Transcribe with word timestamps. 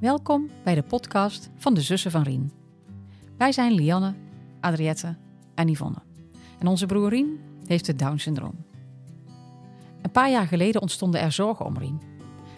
Welkom 0.00 0.50
bij 0.64 0.74
de 0.74 0.82
podcast 0.82 1.50
van 1.56 1.74
de 1.74 1.80
zussen 1.80 2.10
van 2.10 2.22
Rien. 2.22 2.52
Wij 3.36 3.52
zijn 3.52 3.72
Lianne, 3.72 4.14
Adriette 4.60 5.16
en 5.54 5.68
Yvonne. 5.68 6.02
En 6.58 6.66
onze 6.66 6.86
broer 6.86 7.08
Rien 7.08 7.40
heeft 7.66 7.86
het 7.86 7.98
Down-syndroom. 7.98 8.64
Een 10.02 10.10
paar 10.10 10.30
jaar 10.30 10.46
geleden 10.46 10.80
ontstonden 10.80 11.20
er 11.20 11.32
zorgen 11.32 11.66
om 11.66 11.78
Rien. 11.78 12.00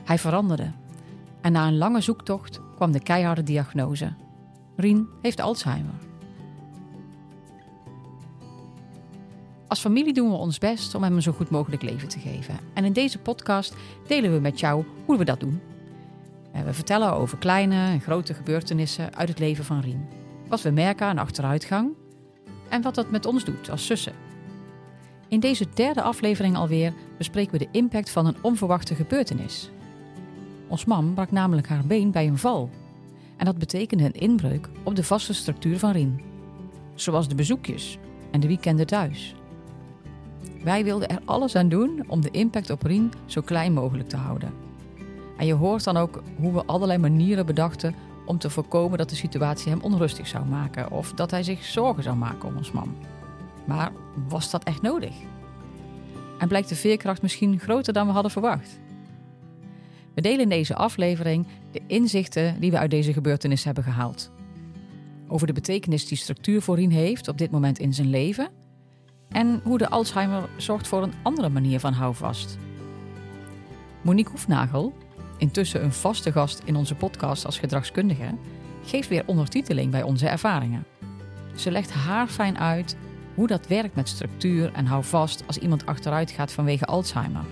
Hij 0.04 0.18
veranderde. 0.18 0.70
En 1.40 1.52
na 1.52 1.66
een 1.66 1.78
lange 1.78 2.00
zoektocht 2.00 2.60
kwam 2.76 2.92
de 2.92 3.00
keiharde 3.00 3.42
diagnose. 3.42 4.12
Rien 4.76 5.08
heeft 5.22 5.40
Alzheimer. 5.40 5.94
Als 9.68 9.80
familie 9.80 10.12
doen 10.12 10.30
we 10.30 10.36
ons 10.36 10.58
best 10.58 10.94
om 10.94 11.02
hem 11.02 11.14
een 11.14 11.22
zo 11.22 11.32
goed 11.32 11.50
mogelijk 11.50 11.82
leven 11.82 12.08
te 12.08 12.18
geven. 12.18 12.58
En 12.74 12.84
in 12.84 12.92
deze 12.92 13.18
podcast 13.18 13.74
delen 14.06 14.32
we 14.32 14.40
met 14.40 14.60
jou 14.60 14.84
hoe 15.04 15.18
we 15.18 15.24
dat 15.24 15.40
doen. 15.40 15.60
Eh, 16.52 16.62
We 16.62 16.72
vertellen 16.74 17.12
over 17.12 17.38
kleine 17.38 17.74
en 17.74 18.00
grote 18.00 18.34
gebeurtenissen 18.34 19.14
uit 19.14 19.28
het 19.28 19.38
leven 19.38 19.64
van 19.64 19.80
Rien. 19.80 20.08
Wat 20.48 20.62
we 20.62 20.70
merken 20.70 21.06
aan 21.06 21.18
achteruitgang 21.18 21.90
en 22.68 22.82
wat 22.82 22.94
dat 22.94 23.10
met 23.10 23.26
ons 23.26 23.44
doet 23.44 23.70
als 23.70 23.86
zussen. 23.86 24.12
In 25.28 25.40
deze 25.40 25.66
derde 25.74 26.02
aflevering 26.02 26.56
alweer 26.56 26.92
bespreken 27.18 27.52
we 27.52 27.58
de 27.58 27.78
impact 27.78 28.10
van 28.10 28.26
een 28.26 28.36
onverwachte 28.40 28.94
gebeurtenis. 28.94 29.70
Ons 30.68 30.84
mam 30.84 31.14
brak 31.14 31.30
namelijk 31.30 31.68
haar 31.68 31.86
been 31.86 32.10
bij 32.10 32.26
een 32.26 32.38
val. 32.38 32.70
En 33.36 33.44
dat 33.44 33.58
betekende 33.58 34.04
een 34.04 34.20
inbreuk 34.20 34.68
op 34.82 34.96
de 34.96 35.04
vaste 35.04 35.34
structuur 35.34 35.78
van 35.78 35.90
Rien. 35.90 36.20
Zoals 36.94 37.28
de 37.28 37.34
bezoekjes 37.34 37.98
en 38.30 38.40
de 38.40 38.46
weekenden 38.46 38.86
thuis. 38.86 39.34
Wij 40.62 40.84
wilden 40.84 41.08
er 41.08 41.20
alles 41.24 41.56
aan 41.56 41.68
doen 41.68 42.04
om 42.06 42.20
de 42.20 42.30
impact 42.30 42.70
op 42.70 42.82
Rien 42.82 43.12
zo 43.26 43.40
klein 43.40 43.72
mogelijk 43.72 44.08
te 44.08 44.16
houden. 44.16 44.69
En 45.40 45.46
je 45.46 45.54
hoort 45.54 45.84
dan 45.84 45.96
ook 45.96 46.22
hoe 46.36 46.52
we 46.52 46.64
allerlei 46.64 46.98
manieren 46.98 47.46
bedachten 47.46 47.94
om 48.24 48.38
te 48.38 48.50
voorkomen 48.50 48.98
dat 48.98 49.08
de 49.10 49.16
situatie 49.16 49.70
hem 49.70 49.80
onrustig 49.82 50.26
zou 50.26 50.46
maken 50.46 50.90
of 50.90 51.12
dat 51.12 51.30
hij 51.30 51.42
zich 51.42 51.64
zorgen 51.64 52.02
zou 52.02 52.16
maken 52.16 52.48
om 52.48 52.56
ons 52.56 52.72
man. 52.72 52.96
Maar 53.64 53.92
was 54.28 54.50
dat 54.50 54.64
echt 54.64 54.82
nodig? 54.82 55.14
En 56.38 56.48
blijkt 56.48 56.68
de 56.68 56.74
veerkracht 56.74 57.22
misschien 57.22 57.58
groter 57.58 57.92
dan 57.92 58.06
we 58.06 58.12
hadden 58.12 58.30
verwacht? 58.30 58.80
We 60.14 60.20
delen 60.20 60.40
in 60.40 60.48
deze 60.48 60.74
aflevering 60.74 61.46
de 61.72 61.80
inzichten 61.86 62.60
die 62.60 62.70
we 62.70 62.78
uit 62.78 62.90
deze 62.90 63.12
gebeurtenis 63.12 63.64
hebben 63.64 63.84
gehaald. 63.84 64.30
Over 65.28 65.46
de 65.46 65.52
betekenis 65.52 66.06
die 66.06 66.18
structuur 66.18 66.62
voor 66.62 66.78
heeft 66.78 67.28
op 67.28 67.38
dit 67.38 67.50
moment 67.50 67.78
in 67.78 67.94
zijn 67.94 68.10
leven 68.10 68.48
en 69.28 69.60
hoe 69.64 69.78
de 69.78 69.88
Alzheimer 69.88 70.48
zorgt 70.56 70.88
voor 70.88 71.02
een 71.02 71.14
andere 71.22 71.48
manier 71.48 71.80
van 71.80 71.92
houvast. 71.92 72.58
Monique 74.02 74.30
Hoefnagel, 74.30 74.92
intussen 75.40 75.84
een 75.84 75.92
vaste 75.92 76.32
gast 76.32 76.62
in 76.64 76.76
onze 76.76 76.94
podcast 76.94 77.44
als 77.44 77.58
gedragskundige, 77.58 78.34
geeft 78.84 79.08
weer 79.08 79.22
ondertiteling 79.26 79.90
bij 79.90 80.02
onze 80.02 80.28
ervaringen. 80.28 80.84
Ze 81.54 81.70
legt 81.70 81.92
haarfijn 81.92 82.58
uit 82.58 82.96
hoe 83.34 83.46
dat 83.46 83.66
werkt 83.66 83.94
met 83.94 84.08
structuur 84.08 84.72
en 84.72 84.86
houvast 84.86 85.42
als 85.46 85.58
iemand 85.58 85.86
achteruit 85.86 86.30
gaat 86.30 86.52
vanwege 86.52 86.84
Alzheimer. 86.84 87.44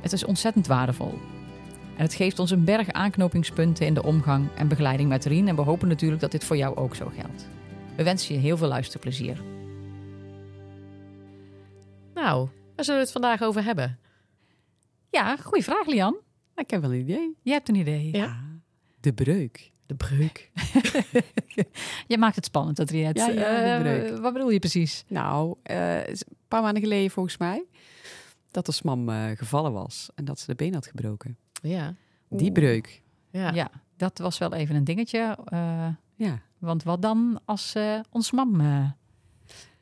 Het 0.00 0.12
is 0.12 0.24
ontzettend 0.24 0.66
waardevol. 0.66 1.18
En 1.96 2.02
het 2.02 2.14
geeft 2.14 2.38
ons 2.38 2.50
een 2.50 2.64
berg 2.64 2.92
aanknopingspunten 2.92 3.86
in 3.86 3.94
de 3.94 4.02
omgang 4.02 4.48
en 4.54 4.68
begeleiding 4.68 5.08
met 5.08 5.24
Rien. 5.24 5.48
En 5.48 5.56
we 5.56 5.62
hopen 5.62 5.88
natuurlijk 5.88 6.20
dat 6.20 6.30
dit 6.30 6.44
voor 6.44 6.56
jou 6.56 6.76
ook 6.76 6.94
zo 6.94 7.12
geldt. 7.14 7.48
We 7.96 8.02
wensen 8.02 8.34
je 8.34 8.40
heel 8.40 8.56
veel 8.56 8.68
luisterplezier. 8.68 9.42
Nou, 12.14 12.48
waar 12.76 12.84
zullen 12.84 13.00
we 13.00 13.06
het 13.06 13.12
vandaag 13.12 13.42
over 13.42 13.64
hebben? 13.64 13.98
Ja, 15.16 15.36
goede 15.36 15.62
vraag, 15.64 15.86
Lian. 15.86 16.16
Ik 16.56 16.70
heb 16.70 16.80
wel 16.80 16.92
een 16.92 17.00
idee. 17.00 17.36
Je 17.42 17.50
hebt 17.52 17.68
een 17.68 17.74
idee. 17.74 18.16
Ja. 18.16 18.36
De 19.00 19.12
breuk. 19.12 19.72
De 19.86 19.94
breuk. 19.94 20.50
Je 22.06 22.18
maakt 22.18 22.36
het 22.36 22.44
spannend, 22.44 22.80
Adriette. 22.80 23.20
Ja, 23.20 23.28
ja, 23.28 23.34
de 23.34 23.88
Eh, 23.88 23.98
breuk. 24.08 24.20
wat 24.22 24.32
bedoel 24.32 24.50
je 24.50 24.58
precies? 24.58 25.04
Nou, 25.08 25.56
eh, 25.62 26.06
is 26.06 26.20
een 26.28 26.36
paar 26.48 26.62
maanden 26.62 26.82
geleden 26.82 27.10
volgens 27.10 27.36
mij 27.36 27.64
dat 28.50 28.66
de 28.66 28.78
mam 28.82 29.08
eh, 29.08 29.30
gevallen 29.34 29.72
was 29.72 30.08
en 30.14 30.24
dat 30.24 30.38
ze 30.40 30.46
de 30.46 30.54
been 30.54 30.74
had 30.74 30.86
gebroken. 30.86 31.36
Ja. 31.62 31.94
Die 32.28 32.40
Oeh. 32.42 32.52
breuk. 32.52 33.02
Ja. 33.30 33.52
Ja. 33.52 33.70
dat 33.96 34.18
was 34.18 34.38
wel 34.38 34.52
even 34.54 34.74
een 34.74 34.84
dingetje. 34.84 35.38
eh, 35.44 35.88
Ja. 36.14 36.40
want 36.58 36.82
wat 36.82 37.02
dan 37.02 37.40
als 37.44 37.74
eh, 37.74 38.00
ons 38.10 38.30
mam 38.30 38.60
eh, 38.60 38.90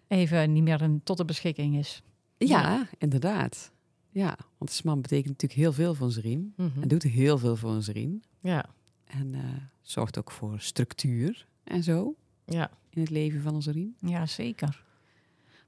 even 0.08 0.52
niet 0.52 0.62
meer 0.62 0.82
een, 0.82 1.00
tot 1.04 1.16
de 1.16 1.24
beschikking 1.24 1.76
is? 1.76 2.02
Ja, 2.38 2.86
inderdaad. 2.98 3.72
Ja, 4.14 4.36
want 4.58 4.76
de 4.76 4.80
mam 4.84 5.00
betekent 5.00 5.28
natuurlijk 5.28 5.60
heel 5.60 5.72
veel 5.72 5.94
voor 5.94 6.06
onze 6.06 6.20
riem. 6.20 6.52
Mhm. 6.56 6.82
En 6.82 6.88
doet 6.88 7.02
heel 7.02 7.38
veel 7.38 7.56
voor 7.56 7.70
onze 7.70 7.92
riem. 7.92 8.22
Ja. 8.40 8.64
En 9.04 9.34
eh, 9.34 9.40
zorgt 9.82 10.18
ook 10.18 10.30
voor 10.30 10.60
structuur 10.60 11.46
en 11.64 11.82
zo 11.82 12.14
Ja. 12.44 12.70
in 12.90 13.00
het 13.00 13.10
leven 13.10 13.42
van 13.42 13.54
onze 13.54 13.70
riem. 13.72 13.94
Ja, 14.00 14.26
zeker. 14.26 14.82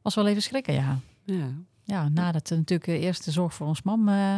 Was 0.03 0.15
wel 0.15 0.27
even 0.27 0.43
schrikken, 0.43 0.75
ja. 0.75 0.99
Ja. 1.25 1.49
Ja, 1.83 2.09
nadat 2.09 2.51
er 2.51 2.57
natuurlijk 2.57 2.91
de 2.91 2.99
eerste 2.99 3.31
zorg 3.31 3.55
voor 3.55 3.67
ons 3.67 3.83
mam 3.83 4.09
eh, 4.09 4.37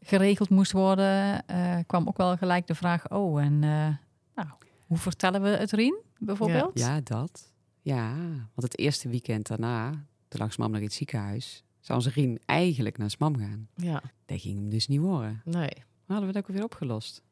geregeld 0.00 0.48
moest 0.48 0.72
worden, 0.72 1.46
eh, 1.46 1.78
kwam 1.86 2.08
ook 2.08 2.16
wel 2.16 2.36
gelijk 2.36 2.66
de 2.66 2.74
vraag: 2.74 3.10
oh, 3.10 3.42
en 3.42 3.58
nou, 3.58 4.48
hoe 4.86 4.98
vertellen 4.98 5.42
we 5.42 5.48
het 5.48 5.70
Rien 5.72 5.96
bijvoorbeeld? 6.18 6.78
ja, 6.78 7.00
dat. 7.00 7.52
Ja, 7.80 8.14
want 8.54 8.62
het 8.62 8.78
eerste 8.78 9.08
weekend 9.08 9.46
daarna, 9.46 9.90
toen 10.28 10.40
lag 10.40 10.58
mam 10.58 10.68
nog 10.70 10.78
in 10.78 10.84
het 10.86 10.92
ziekenhuis, 10.94 11.64
zou 11.82 11.98
onze 11.98 12.10
riem 12.10 12.36
eigenlijk 12.46 12.98
naar 12.98 13.14
mam 13.18 13.38
gaan. 13.38 13.68
Ja. 13.76 14.02
Dat 14.26 14.40
ging 14.40 14.58
hem 14.58 14.68
dus 14.70 14.88
niet 14.88 15.00
worden. 15.00 15.40
Nee. 15.44 15.70
Maar 16.06 16.16
hadden 16.16 16.26
we 16.26 16.32
dat 16.32 16.42
ook 16.42 16.54
weer 16.56 16.64
opgelost? 16.64 17.22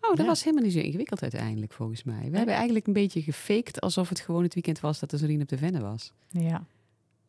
Oh, 0.00 0.08
dat 0.08 0.18
Ja. 0.18 0.24
was 0.24 0.44
helemaal 0.44 0.64
niet 0.64 0.72
zo 0.72 0.78
ingewikkeld 0.78 1.22
uiteindelijk, 1.22 1.72
volgens 1.72 2.02
mij. 2.04 2.30
We 2.30 2.36
hebben 2.36 2.54
eigenlijk 2.54 2.86
een 2.86 2.92
beetje 2.92 3.22
gefaked 3.22 3.80
alsof 3.80 4.08
het 4.08 4.20
gewoon 4.20 4.42
het 4.42 4.54
weekend 4.54 4.80
was 4.80 4.98
dat 4.98 5.10
de 5.10 5.16
Zorien 5.16 5.40
op 5.42 5.48
de 5.48 5.58
Venne 5.58 5.80
was. 5.80 6.12
Ja. 6.28 6.64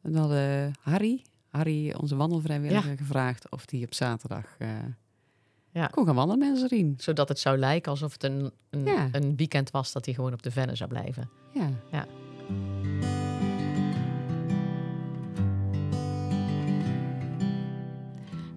En 0.01 0.11
dan 0.11 0.21
hadden 0.21 0.73
Harry, 0.81 1.21
Harry, 1.47 1.93
onze 1.93 2.15
wandelvrijwilliger, 2.15 2.97
gevraagd 2.97 3.49
of 3.51 3.63
hij 3.71 3.83
op 3.83 3.93
zaterdag 3.93 4.55
eh, 4.57 4.69
Ja. 5.71 5.87
kon 5.87 6.05
gaan 6.05 6.15
wandelen 6.15 6.49
met 6.51 6.59
Zorien. 6.59 6.93
Zodat 6.97 7.29
het 7.29 7.39
zou 7.39 7.57
lijken 7.57 7.91
alsof 7.91 8.13
het 8.13 8.23
een, 8.23 8.51
een, 8.69 8.87
een 9.15 9.35
weekend 9.35 9.71
was 9.71 9.91
dat 9.91 10.05
hij 10.05 10.13
gewoon 10.13 10.33
op 10.33 10.41
de 10.43 10.51
Venne 10.51 10.75
zou 10.75 10.89
blijven. 10.89 11.29
Ja. 11.53 11.69
Ja. 11.91 12.07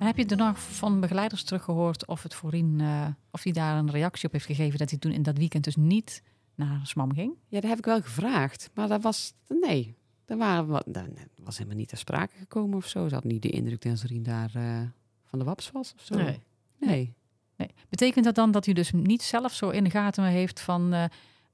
Heb 0.04 0.16
je 0.16 0.26
er 0.26 0.36
nog 0.36 0.60
van 0.60 1.00
begeleiders 1.00 1.42
teruggehoord 1.44 2.06
of 2.06 2.22
het 2.22 2.34
voor 2.34 2.50
Rien, 2.50 2.80
eh, 2.80 3.06
of 3.30 3.42
hij 3.42 3.52
daar 3.52 3.78
een 3.78 3.90
reactie 3.90 4.26
op 4.26 4.32
heeft 4.32 4.46
gegeven 4.46 4.78
dat 4.78 4.90
hij 4.90 4.98
toen 4.98 5.12
in 5.12 5.22
dat 5.22 5.38
weekend 5.38 5.64
dus 5.64 5.76
niet 5.76 6.22
naar 6.54 6.80
Smam 6.82 7.14
ging? 7.14 7.34
ja, 7.48 7.60
dat 7.60 7.70
heb 7.70 7.78
ik 7.78 7.84
wel 7.84 8.02
gevraagd. 8.02 8.70
Maar 8.74 8.88
dat 8.88 9.02
was, 9.02 9.34
nee, 9.48 9.94
daar 10.24 10.38
waren 10.38 10.66
wat, 10.66 10.84
dat 10.86 11.04
was 11.42 11.56
helemaal 11.56 11.78
niet 11.78 11.88
ter 11.88 11.98
sprake 11.98 12.36
gekomen 12.36 12.76
of 12.76 12.86
zo. 12.86 13.08
Ze 13.08 13.14
had 13.14 13.24
niet 13.24 13.42
de 13.42 13.50
indruk 13.50 13.82
dat 13.82 13.98
Zorien 13.98 14.22
daar 14.22 14.50
eh, 14.54 14.80
van 15.24 15.38
de 15.38 15.44
waps 15.44 15.70
was 15.70 15.94
of 15.94 16.04
zo. 16.04 16.14
Nee. 16.14 16.40
nee. 16.78 17.14
Nee. 17.56 17.70
Betekent 17.88 18.24
dat 18.24 18.34
dan 18.34 18.50
dat 18.50 18.66
u 18.66 18.72
dus 18.72 18.92
niet 18.92 19.22
zelf 19.22 19.54
zo 19.54 19.70
in 19.70 19.84
de 19.84 19.90
gaten 19.90 20.24
heeft 20.24 20.60
van 20.60 20.92
eh, 20.92 21.04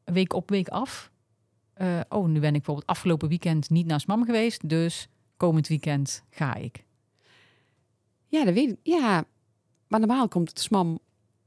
week 0.04 0.32
op 0.32 0.50
week 0.50 0.68
af? 0.68 1.10
Eh, 1.72 2.00
oh, 2.08 2.26
nu 2.26 2.40
ben 2.40 2.48
ik 2.48 2.52
bijvoorbeeld 2.52 2.86
afgelopen 2.86 3.28
weekend 3.28 3.70
niet 3.70 3.86
naar 3.86 4.00
Smam 4.00 4.24
geweest, 4.24 4.68
dus 4.68 5.08
komend 5.36 5.68
weekend 5.68 6.24
ga 6.30 6.54
ik. 6.54 6.84
Ja, 8.28 8.44
dat 8.44 8.54
weet 8.54 8.70
ik. 8.70 8.78
Ja, 8.82 9.24
maar 9.88 9.98
normaal 10.00 10.28
komt 10.28 10.48
het 10.48 10.60
SMAM 10.60 10.98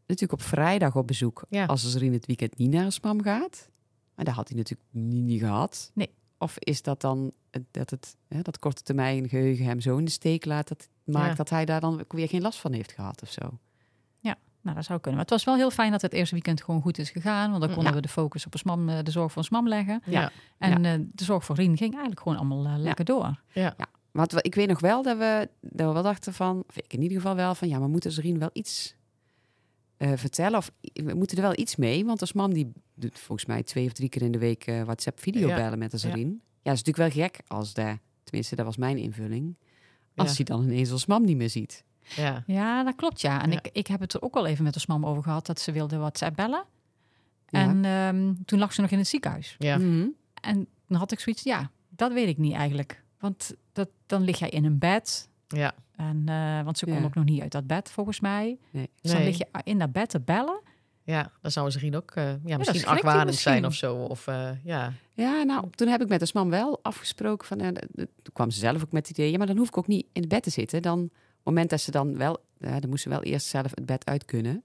natuurlijk 0.07 0.41
op 0.41 0.47
vrijdag 0.47 0.95
op 0.95 1.07
bezoek. 1.07 1.43
Ja. 1.49 1.65
Als 1.65 1.93
er 1.95 2.03
in 2.03 2.13
het 2.13 2.25
weekend 2.25 2.57
niet 2.57 2.71
naar 2.71 2.85
een 2.85 2.91
SMAM 2.91 3.21
gaat. 3.23 3.69
Maar 4.15 4.25
dat 4.25 4.33
had 4.33 4.47
hij 4.47 4.57
natuurlijk 4.57 4.89
niet, 4.91 5.23
niet 5.23 5.39
gehad. 5.39 5.91
Nee. 5.93 6.09
Of 6.37 6.57
is 6.59 6.81
dat 6.81 7.01
dan 7.01 7.31
dat 7.71 7.89
het 7.89 8.15
hè, 8.27 8.41
dat 8.41 8.59
korte 8.59 8.81
termijn 8.83 9.29
geheugen 9.29 9.65
hem 9.65 9.79
zo 9.79 9.97
in 9.97 10.05
de 10.05 10.11
steek 10.11 10.45
laat 10.45 10.67
dat 10.67 10.89
maakt 11.03 11.27
Ja. 11.29 11.33
dat 11.33 11.49
hij 11.49 11.65
daar 11.65 11.79
dan 11.81 12.03
weer 12.07 12.27
geen 12.27 12.41
last 12.41 12.59
van 12.59 12.73
heeft 12.73 12.91
gehad 12.91 13.21
of 13.21 13.31
zo? 13.31 13.59
Nou, 14.63 14.75
dat 14.75 14.85
zou 14.85 14.99
kunnen. 14.99 15.19
Maar 15.19 15.29
het 15.29 15.35
was 15.37 15.43
wel 15.43 15.55
heel 15.55 15.71
fijn 15.71 15.91
dat 15.91 16.01
het 16.01 16.13
eerste 16.13 16.33
weekend 16.35 16.63
gewoon 16.63 16.81
goed 16.81 16.97
is 16.97 17.09
gegaan. 17.09 17.49
Want 17.49 17.59
dan 17.61 17.69
Mm, 17.69 17.75
konden 17.75 17.93
ja. 17.93 17.99
we 17.99 18.05
de 18.07 18.13
focus 18.13 18.45
op 18.45 18.57
SMAM, 18.57 18.89
eh, 18.89 19.03
de 19.03 19.11
zorg 19.11 19.31
voor 19.31 19.43
SMAM 19.43 19.67
leggen. 19.67 20.01
Ja. 20.05 20.31
En 20.57 20.85
eh, 20.85 20.93
de 21.13 21.23
zorg 21.23 21.45
voor 21.45 21.55
Rien 21.55 21.77
ging 21.77 21.91
eigenlijk 21.91 22.21
gewoon 22.21 22.37
allemaal 22.37 22.65
eh, 22.65 22.73
lekker 22.77 23.05
door. 23.05 23.41
Ja. 23.53 23.75
Want 24.11 24.45
ik 24.45 24.55
weet 24.55 24.67
nog 24.67 24.79
wel 24.79 25.03
dat 25.03 25.17
we, 25.17 25.49
dat 25.61 25.87
we 25.87 25.93
wel 25.93 26.03
dachten 26.03 26.33
van, 26.33 26.63
of 26.67 26.77
ik 26.77 26.93
in 26.93 27.01
ieder 27.01 27.17
geval 27.17 27.35
wel 27.35 27.55
van, 27.55 27.67
ja, 27.67 27.79
maar 27.79 27.89
moeten 27.89 28.11
Zorien 28.11 28.39
wel 28.39 28.49
iets 28.53 28.95
eh, 29.97 30.11
vertellen? 30.15 30.57
Of 30.57 30.71
i- 30.83 31.03
we 31.03 31.13
moeten 31.13 31.37
er 31.37 31.43
wel 31.43 31.57
iets 31.59 31.75
mee? 31.75 32.05
Want 32.05 32.21
als 32.21 32.33
man 32.33 32.51
die 32.53 32.71
doet 32.95 33.19
volgens 33.19 33.47
mij 33.47 33.63
twee 33.63 33.85
of 33.85 33.93
drie 33.93 34.09
keer 34.09 34.21
in 34.21 34.31
de 34.31 34.37
week 34.37 34.65
eh, 34.67 34.81
WhatsApp 34.83 35.19
video 35.19 35.47
Ja. 35.47 35.55
bellen 35.55 35.79
met 35.79 35.91
de 35.91 35.97
Zorien. 35.97 36.41
Ja. 36.61 36.71
is 36.71 36.83
natuurlijk 36.83 37.13
wel 37.15 37.25
gek 37.25 37.39
als 37.47 37.73
de, 37.73 37.97
tenminste 38.23 38.55
dat 38.55 38.65
was 38.65 38.77
mijn 38.77 38.97
invulling, 38.97 39.55
als 40.15 40.29
Ja. 40.29 40.35
hij 40.35 40.45
dan 40.45 40.63
ineens 40.63 40.91
als 40.91 41.05
mam 41.05 41.25
niet 41.25 41.37
meer 41.37 41.49
ziet. 41.49 41.83
Ja. 42.15 42.43
Ja, 42.47 42.83
dat 42.83 42.95
klopt, 42.95 43.21
ja. 43.21 43.41
En 43.43 43.51
Ja. 43.51 43.57
Ik, 43.63 43.69
ik 43.73 43.87
heb 43.87 43.99
het 43.99 44.13
er 44.13 44.21
ook 44.21 44.35
al 44.35 44.45
even 44.45 44.63
met 44.63 44.73
de 44.73 44.79
SMAM 44.79 45.05
over 45.05 45.23
gehad 45.23 45.45
dat 45.45 45.59
ze 45.59 45.71
wilde 45.71 45.97
WhatsApp 45.97 46.35
bellen. 46.35 46.63
Ja. 47.47 47.59
En 47.59 47.85
ehm, 47.85 48.33
toen 48.45 48.59
lag 48.59 48.73
ze 48.73 48.81
nog 48.81 48.89
in 48.89 48.97
het 48.97 49.07
ziekenhuis. 49.07 49.55
Ja. 49.59 49.77
Mhm. 49.77 50.07
En 50.41 50.67
dan 50.87 50.97
had 50.97 51.11
ik 51.11 51.19
zoiets, 51.19 51.43
ja, 51.43 51.71
dat 51.89 52.13
weet 52.13 52.27
ik 52.27 52.37
niet 52.37 52.53
eigenlijk. 52.53 53.03
Want 53.19 53.55
dat, 53.71 53.89
dan 54.11 54.23
lig 54.23 54.39
jij 54.39 54.49
in 54.49 54.65
een 54.65 54.77
bed. 54.79 55.29
Ja. 55.47 55.71
En, 55.95 56.23
eh, 56.25 56.63
want 56.63 56.77
ze 56.77 56.85
kon 56.85 56.93
Ja. 56.93 57.03
ook 57.03 57.15
nog 57.15 57.23
niet 57.25 57.41
uit 57.41 57.51
dat 57.51 57.67
bed, 57.67 57.91
volgens 57.91 58.19
mij. 58.19 58.57
Nee. 58.71 58.89
Dus 59.01 59.11
dan 59.11 59.19
Nee. 59.21 59.29
lig 59.29 59.37
je 59.37 59.47
in 59.63 59.79
dat 59.79 59.91
bed 59.91 60.09
te 60.09 60.19
bellen. 60.19 60.61
Ja, 61.03 61.31
dan 61.41 61.51
zou 61.51 61.65
misschien 61.65 61.95
ook 61.95 62.11
eh, 62.11 62.23
ja, 62.45 62.57
misschien 62.57 62.79
hij 62.81 62.89
argwanend 62.89 63.35
zijn 63.35 63.61
misschien. 63.61 63.91
of 63.93 63.97
zo. 63.99 64.05
Of 64.05 64.27
eh, 64.27 64.49
ja. 64.63 64.93
Ja, 65.13 65.43
nou, 65.43 65.69
toen 65.69 65.87
heb 65.87 66.01
ik 66.01 66.07
met 66.07 66.19
de 66.19 66.29
man 66.33 66.49
wel 66.49 66.79
afgesproken 66.83 67.47
van... 67.47 67.59
eh, 67.59 67.67
toen 67.95 68.33
kwam 68.33 68.51
ze 68.51 68.59
zelf 68.59 68.83
ook 68.83 68.91
met 68.91 69.07
het 69.07 69.17
idee... 69.17 69.31
ja, 69.31 69.37
maar 69.37 69.47
dan 69.47 69.57
hoef 69.57 69.67
ik 69.67 69.77
ook 69.77 69.87
niet 69.87 70.05
in 70.13 70.21
het 70.21 70.29
bed 70.29 70.43
te 70.43 70.49
zitten. 70.49 70.81
Dan, 70.81 70.99
op 70.99 71.09
het 71.11 71.43
moment 71.43 71.69
dat 71.69 71.81
ze 71.81 71.91
dan 71.91 72.17
wel... 72.17 72.37
ja, 72.59 72.79
dan 72.79 72.89
moest 72.89 73.03
ze 73.03 73.09
wel 73.09 73.23
eerst 73.23 73.47
zelf 73.47 73.71
het 73.75 73.85
bed 73.85 74.05
uit 74.05 74.25
kunnen. 74.25 74.63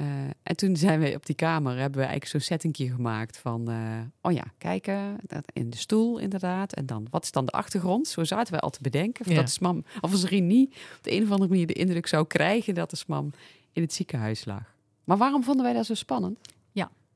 Eh, 0.00 0.06
en 0.42 0.56
toen 0.56 0.76
zijn 0.76 1.00
we 1.00 1.14
op 1.14 1.26
die 1.26 1.34
kamer... 1.34 1.70
hebben 1.72 1.98
we 2.00 2.06
eigenlijk 2.06 2.30
zo'n 2.30 2.40
settingje 2.40 2.90
gemaakt 2.94 3.38
van... 3.38 3.70
eh, 3.70 4.00
oh 4.22 4.32
ja, 4.32 4.44
kijken, 4.58 5.16
dat, 5.26 5.44
in 5.52 5.70
de 5.70 5.76
stoel 5.76 6.18
inderdaad. 6.18 6.72
En 6.72 6.86
dan, 6.86 7.06
wat 7.10 7.24
is 7.24 7.32
dan 7.32 7.44
de 7.44 7.52
achtergrond? 7.52 8.08
Zo 8.08 8.24
zaten 8.24 8.54
we 8.54 8.60
al 8.60 8.70
te 8.70 8.82
bedenken. 8.82 9.24
Of 9.26 9.30
Ja. 9.32 9.36
dat 9.40 9.50
smam, 9.50 9.84
of 10.00 10.10
als 10.12 10.22
er 10.24 10.40
niet 10.40 10.68
op 10.96 11.02
de 11.02 11.12
een 11.12 11.22
of 11.22 11.30
andere 11.30 11.48
manier 11.50 11.66
de 11.66 11.72
indruk 11.72 12.06
zou 12.06 12.26
krijgen... 12.26 12.74
dat 12.74 12.90
de 12.90 12.96
smam 12.96 13.30
in 13.72 13.82
het 13.82 13.92
ziekenhuis 13.92 14.44
lag. 14.44 14.74
Maar 15.04 15.16
waarom 15.16 15.42
vonden 15.44 15.64
wij 15.64 15.74
dat 15.74 15.86
zo 15.86 15.94
spannend? 15.94 16.38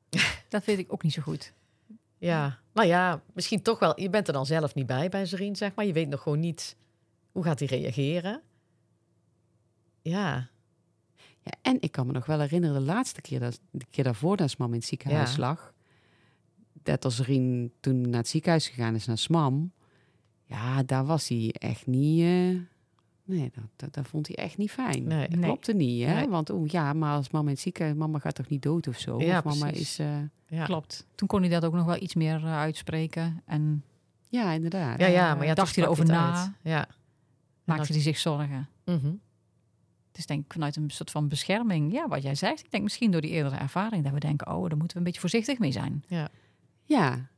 Dat 0.49 0.65
weet 0.65 0.77
ik 0.77 0.93
ook 0.93 1.03
niet 1.03 1.13
zo 1.13 1.21
goed. 1.21 1.53
ja, 2.17 2.59
nou 2.73 2.87
ja, 2.87 3.21
misschien 3.33 3.61
toch 3.61 3.79
wel. 3.79 3.99
Je 4.01 4.09
bent 4.09 4.27
er 4.27 4.33
dan 4.33 4.45
zelf 4.45 4.73
niet 4.75 4.85
bij, 4.85 5.09
bij 5.09 5.25
Serien, 5.25 5.55
zeg 5.55 5.71
maar. 5.75 5.85
Je 5.85 5.93
weet 5.93 6.09
nog 6.09 6.21
gewoon 6.21 6.39
niet 6.39 6.75
hoe 7.31 7.43
gaat 7.43 7.59
hij 7.59 7.67
reageren. 7.67 8.41
Ja, 10.01 10.47
Ja, 11.47 11.51
en 11.61 11.77
ik 11.79 11.91
kan 11.91 12.05
me 12.07 12.11
nog 12.11 12.25
wel 12.25 12.39
herinneren, 12.39 12.75
de 12.79 12.85
laatste 12.85 13.21
keer, 13.21 13.39
dat, 13.39 13.59
de 13.71 13.85
keer 13.89 14.03
daarvoor 14.03 14.37
dat 14.37 14.49
Smam 14.49 14.67
in 14.69 14.75
het 14.79 14.85
ziekenhuis 14.85 15.31
Ja. 15.35 15.39
lag. 15.39 15.73
Dat 16.83 17.05
als 17.05 17.19
Rien 17.19 17.71
toen 17.79 18.01
naar 18.01 18.19
het 18.19 18.27
ziekenhuis 18.27 18.67
gegaan 18.67 18.95
is, 18.95 19.05
naar 19.05 19.17
Smam. 19.17 19.71
Ja, 20.45 20.83
daar 20.83 21.05
was 21.05 21.27
hij 21.27 21.55
echt 21.59 21.87
niet... 21.87 22.21
eh, 22.21 22.59
nee, 23.23 23.51
dat, 23.53 23.63
dat, 23.75 23.93
dat 23.93 24.07
vond 24.07 24.27
hij 24.27 24.35
echt 24.35 24.57
niet 24.57 24.71
fijn. 24.71 25.03
Nee. 25.07 25.27
dat 25.29 25.37
Nee. 25.39 25.45
klopte 25.45 25.73
niet, 25.73 26.05
hè? 26.05 26.13
Nee. 26.13 26.27
Want 26.29 26.49
oh, 26.49 26.67
ja, 26.67 26.93
maar 26.93 27.15
als 27.15 27.29
mama 27.29 27.45
in 27.47 27.51
het 27.53 27.59
ziekenhuis... 27.59 27.97
Mama 27.97 28.19
gaat 28.19 28.35
toch 28.35 28.47
niet 28.49 28.61
dood 28.61 28.87
of 28.87 28.99
zo? 28.99 29.19
Ja, 29.21 29.37
of 29.37 29.43
mama 29.43 29.65
precies. 29.67 29.99
is... 29.99 29.99
eh, 29.99 30.17
ja. 30.47 30.65
Klopt. 30.65 31.05
Toen 31.15 31.27
kon 31.27 31.41
hij 31.41 31.49
dat 31.49 31.65
ook 31.65 31.73
nog 31.73 31.85
wel 31.85 32.01
iets 32.01 32.15
meer 32.15 32.35
eh, 32.35 32.57
uitspreken. 32.57 33.41
En 33.45 33.83
ja, 34.29 34.51
inderdaad. 34.51 34.99
Ja, 34.99 35.07
ja, 35.07 35.35
maar 35.35 35.45
ja, 35.45 35.53
Dacht 35.53 35.75
hij 35.75 35.83
erover 35.83 36.03
het 36.03 36.11
na? 36.13 36.33
uit. 36.41 36.51
Ja. 36.61 36.87
maakte 37.63 37.93
hij 37.93 38.01
zich 38.01 38.17
zorgen. 38.17 38.67
Mhm. 38.85 39.05
Het 39.05 39.15
is 40.17 40.25
denk 40.25 40.45
ik 40.45 40.53
vanuit 40.53 40.75
een 40.75 40.89
soort 40.89 41.11
van 41.11 41.27
bescherming. 41.27 41.91
Ja, 41.91 42.07
wat 42.07 42.21
jij 42.21 42.35
zegt. 42.35 42.59
Ik 42.59 42.71
denk 42.71 42.83
misschien 42.83 43.11
door 43.11 43.21
die 43.21 43.31
eerdere 43.31 43.55
ervaring. 43.55 44.03
Dat 44.03 44.13
we 44.13 44.19
denken, 44.19 44.47
oh, 44.47 44.69
daar 44.69 44.77
moeten 44.77 44.89
we 44.89 44.97
een 44.97 45.03
beetje 45.03 45.19
voorzichtig 45.19 45.59
mee 45.59 45.71
zijn. 45.71 46.03
Ja. 46.85 47.29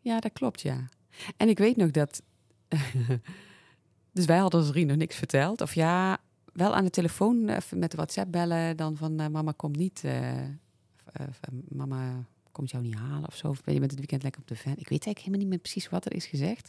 Ja, 0.00 0.20
dat 0.20 0.32
klopt, 0.32 0.60
ja. 0.60 0.88
En 1.36 1.48
ik 1.48 1.58
weet 1.58 1.76
nog 1.76 1.90
dat... 1.90 2.22
dus 4.12 4.24
wij 4.24 4.38
hadden 4.38 4.72
Rien 4.72 4.86
nog 4.86 4.96
niks 4.96 5.16
verteld. 5.16 5.60
Of 5.60 5.74
ja, 5.74 6.18
wel 6.52 6.74
aan 6.74 6.84
de 6.84 6.90
telefoon 6.90 7.48
even 7.48 7.78
met 7.78 7.90
de 7.90 7.96
WhatsApp 7.96 8.32
bellen. 8.32 8.76
Dan 8.76 8.96
van, 8.96 9.20
eh, 9.20 9.28
mama 9.28 9.52
komt 9.56 9.76
niet... 9.76 10.04
eh, 10.04 10.38
eh, 10.38 11.26
eh, 11.40 11.54
mama 11.68 12.24
komt 12.52 12.70
jou 12.70 12.82
niet 12.82 12.94
halen 12.94 13.28
of 13.28 13.36
zo. 13.36 13.48
Of 13.48 13.62
ben 13.62 13.74
je 13.74 13.80
met 13.80 13.90
het 13.90 13.98
weekend 13.98 14.22
lekker 14.22 14.40
op 14.40 14.48
de 14.48 14.56
van? 14.56 14.72
Ik 14.72 14.88
weet 14.88 14.88
eigenlijk 14.88 15.18
helemaal 15.18 15.40
niet 15.40 15.48
meer 15.48 15.58
precies 15.58 15.88
wat 15.88 16.04
er 16.04 16.14
is 16.14 16.26
gezegd. 16.26 16.68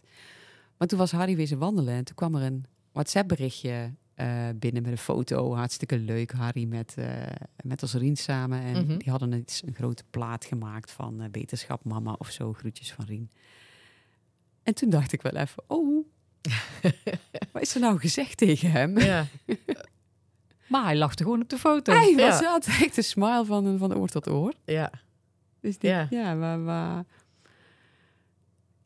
Maar 0.77 0.87
toen 0.87 0.99
was 0.99 1.11
Harry 1.11 1.35
weer 1.35 1.47
zijn 1.47 1.59
wandelen. 1.59 1.93
En 1.93 2.03
toen 2.03 2.15
kwam 2.15 2.35
er 2.35 2.41
een 2.41 2.65
WhatsApp 2.91 3.27
berichtje 3.27 3.93
eh, 4.19 4.49
binnen 4.55 4.81
met 4.81 4.91
een 4.91 4.97
foto. 4.97 5.55
Hartstikke 5.55 5.97
leuk, 5.97 6.31
Harry 6.31 6.65
met, 6.65 6.93
eh 6.97 7.07
met 7.63 7.81
ons 7.81 7.93
Rien 7.93 8.15
samen. 8.17 8.61
En 8.61 8.85
Mhm. 8.85 8.97
die 8.97 9.09
hadden 9.09 9.33
iets, 9.33 9.63
een 9.65 9.73
grote 9.73 10.03
plaat 10.09 10.45
gemaakt 10.45 10.91
van 10.91 11.21
eh, 11.21 11.29
beterschap 11.29 11.83
mama 11.83 12.15
of 12.17 12.29
zo. 12.29 12.53
Groetjes 12.53 12.93
van 12.93 13.05
Rien. 13.05 13.29
En 14.63 14.73
toen 14.75 14.89
dacht 14.89 15.11
ik 15.11 15.21
wel 15.21 15.31
even, 15.35 15.63
oh, 15.67 16.05
wat 17.51 17.61
is 17.61 17.75
er 17.75 17.81
nou 17.81 17.99
gezegd 17.99 18.37
tegen 18.37 18.71
hem? 18.71 18.99
ja. 18.99 19.25
Maar 20.67 20.83
hij 20.83 20.95
lachte 20.97 21.23
gewoon 21.23 21.41
op 21.41 21.49
de 21.49 21.57
foto. 21.57 21.93
Hij 21.93 22.15
was 22.15 22.39
Ja. 22.39 22.49
had 22.49 22.65
echt 22.65 22.97
een 22.97 23.03
smile 23.03 23.45
van, 23.45 23.77
van 23.77 23.95
oor 23.95 24.07
tot 24.07 24.29
oor. 24.29 24.53
ja. 24.65 24.91
Dus 25.61 25.77
die, 25.77 25.89
Ja. 25.89 26.07
ja, 26.09 26.33
maar, 26.33 26.59
maar, 26.59 27.03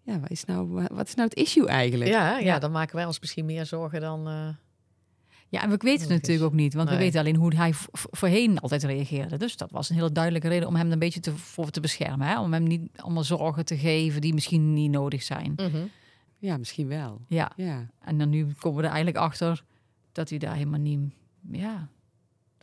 ja, 0.02 0.20
wat 0.20 0.30
is, 0.32 0.46
nou, 0.46 0.88
wat 0.92 1.08
is 1.08 1.16
nou 1.16 1.30
het 1.30 1.38
issue 1.38 1.68
eigenlijk? 1.68 2.10
Ja, 2.12 2.32
ja, 2.38 2.46
Ja. 2.46 2.60
dan 2.60 2.72
maken 2.72 2.96
wij 2.96 3.06
ons 3.06 3.20
misschien 3.20 3.46
meer 3.46 3.66
zorgen 3.66 4.02
dan... 4.02 4.28
Ja, 5.54 5.62
en 5.62 5.70
we 5.70 5.78
weten 5.78 6.02
het 6.02 6.10
natuurlijk 6.22 6.46
ook 6.46 6.54
niet. 6.54 6.74
Want 6.74 6.90
we 6.90 6.96
weten 6.98 7.20
alleen 7.20 7.36
hoe 7.36 7.56
hij 7.56 7.72
voorheen 7.94 8.60
altijd 8.60 8.84
reageerde. 8.84 9.38
Dus 9.38 9.58
dat 9.58 9.72
was 9.72 9.90
een 9.90 9.96
hele 9.96 10.12
duidelijke 10.12 10.48
reden 10.48 10.68
om 10.68 10.76
hem 10.76 10.92
een 10.92 11.00
beetje 11.00 11.20
te, 11.20 11.38
voor 11.38 11.70
te 11.70 11.80
beschermen. 11.80 12.28
Hè? 12.28 12.40
Om 12.40 12.54
hem 12.54 12.64
niet 12.64 12.82
allemaal 12.96 13.24
zorgen 13.24 13.66
te 13.66 13.78
geven 13.78 14.22
die 14.22 14.34
misschien 14.34 14.74
niet 14.74 14.92
nodig 14.92 15.24
zijn. 15.24 15.54
mhm. 15.56 15.78
Ja, 16.38 16.58
misschien 16.58 16.88
wel. 16.88 17.22
Ja, 17.28 17.52
Ja, 17.56 17.88
en 18.00 18.18
dan 18.18 18.30
nu 18.30 18.48
komen 18.60 18.78
we 18.78 18.84
er 18.88 18.94
eigenlijk 18.94 19.26
achter 19.26 19.64
dat 20.12 20.30
hij 20.30 20.38
daar 20.40 20.56
helemaal 20.56 20.80
niet... 20.80 21.00
Ja, 21.52 21.88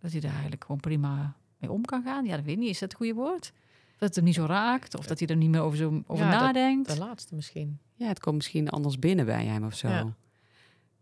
dat 0.00 0.10
hij 0.12 0.20
daar 0.20 0.32
eigenlijk 0.32 0.64
gewoon 0.64 0.80
prima 0.80 1.36
mee 1.58 1.70
om 1.70 1.84
kan 1.84 2.02
gaan. 2.02 2.24
Ja, 2.24 2.36
dat 2.36 2.44
weet 2.44 2.54
ik 2.54 2.60
niet. 2.60 2.70
Is 2.70 2.78
dat 2.78 2.88
het 2.88 2.98
goede 2.98 3.14
woord? 3.14 3.52
Dat 3.98 4.08
het 4.08 4.14
hem 4.14 4.24
niet 4.24 4.34
zo 4.34 4.44
raakt? 4.44 4.96
Of 4.96 5.06
dat 5.06 5.18
hij 5.18 5.28
er 5.28 5.36
niet 5.36 5.50
meer 5.50 5.60
over, 5.60 5.78
zo, 5.78 6.02
over 6.06 6.24
Ja, 6.24 6.30
dat- 6.30 6.40
nadenkt? 6.40 6.88
De 6.92 6.98
laatste 6.98 7.34
misschien. 7.34 7.78
ja, 7.94 8.06
het 8.06 8.20
komt 8.20 8.36
misschien 8.36 8.68
anders 8.68 8.98
binnen 8.98 9.24
bij 9.26 9.44
hem 9.44 9.64
of 9.64 9.74
zo. 9.74 9.88
Ja, 9.88 10.14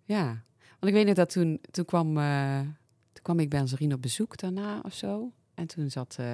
Ja. 0.05 0.43
Want 0.79 0.93
ik 0.93 0.93
weet 0.93 1.07
nog 1.07 1.15
dat 1.15 1.31
toen, 1.31 1.61
toen, 1.71 1.85
kwam, 1.85 2.19
eh, 2.19 2.61
toen 3.13 3.23
kwam 3.23 3.39
ik 3.39 3.49
bij 3.49 3.61
Anserine 3.61 3.95
op 3.95 4.03
bezoek 4.03 4.37
daarna 4.37 4.81
of 4.83 4.95
zo. 4.95 5.33
En 5.55 5.67
toen 5.67 5.91
zat, 5.91 6.17
eh, 6.19 6.27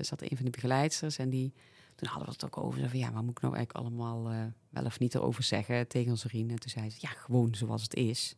zat 0.00 0.22
een 0.22 0.36
van 0.36 0.44
de 0.44 0.50
begeleidsters 0.50 1.18
en 1.18 1.30
die... 1.30 1.52
Toen 1.94 2.08
hadden 2.08 2.26
we 2.26 2.32
het 2.32 2.44
ook 2.44 2.64
over, 2.64 2.88
van, 2.88 2.98
ja, 2.98 3.12
wat 3.12 3.22
moet 3.22 3.36
ik 3.36 3.40
nou 3.40 3.54
eigenlijk 3.54 3.86
allemaal 3.86 4.30
eh, 4.30 4.44
wel 4.70 4.84
of 4.84 4.98
niet 4.98 5.14
erover 5.14 5.42
zeggen 5.42 5.88
tegen 5.88 6.10
Anserine? 6.10 6.52
En 6.52 6.58
toen 6.58 6.70
zei 6.70 6.90
ze, 6.90 6.96
ja, 7.00 7.08
gewoon 7.08 7.54
zoals 7.54 7.82
het 7.82 7.94
is. 7.94 8.34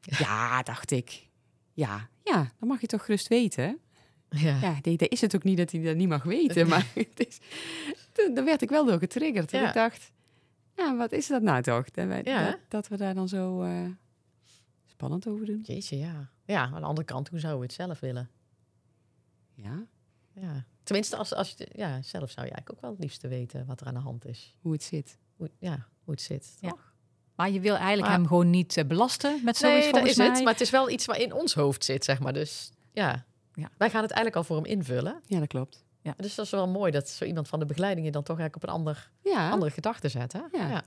Ja, 0.00 0.62
dacht 0.62 0.90
ik. 0.90 1.28
Ja, 1.72 2.08
ja, 2.24 2.52
dan 2.58 2.68
mag 2.68 2.80
je 2.80 2.86
toch 2.86 3.04
gerust 3.04 3.28
weten. 3.28 3.78
Ja. 4.28 4.58
Ja, 4.60 4.78
nee, 4.82 4.96
dat 4.96 5.10
is 5.10 5.20
het 5.20 5.34
ook 5.34 5.42
niet 5.42 5.56
dat 5.56 5.70
hij 5.70 5.82
dat 5.82 5.96
niet 5.96 6.08
mag 6.08 6.22
weten. 6.22 6.68
Maar 6.68 6.86
het 6.94 7.26
is, 7.26 7.38
toen, 8.12 8.34
dan 8.34 8.44
werd 8.44 8.62
ik 8.62 8.68
wel 8.68 8.84
door 8.84 8.98
getriggerd. 8.98 9.52
En 9.52 9.66
ik 9.66 9.74
dacht, 9.74 10.12
ja, 10.76 10.96
wat 10.96 11.12
is 11.12 11.26
dat 11.26 11.42
nou 11.42 11.62
toch? 11.62 11.90
Dat, 11.90 12.06
wij, 12.06 12.20
Ja, 12.24 12.38
hè? 12.38 12.50
dat, 12.50 12.58
dat 12.68 12.88
we 12.88 12.96
daar 12.96 13.14
dan 13.14 13.28
zo 13.28 13.62
spannend 14.94 15.28
over 15.28 15.46
doen. 15.46 15.60
Jeetje, 15.62 15.98
ja. 15.98 16.28
Ja, 16.44 16.62
aan 16.62 16.80
de 16.80 16.86
andere 16.86 17.06
kant, 17.06 17.28
hoe 17.28 17.38
zouden 17.38 17.60
we 17.60 17.66
het 17.66 17.74
zelf 17.76 18.00
willen? 18.00 18.30
Ja, 19.54 19.86
Ja. 20.32 20.64
Tenminste, 20.82 21.16
als, 21.16 21.34
als 21.34 21.54
je, 21.56 21.68
ja, 21.72 22.02
zelf 22.02 22.30
zou 22.30 22.46
je 22.46 22.52
eigenlijk 22.52 22.70
ook 22.72 22.80
wel 22.80 22.90
het 22.90 23.00
liefste 23.00 23.28
weten 23.28 23.66
wat 23.66 23.80
er 23.80 23.86
aan 23.86 23.94
de 23.94 24.00
hand 24.00 24.26
is. 24.26 24.56
hoe 24.60 24.72
het 24.72 24.82
zit. 24.82 25.18
Hoe, 25.36 25.50
ja, 25.58 25.86
hoe 26.04 26.14
het 26.14 26.22
zit. 26.22 26.56
Ja. 26.60 26.68
toch? 26.68 26.92
Maar 27.34 27.50
je 27.50 27.60
wil 27.60 27.72
eigenlijk 27.74 28.06
Maar- 28.06 28.16
hem 28.16 28.26
gewoon 28.26 28.50
niet 28.50 28.76
eh, 28.76 28.84
belasten 28.84 29.40
met 29.44 29.56
zoiets 29.56 29.84
Nee, 29.84 29.92
dat 29.92 30.06
is 30.06 30.16
mij. 30.16 30.26
het. 30.28 30.42
Maar 30.42 30.52
het 30.52 30.60
is 30.62 30.70
wel 30.70 30.90
iets 30.90 31.04
wat 31.06 31.16
in 31.16 31.32
ons 31.32 31.54
hoofd 31.54 31.84
zit, 31.84 32.04
zeg 32.04 32.20
maar. 32.20 32.32
Dus 32.32 32.72
ja. 32.92 33.24
Ja. 33.52 33.70
Wij 33.78 33.90
gaan 33.90 34.02
het 34.02 34.10
eigenlijk 34.10 34.36
al 34.36 34.44
voor 34.44 34.56
hem 34.56 34.64
invullen. 34.78 35.20
Ja, 35.26 35.38
dat 35.38 35.48
klopt. 35.48 35.84
Dus 36.16 36.34
dat 36.34 36.44
is 36.44 36.50
wel 36.50 36.68
mooi 36.68 36.90
dat 36.92 37.08
zo 37.08 37.24
iemand 37.24 37.48
van 37.48 37.58
de 37.58 37.66
begeleiding 37.66 38.06
je 38.06 38.12
dan 38.12 38.22
toch 38.22 38.38
eigenlijk 38.38 38.64
op 38.64 38.70
een 38.70 38.78
ander, 38.78 39.10
Ja, 39.22 39.50
andere 39.50 39.70
gedachte 39.70 40.08
zet. 40.08 40.32
Hè? 40.32 40.38
Ja. 40.52 40.68
ja, 40.68 40.84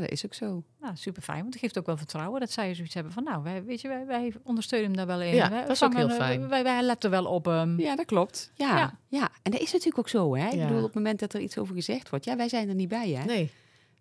dat 0.00 0.10
is 0.10 0.24
ook 0.24 0.34
zo. 0.34 0.64
Nou, 0.80 0.96
super 0.96 1.22
fijn. 1.22 1.40
Want 1.40 1.52
het 1.52 1.62
geeft 1.62 1.78
ook 1.78 1.86
wel 1.86 1.96
vertrouwen 1.96 2.40
dat 2.40 2.50
zij 2.50 2.74
zoiets 2.74 2.94
hebben 2.94 3.12
van, 3.12 3.24
nou, 3.24 3.42
wij, 3.42 3.64
weet 3.64 3.80
je, 3.80 3.88
wij, 3.88 4.06
wij 4.06 4.32
ondersteunen 4.42 4.86
hem 4.88 4.96
daar 4.96 5.06
wel 5.06 5.20
in. 5.26 5.34
Ja, 5.34 5.50
Wij 5.50 5.60
dat 5.60 5.70
is 5.70 5.82
ook 5.82 5.94
heel 5.96 6.08
eh, 6.08 6.16
fijn. 6.16 6.48
Wij, 6.48 6.62
wij 6.62 6.82
letten 6.82 7.10
wel 7.10 7.24
op 7.24 7.44
hem. 7.44 7.80
Ja, 7.80 7.96
dat 7.96 8.06
klopt. 8.06 8.50
Ja, 8.54 8.76
ja. 8.76 8.98
Ja. 9.08 9.30
en 9.42 9.50
dat 9.50 9.60
is 9.60 9.72
natuurlijk 9.72 9.98
ook 9.98 10.08
zo, 10.08 10.36
hè? 10.36 10.46
Ik 10.46 10.52
Ja. 10.52 10.62
bedoel, 10.66 10.78
op 10.78 10.84
het 10.84 10.94
moment 10.94 11.18
dat 11.20 11.32
er 11.34 11.40
iets 11.40 11.58
over 11.58 11.74
gezegd 11.74 12.08
wordt, 12.10 12.24
ja, 12.24 12.36
wij 12.36 12.48
zijn 12.48 12.68
er 12.68 12.74
niet 12.74 12.88
bij, 12.88 13.10
hè? 13.10 13.24
Nee. 13.24 13.50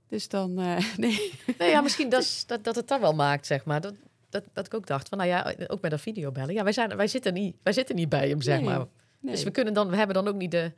Dus 0.07 0.27
dan, 0.27 0.59
eh, 0.59 0.77
nee. 0.97 1.31
nee, 1.57 1.69
ja, 1.69 1.81
misschien 1.81 2.09
dat, 2.09 2.21
is- 2.23 2.43
dat, 2.47 2.63
dat 2.63 2.75
het 2.75 2.87
dat 2.87 2.99
wel 2.99 3.13
maakt, 3.13 3.45
zeg 3.45 3.65
maar. 3.65 3.81
Dat, 3.81 3.93
dat, 4.29 4.43
dat 4.53 4.65
ik 4.65 4.73
ook 4.73 4.87
dacht 4.87 5.09
van, 5.09 5.17
nou 5.17 5.29
ja, 5.29 5.53
ook 5.67 5.81
met 5.81 5.91
dat 5.91 6.01
videobellen. 6.01 6.53
Ja, 6.53 6.63
wij, 6.63 6.73
zijn, 6.73 6.95
wij, 6.95 7.07
zitten 7.07 7.33
niet, 7.33 7.55
wij 7.63 7.73
zitten 7.73 7.95
niet 7.95 8.09
bij 8.09 8.29
hem, 8.29 8.41
zeg 8.41 8.55
Nee, 8.57 8.65
maar. 8.65 8.85
nee. 9.19 9.31
Dus 9.33 9.43
we, 9.43 9.51
kunnen 9.51 9.73
dan, 9.73 9.89
we 9.89 9.95
hebben 9.95 10.15
dan 10.15 10.27
ook 10.27 10.35
niet 10.35 10.51
de... 10.51 10.71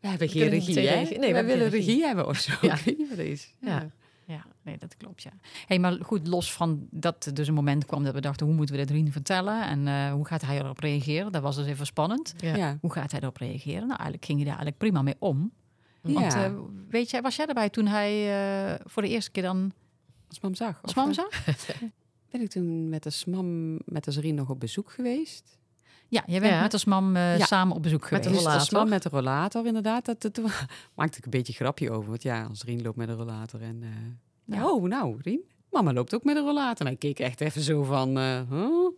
we 0.00 0.08
hebben 0.08 0.28
geen 0.28 0.48
regie, 0.48 0.88
hè? 0.88 0.94
Nee, 1.02 1.18
we 1.18 1.32
wij 1.32 1.44
willen 1.44 1.68
regie. 1.68 1.86
regie. 1.86 2.04
hebben 2.04 2.26
of 2.26 2.38
zo. 2.38 2.52
Ja. 2.60 2.74
Ik 2.74 2.80
weet 2.84 2.98
niet 2.98 3.08
wat 3.08 3.16
dat 3.16 3.26
is. 3.26 3.54
Ja. 3.60 3.90
Ja, 4.28 4.44
nee, 4.62 4.78
dat 4.78 4.96
klopt, 4.96 5.22
ja. 5.22 5.30
Hey, 5.66 5.78
maar 5.78 5.98
goed, 6.02 6.26
los 6.26 6.52
van 6.52 6.86
dat 6.90 7.24
er 7.26 7.34
dus 7.34 7.48
een 7.48 7.54
moment 7.54 7.84
kwam 7.86 8.04
dat 8.04 8.14
we 8.14 8.20
dachten, 8.20 8.46
hoe 8.46 8.54
moeten 8.54 8.74
we 8.74 8.80
dit 8.80 8.90
Rien 8.90 9.12
vertellen? 9.12 9.62
En 9.66 9.88
eh, 9.88 10.12
hoe 10.12 10.26
gaat 10.26 10.42
hij 10.42 10.58
erop 10.58 10.78
reageren? 10.78 11.32
Dat 11.32 11.42
was 11.42 11.56
dus 11.56 11.66
even 11.66 11.86
spannend. 11.86 12.34
Ja. 12.36 12.56
ja. 12.56 12.78
Hoe 12.80 12.92
gaat 12.92 13.10
hij 13.10 13.20
erop 13.20 13.36
reageren? 13.36 13.78
Nou, 13.80 13.88
eigenlijk 13.88 14.24
ging 14.24 14.38
hij 14.38 14.46
daar 14.48 14.56
eigenlijk 14.58 14.78
prima 14.78 15.02
mee 15.02 15.16
om. 15.18 15.52
Want 16.00 16.18
Ja. 16.32 16.44
eh, 16.44 16.52
weet 16.88 17.10
jij, 17.10 17.22
was 17.22 17.36
jij 17.36 17.46
erbij 17.46 17.70
toen 17.70 17.86
hij 17.86 18.12
eh, 18.74 18.80
voor 18.84 19.02
de 19.02 19.08
eerste 19.08 19.30
keer 19.30 19.42
dan 19.42 19.72
Als 20.28 20.40
mam 20.40 20.54
zag. 20.54 20.82
als 20.82 20.90
Of, 20.90 20.96
mam 20.96 21.08
eh, 21.08 21.14
zag? 21.14 21.44
Ben 22.30 22.40
ik 22.40 22.50
toen 22.50 22.88
met 22.88 23.02
de 23.02 23.10
smam, 23.10 23.78
met 23.84 24.04
de 24.04 24.10
Zarien 24.10 24.34
nog 24.34 24.50
op 24.50 24.60
bezoek 24.60 24.90
geweest? 24.92 25.58
Ja, 26.08 26.22
jij 26.26 26.40
bent 26.40 26.52
Ja. 26.52 26.60
met 26.60 26.72
als 26.72 26.84
mam 26.84 27.16
eh, 27.16 27.38
Ja. 27.38 27.44
samen 27.46 27.76
op 27.76 27.82
bezoek 27.82 28.00
Met 28.00 28.08
geweest. 28.08 28.24
de 28.28 28.30
Dus 28.34 28.38
rollator. 28.44 28.60
als 28.60 28.70
mam 28.70 28.88
met 28.88 29.02
de 29.02 29.08
rollator, 29.08 29.66
inderdaad. 29.66 30.04
Dat, 30.04 30.20
dat, 30.20 30.40
maakte 30.96 31.18
ik 31.18 31.24
een 31.24 31.30
beetje 31.30 31.52
een 31.52 31.58
grapje 31.58 31.90
over. 31.90 32.08
Want 32.10 32.22
ja, 32.22 32.44
als 32.44 32.62
Rien 32.64 32.82
loopt 32.82 32.96
met 32.96 33.08
een 33.08 33.14
rollator 33.16 33.62
en... 33.62 33.82
eh, 33.82 33.88
Ja. 34.56 34.70
Oh, 34.70 34.82
nou, 34.88 35.18
Rien. 35.22 35.40
Mama 35.70 35.92
loopt 35.92 36.14
ook 36.14 36.24
met 36.24 36.36
een 36.36 36.42
rollator. 36.44 36.80
En 36.80 36.86
hij 36.86 36.96
keek 36.96 37.18
echt 37.18 37.40
even 37.40 37.60
zo 37.62 37.82
van... 37.82 38.18
eh, 38.18 38.40
huh? 38.50 38.90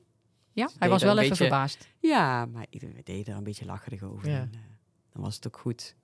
Ja, 0.52 0.68
hij 0.78 0.88
was 0.88 1.02
wel 1.02 1.16
even 1.18 1.28
beetje- 1.28 1.44
verbaasd. 1.44 1.88
Ja, 2.00 2.46
maar 2.46 2.66
iedereen 2.70 3.00
deed 3.04 3.28
er 3.28 3.36
een 3.36 3.44
beetje 3.44 3.64
lacherig 3.64 4.02
over. 4.02 4.28
Ja. 4.30 4.36
En, 4.38 4.50
eh, 4.54 4.60
dan 5.12 5.22
was 5.22 5.34
het 5.34 5.46
ook 5.46 5.56
goed. 5.58 5.94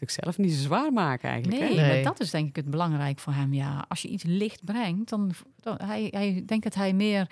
natuurlijk 0.00 0.24
zelf 0.24 0.38
niet 0.38 0.52
zo 0.52 0.62
zwaar 0.62 0.92
maken 0.92 1.28
eigenlijk. 1.30 1.60
Nee, 1.62 1.74
hè? 1.74 1.80
Nee. 1.86 1.94
maar 1.94 2.12
dat 2.12 2.20
is 2.20 2.30
denk 2.30 2.48
ik 2.48 2.56
het 2.56 2.70
belangrijk 2.70 3.18
voor 3.18 3.32
hem. 3.32 3.54
Ja, 3.54 3.84
als 3.88 4.02
je 4.02 4.08
iets 4.08 4.24
licht 4.26 4.64
brengt, 4.64 5.08
dan, 5.08 5.30
dan 5.60 5.76
hij, 5.82 6.08
hij 6.10 6.42
denkt 6.46 6.64
dat 6.64 6.74
hij 6.74 6.92
meer, 6.92 7.30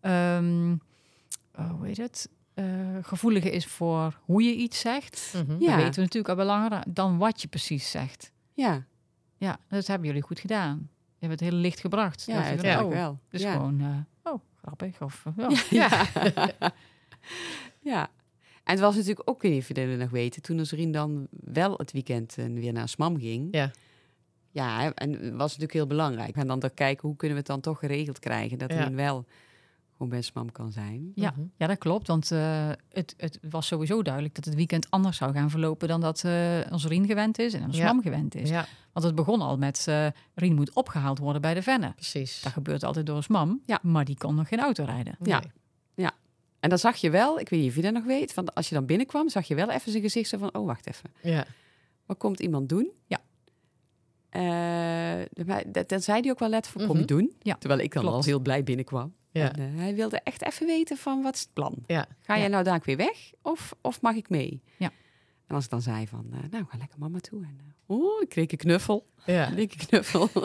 ehm, 0.00 0.72
oh, 1.58 1.70
hoe 1.70 1.86
heet 1.86 1.96
het, 1.96 2.28
eh, 2.62 3.04
gevoeliger 3.04 3.52
is 3.52 3.66
voor 3.66 4.18
hoe 4.24 4.42
je 4.42 4.54
iets 4.54 4.80
zegt. 4.80 5.32
Mhm. 5.34 5.52
Ja. 5.60 5.66
Dat 5.66 5.76
weten 5.76 5.94
we 5.94 6.00
natuurlijk 6.00 6.28
al 6.28 6.34
belangrijk 6.36 6.84
dan 6.88 7.18
wat 7.18 7.42
je 7.42 7.48
precies 7.48 7.90
zegt. 7.90 8.30
Ja, 8.52 8.84
Ja, 9.36 9.58
dat 9.68 9.86
hebben 9.86 10.06
jullie 10.06 10.22
goed 10.22 10.40
gedaan. 10.40 10.90
Je 11.18 11.26
hebt 11.28 11.40
het 11.40 11.50
heel 11.50 11.58
licht 11.58 11.80
gebracht. 11.80 12.24
ja 12.26 12.34
uiteindelijk 12.34 12.72
dacht, 12.74 12.84
oh, 12.84 12.90
wel. 12.92 13.18
Ja. 13.28 13.52
gewoon, 13.52 13.80
eh, 13.80 14.32
oh, 14.32 14.40
grappig. 14.62 15.00
Of, 15.02 15.24
ja. 15.36 15.50
Ja. 16.60 16.72
ja. 17.80 18.10
En 18.64 18.72
het 18.72 18.80
was 18.80 18.94
natuurlijk 18.94 19.30
ook, 19.30 19.42
of 19.42 19.68
je 19.68 19.74
nog 19.98 20.10
weten, 20.10 20.42
toen 20.42 20.56
Nazarien 20.56 20.92
dan 20.92 21.26
wel 21.30 21.74
het 21.76 21.92
weekend 21.92 22.38
eh, 22.38 22.44
weer 22.46 22.72
naar 22.72 22.88
Smam 22.88 23.18
ging. 23.18 23.48
Ja. 23.50 23.70
Ja, 24.50 24.92
en 24.94 25.10
was 25.30 25.46
natuurlijk 25.46 25.72
heel 25.72 25.86
belangrijk. 25.86 26.36
En 26.36 26.46
dan 26.46 26.60
te 26.60 26.74
kijken, 26.74 27.08
hoe 27.08 27.16
kunnen 27.16 27.36
we 27.36 27.42
het 27.42 27.52
dan 27.52 27.60
toch 27.60 27.78
geregeld 27.78 28.18
krijgen, 28.18 28.58
dat 28.58 28.70
Ja. 28.72 28.76
hij 28.76 28.94
wel 28.94 29.24
bij 30.08 30.22
Smam 30.22 30.52
kan 30.52 30.72
zijn. 30.72 31.12
Ja, 31.14 31.30
Mhm. 31.36 31.46
ja, 31.56 31.66
dat 31.66 31.78
klopt. 31.78 32.06
Want 32.06 32.30
eh, 32.30 32.70
het, 32.88 33.14
het 33.16 33.38
was 33.50 33.66
sowieso 33.66 34.02
duidelijk 34.02 34.34
dat 34.34 34.44
het 34.44 34.54
weekend 34.54 34.90
anders 34.90 35.16
zou 35.16 35.32
gaan 35.32 35.50
verlopen 35.50 35.88
dan 35.88 36.00
dat 36.00 36.24
eh 36.24 36.58
onze 36.70 36.88
Rien 36.88 37.06
gewend 37.06 37.38
is 37.38 37.54
en 37.54 37.64
onze 37.64 37.78
Ja. 37.80 37.86
mam 37.92 38.02
gewend 38.02 38.34
is. 38.34 38.48
Ja, 38.48 38.66
Want 38.92 39.06
het 39.06 39.14
begon 39.14 39.40
al 39.40 39.56
met 39.58 39.84
eh 39.88 40.06
Rien 40.34 40.54
moet 40.54 40.72
opgehaald 40.74 41.18
worden 41.18 41.42
bij 41.42 41.54
de 41.54 41.62
Venne. 41.62 41.92
precies. 41.94 42.40
Dat 42.42 42.52
gebeurt 42.52 42.84
altijd 42.84 43.06
door 43.06 43.16
ons 43.16 43.28
mam, 43.28 43.60
Ja. 43.66 43.78
maar 43.82 44.04
die 44.04 44.16
kon 44.16 44.34
nog 44.34 44.48
geen 44.48 44.60
auto 44.60 44.84
rijden. 44.84 45.16
Ja. 45.22 45.38
Nee. 45.38 45.50
En 46.60 46.68
dan 46.68 46.78
zag 46.78 46.96
je 46.96 47.10
wel, 47.10 47.40
ik 47.40 47.48
weet 47.48 47.60
niet 47.60 47.68
of 47.68 47.74
je 47.76 47.82
dat 47.82 47.92
nog 47.92 48.04
weet, 48.04 48.32
van 48.32 48.54
als 48.54 48.68
je 48.68 48.74
dan 48.74 48.86
binnenkwam, 48.86 49.28
zag 49.28 49.48
je 49.48 49.54
wel 49.54 49.70
even 49.70 49.90
zijn 49.90 50.02
gezicht 50.02 50.28
zo 50.28 50.38
van, 50.38 50.54
oh 50.54 50.66
wacht 50.66 50.86
even, 50.86 51.10
Ja. 51.22 51.44
wat 52.06 52.18
komt 52.18 52.40
iemand 52.40 52.68
doen? 52.68 52.90
Ja. 53.06 53.20
Eh, 54.28 54.40
maar 55.46 55.62
dat, 55.72 55.88
dat 55.88 56.02
zei 56.04 56.20
hij 56.20 56.30
ook 56.30 56.38
wel 56.38 56.48
let 56.48 56.66
voor, 56.66 56.80
kom 56.86 56.96
je 56.96 57.02
Mhm. 57.02 57.06
doen? 57.06 57.32
Ja, 57.40 57.54
Terwijl 57.54 57.80
ik 57.80 57.92
dan 57.92 58.02
klopt. 58.02 58.16
al 58.18 58.24
heel 58.24 58.40
blij 58.40 58.64
binnenkwam. 58.64 59.14
Ja. 59.32 59.52
En, 59.52 59.60
eh, 59.72 59.76
hij 59.80 59.94
wilde 59.94 60.20
echt 60.20 60.42
even 60.42 60.66
weten 60.66 60.96
van, 60.96 61.22
wat 61.22 61.34
is 61.34 61.40
het 61.40 61.52
plan? 61.52 61.74
Ja. 61.86 62.06
Ga 62.20 62.34
jij 62.34 62.42
Ja. 62.44 62.48
nou 62.50 62.64
daar 62.64 62.80
weer 62.84 62.96
weg 62.96 63.32
of, 63.42 63.74
of 63.80 64.00
mag 64.00 64.14
ik 64.14 64.28
mee? 64.28 64.62
Ja. 64.78 64.90
En 65.46 65.54
als 65.54 65.64
ik 65.64 65.70
dan 65.70 65.82
zei 65.82 66.06
van, 66.06 66.26
eh, 66.32 66.38
nou, 66.50 66.64
ga 66.68 66.76
lekker 66.78 66.98
mama 66.98 67.18
toe. 67.18 67.42
En, 67.44 67.58
eh, 67.60 67.96
oh, 67.96 68.22
ik 68.22 68.28
kreeg 68.28 68.50
een 68.52 68.58
knuffel. 68.58 69.06
Ja. 69.26 69.48
Een 69.48 69.56
dikke 69.62 69.86
knuffel. 69.86 70.28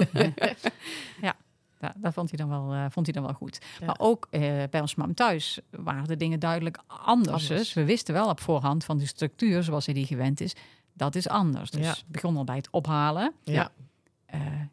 Ja, 1.81 1.93
dat 1.97 2.13
vond 2.13 2.29
hij 2.29 2.37
dan 2.47 2.49
wel, 2.49 2.89
vond 2.91 3.05
hij 3.05 3.15
dan 3.15 3.23
wel 3.23 3.33
goed. 3.33 3.59
Ja. 3.79 3.85
Maar 3.85 3.95
ook 3.99 4.27
bij 4.69 4.81
ons 4.81 4.95
mam 4.95 5.13
thuis 5.13 5.59
waren 5.69 6.07
de 6.07 6.15
dingen 6.17 6.39
duidelijk 6.39 6.79
anders. 6.87 7.27
Anders. 7.27 7.47
Dus 7.47 7.73
we 7.73 7.85
wisten 7.85 8.13
wel 8.13 8.29
op 8.29 8.39
voorhand 8.39 8.83
van 8.83 8.97
de 8.97 9.05
structuur 9.05 9.63
zoals 9.63 9.85
hij 9.85 9.93
die 9.93 10.05
gewend 10.05 10.41
is. 10.41 10.55
Dat 10.93 11.15
is 11.15 11.27
anders. 11.27 11.71
Dus 11.71 11.81
Ja. 11.85 11.89
het 11.89 12.03
begon 12.07 12.37
al 12.37 12.43
bij 12.43 12.55
het 12.55 12.69
ophalen. 12.71 13.33
Ja. 13.43 13.71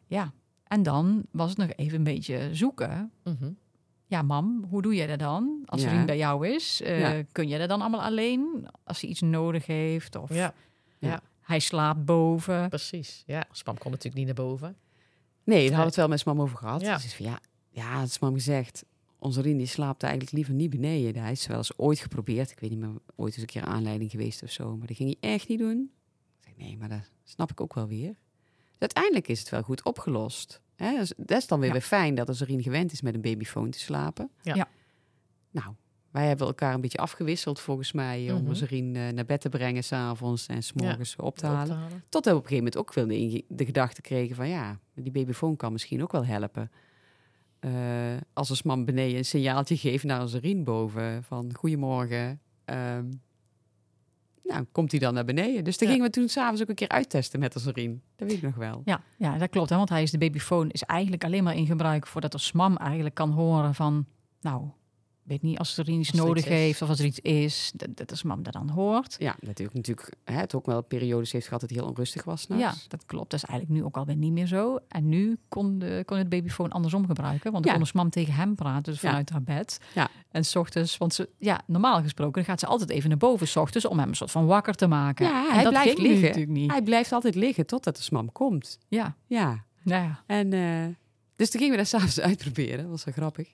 Ja. 0.07 0.31
En 0.67 0.83
dan 0.83 1.23
was 1.31 1.49
het 1.49 1.57
nog 1.57 1.69
even 1.75 1.97
een 1.97 2.03
beetje 2.03 2.49
zoeken. 2.51 3.11
Mhm. 3.23 3.51
Ja, 4.07 4.21
mam, 4.21 4.65
hoe 4.69 4.81
doe 4.81 4.95
je 4.95 5.07
dat 5.07 5.19
dan? 5.19 5.61
Als 5.65 5.81
Ja. 5.81 5.89
Rien 5.91 6.05
bij 6.05 6.17
jou 6.17 6.47
is, 6.47 6.81
eh, 6.81 6.99
Ja. 6.99 7.23
kun 7.31 7.47
je 7.47 7.57
dat 7.57 7.69
dan 7.69 7.81
allemaal 7.81 8.01
alleen? 8.01 8.67
Als 8.83 9.01
hij 9.01 9.09
iets 9.09 9.21
nodig 9.21 9.65
heeft 9.65 10.15
of 10.15 10.33
Ja, 10.33 10.53
hij 11.41 11.59
slaapt 11.59 12.05
boven. 12.05 12.69
precies. 12.69 13.23
Ja, 13.25 13.45
Spam 13.51 13.77
kon 13.77 13.91
natuurlijk 13.91 14.15
niet 14.25 14.35
naar 14.35 14.45
boven. 14.45 14.75
Nee, 15.43 15.55
daar 15.57 15.63
hadden 15.63 15.77
we 15.79 15.85
het 15.85 15.95
wel 15.95 16.07
met 16.07 16.19
zijn 16.19 16.35
mam 16.35 16.45
over 16.45 16.57
gehad. 16.57 16.81
Ja. 16.81 16.87
Ja. 16.91 16.97
Zei 16.97 17.13
van, 17.13 17.25
ja, 17.25 17.39
ja, 17.69 17.99
het 17.99 18.09
is 18.09 18.19
mam 18.19 18.33
gezegd. 18.33 18.85
Onze 19.19 19.41
Rien 19.41 19.57
die 19.57 19.65
slaapt 19.67 20.03
eigenlijk 20.03 20.33
liever 20.33 20.53
niet 20.53 20.69
beneden. 20.69 21.21
Hij 21.21 21.31
is 21.31 21.47
wel 21.47 21.57
eens 21.57 21.77
ooit 21.77 21.99
geprobeerd. 21.99 22.51
Ik 22.51 22.59
weet 22.59 22.69
niet 22.69 22.79
meer, 22.79 22.89
ooit 23.15 23.35
is 23.35 23.41
een 23.41 23.47
keer 23.47 23.63
aanleiding 23.63 24.11
geweest 24.11 24.43
of 24.43 24.49
zo. 24.51 24.77
Maar 24.77 24.87
dat 24.87 24.95
ging 24.95 25.17
hij 25.19 25.31
echt 25.31 25.47
niet 25.47 25.59
doen. 25.59 25.91
Ik 26.41 26.43
zeg, 26.45 26.55
nee, 26.57 26.77
maar 26.77 26.89
dat 26.89 27.09
snap 27.23 27.51
ik 27.51 27.61
ook 27.61 27.73
wel 27.73 27.87
weer. 27.87 28.07
Dus 28.09 28.79
uiteindelijk 28.79 29.27
is 29.27 29.39
het 29.39 29.49
wel 29.49 29.61
goed 29.61 29.83
opgelost. 29.83 30.61
Hè? 30.75 30.97
Dus 30.97 31.13
dat 31.17 31.37
is 31.37 31.47
dan 31.47 31.57
weer, 31.59 31.67
Ja. 31.67 31.73
weer 31.73 31.81
fijn 31.83 32.15
dat 32.15 32.29
onze 32.29 32.45
Rien 32.45 32.63
gewend 32.63 32.91
is 32.91 33.01
met 33.01 33.13
een 33.15 33.21
babyfoon 33.21 33.69
te 33.69 33.79
slapen. 33.79 34.29
Ja. 34.41 34.55
Ja. 34.55 34.67
Nou, 35.51 35.73
wij 36.11 36.27
hebben 36.27 36.47
elkaar 36.47 36.73
een 36.73 36.81
beetje 36.81 36.97
afgewisseld 36.97 37.59
volgens 37.59 37.91
mij... 37.91 38.31
om 38.31 38.39
Mhm. 38.39 38.47
onze 38.47 38.65
Rien 38.65 38.95
eh, 38.95 39.07
naar 39.09 39.25
bed 39.25 39.41
te 39.41 39.49
brengen 39.49 39.83
s'avonds 39.83 40.47
en 40.47 40.63
s'morgens 40.63 41.15
op 41.15 41.37
te 41.37 41.45
Op 41.45 41.51
halen. 41.53 42.03
Tot 42.09 42.25
we 42.25 42.31
op 42.31 42.35
een 42.35 42.47
gegeven 42.47 42.55
moment 42.55 42.77
ook 42.77 42.93
wel 42.93 43.07
de, 43.07 43.65
gedachte 43.65 44.01
kregen 44.01 44.35
van 44.35 44.47
ja, 44.49 44.79
die 44.93 45.11
babyfoon 45.11 45.55
kan 45.55 45.71
misschien 45.71 46.01
ook 46.03 46.11
wel 46.11 46.25
helpen. 46.25 46.71
Eh, 47.59 47.71
als 48.33 48.49
een 48.49 48.57
man 48.63 48.85
beneden 48.85 49.17
een 49.17 49.25
signaaltje 49.25 49.77
geeft 49.77 50.03
naar 50.03 50.21
onze 50.21 50.39
Rien 50.39 50.63
boven 50.63 51.23
van 51.23 51.53
goedemorgen. 51.55 52.39
ehm, 52.65 53.05
nou, 54.47 54.65
komt 54.71 54.91
hij 54.91 54.99
dan 54.99 55.13
naar 55.13 55.25
beneden. 55.25 55.63
Dus 55.63 55.77
dan 55.77 55.87
Ja. 55.87 55.93
gingen 55.93 56.09
we 56.09 56.15
toen 56.17 56.27
s'avonds 56.29 56.61
ook 56.61 56.69
een 56.69 56.75
keer 56.75 56.89
uittesten 56.89 57.39
met 57.39 57.53
Rien. 57.73 58.01
Dat 58.15 58.27
weet 58.27 58.37
ik 58.37 58.43
nog 58.43 58.55
wel. 58.55 58.81
Ja, 58.85 59.01
ja, 59.17 59.37
dat 59.37 59.49
klopt. 59.49 59.69
Hè? 59.69 59.75
Want 59.75 59.89
hij 59.89 60.01
is 60.03 60.11
de 60.11 60.17
babyfoon 60.17 60.69
is 60.69 60.83
eigenlijk 60.83 61.23
alleen 61.23 61.43
maar 61.43 61.55
in 61.55 61.65
gebruik 61.65 62.07
voordat 62.07 62.33
de 62.33 62.51
mam 62.53 62.77
eigenlijk 62.77 63.15
kan 63.15 63.31
horen 63.31 63.75
van, 63.75 64.05
nou, 64.41 64.67
weet 65.25 65.41
niet, 65.41 65.57
als 65.57 65.77
er 65.77 65.89
iets 65.89 66.11
Als 66.11 66.19
er 66.19 66.25
nodig 66.25 66.43
iets 66.43 66.51
is. 66.53 66.59
heeft 66.59 66.81
of 66.81 66.89
als 66.89 66.99
er 66.99 67.05
iets 67.05 67.19
is, 67.19 67.71
dat, 67.75 67.97
dat 67.97 68.09
de 68.09 68.27
mam 68.27 68.43
dat 68.43 68.53
dan 68.53 68.69
hoort. 68.69 69.15
Ja, 69.19 69.35
natuurlijk, 69.39 69.73
natuurlijk 69.77 70.13
hè, 70.23 70.35
het 70.35 70.55
ook 70.55 70.65
wel 70.65 70.81
periodes 70.81 71.31
heeft 71.31 71.45
gehad 71.45 71.61
dat 71.61 71.69
hij 71.69 71.79
heel 71.79 71.87
onrustig 71.89 72.23
was. 72.23 72.45
Ja, 72.49 72.73
dat 72.87 73.05
klopt. 73.05 73.31
Dat 73.31 73.43
is 73.43 73.49
eigenlijk 73.49 73.79
nu 73.79 73.85
ook 73.85 73.97
alweer 73.97 74.15
niet 74.15 74.31
meer 74.31 74.47
zo. 74.47 74.79
En 74.87 75.09
nu 75.09 75.37
kon, 75.49 75.79
de, 75.79 76.03
kon 76.05 76.17
het 76.17 76.29
babyfoon 76.29 76.69
andersom 76.71 77.05
gebruiken. 77.05 77.51
Want 77.51 77.63
dan 77.63 77.63
Ja. 77.63 77.71
kon 77.71 77.79
ons 77.87 77.91
mam 77.91 78.09
tegen 78.09 78.33
hem 78.33 78.55
praten, 78.55 78.91
dus 78.93 79.01
Ja. 79.01 79.07
vanuit 79.09 79.29
haar 79.29 79.43
bed. 79.43 79.79
Ja. 79.95 80.07
En 80.31 80.45
s 80.45 80.55
ochtends, 80.55 80.97
want 80.97 81.13
ze, 81.13 81.29
ja, 81.37 81.61
normaal 81.67 82.01
gesproken 82.01 82.43
gaat 82.45 82.59
ze 82.59 82.65
altijd 82.65 82.89
even 82.89 83.09
naar 83.09 83.17
boven 83.17 83.47
s 83.47 83.55
ochtends 83.55 83.85
om 83.87 83.99
hem 83.99 84.09
een 84.09 84.15
soort 84.15 84.31
van 84.31 84.45
wakker 84.45 84.73
te 84.75 84.87
maken. 84.87 85.25
Ja, 85.25 85.47
en 85.47 85.53
hij 85.53 85.63
dat 85.63 85.71
blijft 85.71 85.97
liggen. 85.97 86.21
natuurlijk 86.21 86.51
niet. 86.51 86.71
Hij 86.71 86.81
blijft 86.81 87.11
altijd 87.11 87.35
liggen 87.35 87.65
totdat 87.65 87.95
de 87.95 88.01
smam 88.01 88.31
komt. 88.31 88.77
Ja, 88.87 89.15
Ja, 89.27 89.63
nou 89.83 90.03
ja. 90.03 90.23
En 90.27 90.53
eh, 90.53 90.95
dus 91.35 91.49
toen 91.49 91.59
gingen 91.61 91.75
we 91.75 91.81
dat 91.81 91.87
s'avonds 91.93 92.19
uitproberen. 92.19 92.77
Dat 92.77 92.89
was 92.89 93.03
wel 93.03 93.13
grappig. 93.13 93.51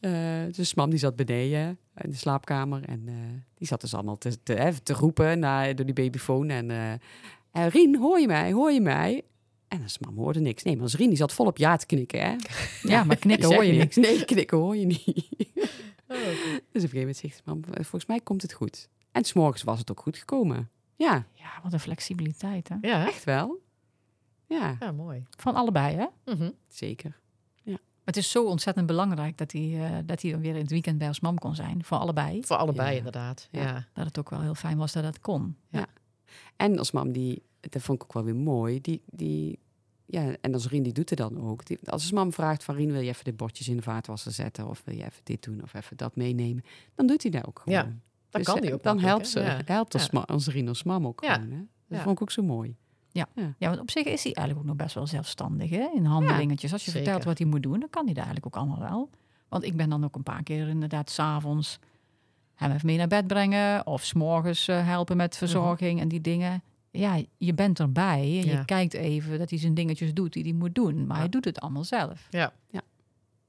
Eh 0.00 0.10
dus 0.50 0.74
mam 0.74 0.90
die 0.90 0.98
zat 0.98 1.16
beneden 1.16 1.78
in 1.94 2.10
de 2.10 2.16
slaapkamer. 2.16 2.84
En 2.84 3.02
eh, 3.06 3.14
die 3.54 3.66
zat 3.66 3.80
dus 3.80 3.94
allemaal 3.94 4.18
te, 4.18 4.42
te, 4.42 4.52
hè, 4.52 4.80
te 4.80 4.92
roepen 4.92 5.38
naar, 5.38 5.74
door 5.74 5.84
die 5.86 5.94
babyfoon. 5.94 6.48
En 6.48 6.70
eh, 6.70 6.92
eh, 6.92 7.70
Rien, 7.72 7.96
hoor 7.96 8.18
je 8.20 8.26
mij? 8.26 8.52
Hoor 8.52 8.72
je 8.72 8.80
mij? 8.80 9.22
En 9.68 9.82
dus 9.82 9.98
mam 9.98 10.16
hoorde 10.16 10.40
niks. 10.40 10.62
Nee, 10.62 10.74
maar 10.74 10.82
als 10.82 10.94
Rien 10.94 11.08
die 11.08 11.18
zat 11.18 11.32
volop 11.32 11.56
ja 11.56 11.76
te 11.76 11.86
knikken. 11.86 12.20
Hè? 12.20 12.36
ja, 12.92 13.04
maar 13.04 13.16
knikken 13.16 13.48
hoor 13.54 13.64
je 13.64 13.72
niks. 13.72 13.96
Nee, 13.96 14.24
knikken 14.24 14.58
hoor 14.58 14.76
je 14.76 14.86
niet. 14.86 15.06
Oh, 16.08 16.16
Dus 16.72 16.84
op 16.84 16.92
een 16.92 16.98
gegeven 16.98 16.98
moment 16.98 17.16
zegt 17.16 17.42
mam, 17.44 17.60
eh, 17.64 17.72
volgens 17.72 18.06
mij 18.06 18.20
komt 18.20 18.42
het 18.42 18.52
goed. 18.52 18.88
En 19.12 19.24
s'morgens 19.24 19.62
was 19.62 19.78
het 19.78 19.90
ook 19.90 20.00
goed 20.00 20.16
gekomen. 20.16 20.70
Ja, 20.96 21.26
Ja, 21.34 21.60
wat 21.62 21.72
een 21.72 21.80
flexibiliteit, 21.80 22.68
hè? 22.68 22.76
Ja, 22.80 22.98
hè? 22.98 23.06
echt 23.06 23.24
wel. 23.24 23.62
Ja, 24.46 24.76
ja, 24.80 24.92
mooi. 24.92 25.24
Van 25.36 25.54
allebei, 25.54 25.96
hè? 25.96 26.34
Mhm. 26.34 26.50
zeker. 26.68 27.20
Het 28.08 28.16
is 28.16 28.30
zo 28.30 28.44
ontzettend 28.44 28.86
belangrijk 28.86 29.38
dat 29.38 29.52
hij, 29.52 29.84
eh, 29.84 29.96
dat 30.06 30.22
hij 30.22 30.30
dan 30.30 30.40
weer 30.40 30.54
in 30.54 30.60
het 30.60 30.70
weekend 30.70 30.98
bij 30.98 31.06
ons 31.08 31.20
mam 31.20 31.38
kon 31.38 31.54
zijn. 31.54 31.84
Voor 31.84 31.98
allebei. 31.98 32.44
Voor 32.44 32.56
allebei 32.56 32.90
Ja. 32.90 32.96
inderdaad. 32.96 33.48
Ja. 33.50 33.62
Ja. 33.62 33.86
Dat 33.92 34.06
het 34.06 34.18
ook 34.18 34.30
wel 34.30 34.40
heel 34.40 34.54
fijn 34.54 34.78
was 34.78 34.92
dat 34.92 35.02
dat 35.02 35.20
kon. 35.20 35.56
En 36.56 36.78
als 36.78 36.90
mam, 36.90 37.12
die, 37.12 37.42
dat 37.60 37.82
vond 37.82 37.98
ik 38.02 38.04
ook 38.04 38.12
wel 38.12 38.24
weer 38.24 38.36
mooi, 38.36 38.80
die, 38.80 39.02
die 39.06 39.58
ja, 40.06 40.36
en 40.40 40.54
als 40.54 40.68
Rien 40.68 40.82
die 40.82 40.92
doet 40.92 41.10
het 41.10 41.18
dan 41.18 41.40
ook. 41.40 41.66
Die, 41.66 41.78
als 41.84 42.08
een 42.08 42.14
mam 42.14 42.32
vraagt 42.32 42.64
van 42.64 42.74
Rien, 42.74 42.92
wil 42.92 43.00
je 43.00 43.08
even 43.08 43.24
de 43.24 43.32
bordjes 43.32 43.68
in 43.68 43.76
de 43.76 43.82
vaartwasser 43.82 44.32
zetten? 44.32 44.68
Of 44.68 44.82
wil 44.84 44.94
je 44.94 45.04
even 45.04 45.20
dit 45.22 45.42
doen 45.42 45.62
of 45.62 45.74
even 45.74 45.96
dat 45.96 46.16
meenemen? 46.16 46.64
Dan 46.94 47.06
doet 47.06 47.22
hij 47.22 47.30
dat 47.30 47.46
ook 47.46 47.58
gewoon. 47.58 47.78
Ja, 47.78 47.84
Dat 47.84 47.92
Dus, 48.30 48.44
kan 48.46 48.56
eh, 48.56 48.62
die 48.62 48.72
ook 48.74 48.82
Dan 48.82 48.98
helpt 49.00 49.28
ze? 49.28 49.40
Ja. 49.40 49.60
helpt 49.64 49.94
als, 49.94 50.08
Ja. 50.10 50.20
als 50.20 50.46
Rien 50.46 50.68
als 50.68 50.82
mam 50.82 51.06
ook 51.06 51.24
Ja. 51.24 51.34
gewoon. 51.34 51.50
Hè? 51.50 51.56
Dat 51.58 51.98
Ja. 51.98 52.02
vond 52.02 52.16
ik 52.16 52.22
ook 52.22 52.30
zo 52.30 52.42
mooi. 52.42 52.76
Ja, 53.58 53.68
want 53.68 53.80
op 53.80 53.90
zich 53.90 54.04
is 54.04 54.24
hij 54.24 54.32
eigenlijk 54.32 54.58
ook 54.58 54.74
nog 54.74 54.84
best 54.84 54.94
wel 54.94 55.06
zelfstandig 55.06 55.70
hè? 55.70 55.88
in 55.94 56.04
handelingetjes. 56.04 56.72
Als 56.72 56.84
je 56.84 56.90
zeker. 56.90 57.04
vertelt 57.06 57.26
wat 57.28 57.38
hij 57.38 57.46
moet 57.46 57.62
doen, 57.62 57.80
dan 57.80 57.90
kan 57.90 58.04
hij 58.04 58.14
dat 58.14 58.24
eigenlijk 58.24 58.46
ook 58.56 58.62
allemaal 58.62 58.88
wel. 58.90 59.10
Want 59.48 59.64
ik 59.64 59.76
ben 59.76 59.88
dan 59.90 60.04
ook 60.04 60.14
een 60.16 60.22
paar 60.22 60.42
keer 60.42 60.68
inderdaad 60.68 61.10
s'avonds 61.10 61.78
hem 62.54 62.70
even 62.72 62.86
mee 62.86 62.96
naar 62.96 63.06
bed 63.08 63.26
brengen. 63.26 63.86
Of 63.86 64.04
s'morgens 64.04 64.68
eh 64.68 64.86
helpen 64.86 65.16
met 65.16 65.36
verzorging 65.36 66.00
en 66.00 66.08
die 66.08 66.20
dingen. 66.20 66.62
Ja, 66.90 67.20
je 67.38 67.54
bent 67.54 67.80
erbij 67.80 68.20
en 68.20 68.28
je 68.28 68.46
Ja. 68.46 68.62
kijkt 68.64 68.94
even 68.94 69.38
dat 69.38 69.50
hij 69.50 69.58
zijn 69.58 69.74
dingetjes 69.74 70.14
doet 70.14 70.32
die 70.32 70.42
hij 70.42 70.52
moet 70.52 70.74
doen. 70.74 71.06
Maar 71.06 71.16
Ja. 71.16 71.22
hij 71.22 71.28
doet 71.28 71.44
het 71.44 71.60
allemaal 71.60 71.84
zelf. 71.84 72.26
Ja. 72.30 72.52
Ja. 72.70 72.80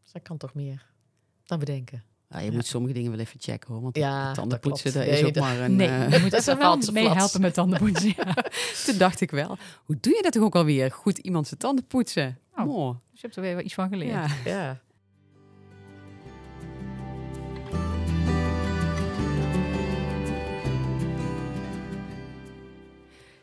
Dus 0.04 0.12
dat 0.12 0.22
kan 0.22 0.38
toch 0.38 0.54
meer 0.54 0.86
dan 1.46 1.60
bedenken. 1.60 2.04
Ja, 2.30 2.40
je 2.40 2.46
Ja. 2.46 2.52
moet 2.52 2.66
sommige 2.66 2.94
dingen 2.94 3.12
wel 3.12 3.20
even 3.20 3.40
checken 3.40 3.74
hoor. 3.74 3.82
Want 3.82 3.96
Ja, 3.98 4.10
ja, 4.10 4.34
tanden 4.34 4.62
dat 4.62 4.82
dat 4.94 4.94
Nee, 4.94 5.10
is 5.20 5.24
ook 5.24 5.34
dat- 5.34 5.44
maar 5.44 5.60
een... 5.60 5.76
nee, 5.76 5.88
eh, 5.88 6.12
je 6.12 6.20
moet 6.20 6.34
even 6.34 6.38
is 6.38 6.46
wel 6.46 6.92
mee 6.94 7.10
helpen 7.10 7.42
met 7.42 7.54
tandenpoetsen. 7.54 8.14
Ja. 8.18 8.34
Toen 8.86 8.98
dacht 8.98 9.22
ik 9.22 9.32
wel, 9.32 9.58
hoe 9.86 9.98
doe 10.00 10.16
je 10.16 10.22
dat 10.22 10.32
toch 10.32 10.44
ook 10.44 10.56
alweer? 10.56 10.92
Goed 10.92 11.18
iemand 11.18 11.48
zijn 11.48 11.60
tanden 11.60 11.86
poetsen. 11.88 12.40
Oh. 12.56 12.66
Mooi. 12.66 12.98
Dus 13.12 13.22
je 13.22 13.28
hebt 13.28 13.36
er 13.36 13.42
weer 13.42 13.62
iets 13.62 13.74
van 13.74 13.90
geleerd. 13.90 14.12
Ja. 14.12 14.28
Ja. 14.46 14.82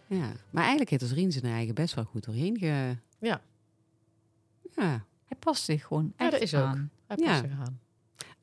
ja. 0.07 0.33
Maar 0.51 0.61
eigenlijk 0.63 0.91
heeft 0.91 1.03
als 1.03 1.13
Rien 1.13 1.33
zijn 1.33 1.45
eigen 1.45 1.75
best 1.75 1.95
wel 1.95 2.05
goed 2.05 2.25
doorheen 2.25 2.59
ge... 2.59 2.97
Ja. 3.19 3.41
Ja. 4.77 5.05
Hij 5.27 5.37
past 5.39 5.65
zich 5.65 5.85
gewoon 5.87 6.05
Ja, 6.17 6.25
echt 6.25 6.31
dat 6.33 6.41
is 6.41 6.55
ook. 6.55 6.63
aan. 6.65 6.91
Hij 7.07 7.17
Ja. 7.21 7.27
past 7.27 7.41
zich 7.51 7.59
aan. 7.59 7.81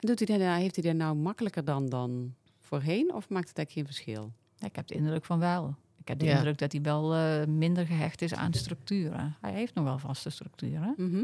Doet 0.05 0.27
hij 0.27 0.37
nou- 0.37 0.61
heeft 0.61 0.75
hij 0.75 0.83
dat 0.83 0.95
nou 0.95 1.15
makkelijker 1.15 1.63
dan, 1.63 1.89
dan 1.89 2.35
voorheen? 2.59 3.13
Of 3.13 3.29
maakt 3.29 3.47
het 3.49 3.57
eigenlijk 3.57 3.71
geen 3.71 3.85
verschil? 3.85 4.31
Ja, 4.55 4.67
ik 4.67 4.75
heb 4.75 4.87
de 4.87 4.93
indruk 4.93 5.25
van 5.25 5.39
wel. 5.39 5.75
Ik 5.97 6.07
heb 6.07 6.19
de 6.19 6.25
Ja. 6.25 6.35
indruk 6.35 6.57
dat 6.57 6.71
hij 6.71 6.81
wel 6.81 7.13
eh, 7.15 7.45
minder 7.47 7.85
gehecht 7.85 8.21
is 8.21 8.33
aan 8.33 8.53
structuren. 8.53 9.37
Hij 9.41 9.53
heeft 9.53 9.73
nog 9.73 9.83
wel 9.85 9.97
vaste 9.99 10.29
structuren. 10.29 10.93
Mhm, 10.97 11.23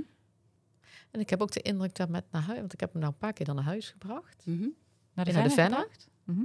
En 1.11 1.19
ik 1.19 1.29
heb 1.29 1.41
ook 1.41 1.51
de 1.51 1.61
indruk 1.61 1.95
dat 1.95 2.09
met 2.09 2.23
naar 2.31 2.41
huis, 2.41 2.59
want 2.59 2.73
ik 2.73 2.79
heb 2.79 2.91
hem 2.91 3.01
nou 3.01 3.13
een 3.13 3.19
paar 3.19 3.33
keer 3.33 3.45
dan 3.45 3.55
naar 3.55 3.63
huis 3.63 3.89
gebracht. 3.89 4.45
mhm. 4.45 4.67
Naar 5.13 5.25
de, 5.25 5.31
de 5.31 5.49
Venne? 5.49 5.87
Mhm. 6.23 6.43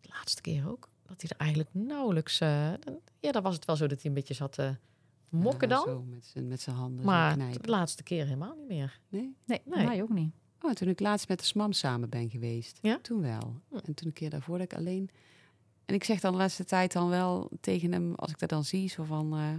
De 0.00 0.08
laatste 0.12 0.40
keer 0.42 0.68
ook. 0.70 0.88
Dat 1.06 1.20
hij 1.20 1.30
er 1.30 1.36
eigenlijk 1.36 1.70
nauwelijks... 1.74 2.40
eh, 2.40 2.72
ja, 3.20 3.32
dan 3.32 3.42
was 3.42 3.54
het 3.54 3.64
wel 3.64 3.76
zo 3.76 3.86
dat 3.86 3.98
hij 4.02 4.06
een 4.10 4.16
beetje 4.16 4.34
zat 4.34 4.52
te 4.52 4.76
mokken 5.28 5.68
Ja, 5.68 5.74
dan. 5.74 5.84
Zo, 5.84 6.02
met 6.02 6.24
zijn 6.26 6.48
met 6.48 6.60
zijn 6.60 6.76
handen 6.76 7.00
zo 7.00 7.06
maar 7.10 7.34
knijpen. 7.34 7.62
de 7.62 7.68
laatste 7.68 8.02
keer 8.02 8.24
helemaal 8.24 8.54
niet 8.56 8.68
meer. 8.68 9.00
Nee? 9.08 9.36
Nee, 9.44 9.60
Nee. 9.64 9.86
mij 9.86 10.02
ook 10.02 10.08
niet. 10.12 10.34
Oh, 10.60 10.72
toen 10.72 10.88
ik 10.88 11.00
laatst 11.00 11.28
met 11.28 11.38
de 11.38 11.44
SMAM 11.44 11.72
samen 11.72 12.08
ben 12.08 12.30
geweest. 12.30 12.78
Ja? 12.82 12.98
Toen 13.02 13.20
wel. 13.20 13.60
Hm. 13.68 13.76
En 13.76 13.94
toen 13.94 14.06
een 14.06 14.12
keer 14.12 14.30
daarvoor 14.30 14.58
dat 14.58 14.72
ik 14.72 14.78
alleen... 14.78 15.10
En 15.84 15.94
ik 15.94 16.04
zeg 16.04 16.20
dan 16.20 16.32
de 16.32 16.38
laatste 16.38 16.64
tijd 16.64 16.92
dan 16.92 17.08
wel 17.08 17.50
tegen 17.60 17.92
hem, 17.92 18.14
als 18.14 18.30
ik 18.30 18.38
dat 18.38 18.48
dan 18.48 18.64
zie, 18.64 18.88
zo 18.88 19.04
van... 19.04 19.36
eh, 19.36 19.54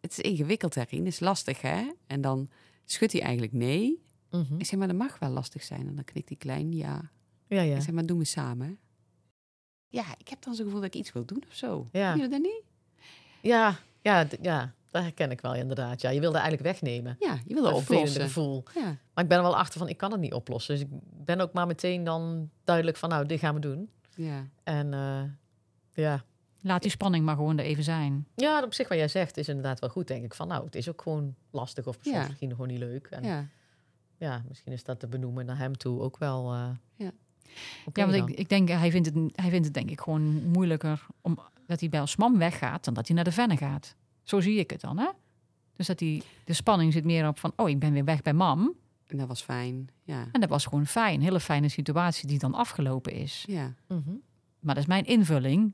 het 0.00 0.10
is 0.10 0.18
ingewikkeld 0.18 0.74
daarin, 0.74 0.98
het 0.98 1.12
is 1.12 1.20
lastig, 1.20 1.60
hè? 1.60 1.90
En 2.06 2.20
dan 2.20 2.50
schudt 2.84 3.12
hij 3.12 3.20
eigenlijk 3.22 3.52
nee. 3.52 4.02
Mhm. 4.30 4.58
Ik 4.58 4.66
zeg, 4.66 4.78
maar 4.78 4.88
dat 4.88 4.96
mag 4.96 5.18
wel 5.18 5.30
lastig 5.30 5.62
zijn. 5.62 5.86
En 5.88 5.94
dan 5.94 6.04
knikt 6.04 6.28
hij 6.28 6.38
klein, 6.38 6.72
ja. 6.72 7.10
Ja, 7.46 7.62
ja. 7.62 7.76
Ik 7.76 7.82
zeg, 7.82 7.94
maar 7.94 8.06
doen 8.06 8.18
we 8.18 8.24
samen. 8.24 8.78
Ja, 9.88 10.04
ik 10.18 10.28
heb 10.28 10.42
dan 10.42 10.54
zo'n 10.54 10.64
gevoel 10.64 10.80
dat 10.80 10.94
ik 10.94 11.00
iets 11.00 11.12
wil 11.12 11.24
doen 11.24 11.42
of 11.48 11.54
zo. 11.54 11.88
Ja. 11.92 12.14
Je 12.14 12.28
dat 12.28 12.40
niet? 12.40 12.62
Ja, 13.40 13.78
ja, 14.00 14.26
ja, 14.42 14.74
dat 14.94 15.02
herken 15.02 15.30
ik 15.30 15.40
wel 15.40 15.54
inderdaad. 15.54 16.00
Ja, 16.00 16.10
je 16.10 16.20
wilde 16.20 16.38
eigenlijk 16.38 16.66
wegnemen. 16.68 17.16
Ja, 17.20 17.38
je 17.46 17.54
wil 17.54 17.62
dat 17.62 17.72
Dat 17.72 17.82
vervelende 17.82 18.10
oplossen. 18.10 18.22
gevoel. 18.22 18.62
Ja, 18.74 18.96
Maar 19.14 19.24
ik 19.24 19.30
ben 19.30 19.36
er 19.38 19.42
wel 19.44 19.56
achter 19.56 19.78
van, 19.78 19.88
ik 19.88 19.96
kan 19.96 20.12
het 20.12 20.20
niet 20.20 20.32
oplossen. 20.32 20.74
Dus 20.74 20.84
ik 20.84 20.90
ben 21.24 21.40
ook 21.40 21.52
maar 21.52 21.66
meteen 21.66 22.04
dan 22.04 22.50
duidelijk 22.64 22.96
van, 22.96 23.08
nou, 23.08 23.26
dit 23.26 23.38
gaan 23.38 23.54
we 23.54 23.60
doen. 23.60 23.90
ja. 24.16 24.46
En 24.62 24.94
eh, 24.94 25.22
ja. 25.92 26.24
Laat 26.60 26.82
die 26.82 26.90
spanning 26.90 27.24
maar 27.24 27.34
gewoon 27.36 27.58
er 27.58 27.64
even 27.64 27.84
zijn. 27.84 28.26
ja, 28.34 28.62
op 28.62 28.74
zich 28.74 28.88
wat 28.88 28.98
jij 28.98 29.08
zegt 29.08 29.36
is 29.36 29.48
inderdaad 29.48 29.80
wel 29.80 29.90
goed, 29.90 30.06
denk 30.08 30.24
ik. 30.24 30.34
Van, 30.34 30.48
nou, 30.48 30.64
het 30.64 30.74
is 30.74 30.88
ook 30.88 31.02
gewoon 31.02 31.34
lastig 31.50 31.86
of 31.86 31.98
Ja. 32.00 32.26
misschien 32.26 32.50
gewoon 32.50 32.68
niet 32.68 32.78
leuk. 32.78 33.06
En 33.06 33.22
ja. 33.22 33.46
ja. 34.16 34.42
misschien 34.48 34.72
is 34.72 34.84
dat 34.84 35.00
te 35.00 35.06
benoemen 35.06 35.46
naar 35.46 35.58
hem 35.58 35.76
toe 35.76 36.00
ook 36.00 36.18
wel... 36.18 36.52
eh, 36.52 36.68
Ja. 36.96 37.10
oké 37.86 38.00
Ja, 38.00 38.06
want 38.10 38.28
ik, 38.30 38.38
ik 38.38 38.48
denk, 38.48 38.68
hij 38.68 38.90
vindt, 38.90 39.06
het, 39.06 39.16
hij 39.32 39.50
vindt 39.50 39.64
het 39.64 39.74
denk 39.74 39.90
ik 39.90 40.00
gewoon 40.00 40.44
moeilijker 40.50 41.06
om, 41.20 41.38
dat 41.66 41.80
hij 41.80 41.88
bij 41.88 42.00
ons 42.00 42.16
mam 42.16 42.38
weggaat 42.38 42.84
dan 42.84 42.94
dat 42.94 43.06
hij 43.06 43.16
naar 43.16 43.24
de 43.24 43.32
Venne 43.32 43.56
gaat. 43.56 43.94
Zo 44.24 44.40
zie 44.40 44.58
ik 44.58 44.70
het 44.70 44.80
dan, 44.80 44.98
hè? 44.98 45.08
Dus 45.76 45.86
dat 45.86 45.98
die, 45.98 46.22
de 46.44 46.52
spanning 46.52 46.92
zit 46.92 47.04
meer 47.04 47.28
op 47.28 47.38
van, 47.38 47.52
oh, 47.56 47.68
ik 47.68 47.78
ben 47.78 47.92
weer 47.92 48.04
weg 48.04 48.22
bij 48.22 48.32
mam. 48.32 48.74
En 49.06 49.16
dat 49.16 49.28
was 49.28 49.42
fijn. 49.42 49.88
Ja. 50.02 50.26
En 50.32 50.40
dat 50.40 50.48
was 50.50 50.64
gewoon 50.64 50.86
fijn. 50.86 51.14
Een 51.14 51.22
hele 51.22 51.40
fijne 51.40 51.68
situatie 51.68 52.28
die 52.28 52.38
dan 52.38 52.54
afgelopen 52.54 53.12
is. 53.12 53.44
ja. 53.48 53.74
Mhm. 53.88 54.10
Maar 54.60 54.74
dat 54.74 54.82
is 54.82 54.88
mijn 54.88 55.04
invulling. 55.04 55.72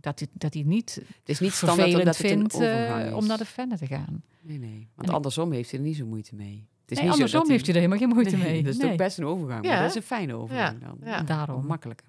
Dat 0.00 0.18
hij, 0.18 0.28
dat 0.32 0.54
hij 0.54 0.62
niet 0.62 0.94
Het 0.94 1.28
is 1.28 1.40
niet 1.40 1.52
standaard 1.62 1.80
vervelend 1.90 1.98
omdat 2.06 2.16
het 2.18 2.26
vindt 2.26 2.54
overgang 2.54 3.06
eh, 3.10 3.16
om 3.16 3.26
naar 3.26 3.38
de 3.38 3.44
Venne 3.44 3.78
te 3.78 3.86
gaan. 3.86 4.22
Nee, 4.42 4.58
nee. 4.58 4.88
Want 4.94 5.08
En- 5.08 5.14
andersom 5.14 5.52
heeft 5.52 5.70
hij 5.70 5.80
er 5.80 5.86
niet 5.86 5.96
zo 5.96 6.06
moeite 6.06 6.34
mee. 6.34 6.66
Het 6.80 6.90
is 6.90 6.96
Nee, 6.96 7.06
niet 7.06 7.16
zo 7.16 7.22
andersom 7.22 7.40
dat 7.40 7.50
heeft 7.50 7.66
hij 7.66 7.74
er 7.74 7.80
helemaal 7.80 7.98
geen 8.06 8.14
moeite 8.16 8.36
Nee, 8.36 8.52
mee. 8.52 8.62
Dat 8.62 8.72
is 8.74 8.80
Nee. 8.80 8.90
ook 8.90 8.96
best 8.96 9.18
een 9.18 9.24
overgang. 9.24 9.64
Ja, 9.64 9.70
maar 9.70 9.80
dat 9.80 9.90
is 9.90 9.96
een 9.96 10.02
fijne 10.02 10.34
overgang 10.34 10.80
dan. 10.80 10.98
ja. 11.04 11.22
Daarom. 11.22 11.66
Makkelijker. 11.66 12.06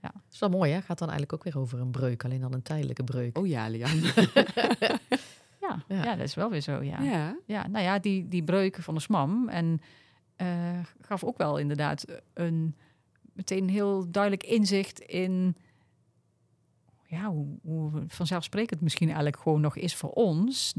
Dat 0.00 0.12
is 0.32 0.38
wel 0.38 0.48
mooi, 0.48 0.72
hè? 0.72 0.80
Gaat 0.82 0.98
dan 0.98 1.08
eigenlijk 1.10 1.32
ook 1.32 1.52
weer 1.52 1.62
over 1.62 1.80
een 1.80 1.90
breuk. 1.90 2.24
Alleen 2.24 2.40
dan 2.40 2.54
een 2.54 2.62
tijdelijke 2.62 3.04
breuk. 3.04 3.38
Oh 3.38 3.46
ja, 3.46 3.68
Lian. 3.68 3.90
Ja, 5.60 5.84
Ja. 5.88 6.04
ja. 6.04 6.16
dat 6.16 6.26
is 6.26 6.34
wel 6.34 6.50
weer 6.50 6.60
zo, 6.60 6.82
ja. 6.82 7.00
ja. 7.00 7.38
Ja, 7.46 7.66
nou 7.68 7.84
ja, 7.84 7.98
die, 7.98 8.28
die 8.28 8.44
breuken 8.44 8.82
van 8.82 8.94
de 8.94 9.00
SMAM. 9.00 9.48
En 9.48 9.80
eh, 10.36 10.78
gaf 11.00 11.24
ook 11.24 11.38
wel 11.38 11.56
inderdaad 11.56 12.04
een 12.34 12.76
meteen 13.32 13.62
een 13.62 13.68
heel 13.68 14.10
duidelijk 14.10 14.42
inzicht 14.42 15.00
in 15.00 15.56
ja, 17.06 17.30
hoe, 17.30 17.46
hoe 17.62 17.90
vanzelfsprekend 18.08 18.80
misschien 18.80 19.06
eigenlijk 19.06 19.38
gewoon 19.38 19.60
nog 19.60 19.76
is 19.76 19.94
voor 19.94 20.10
ons. 20.10 20.74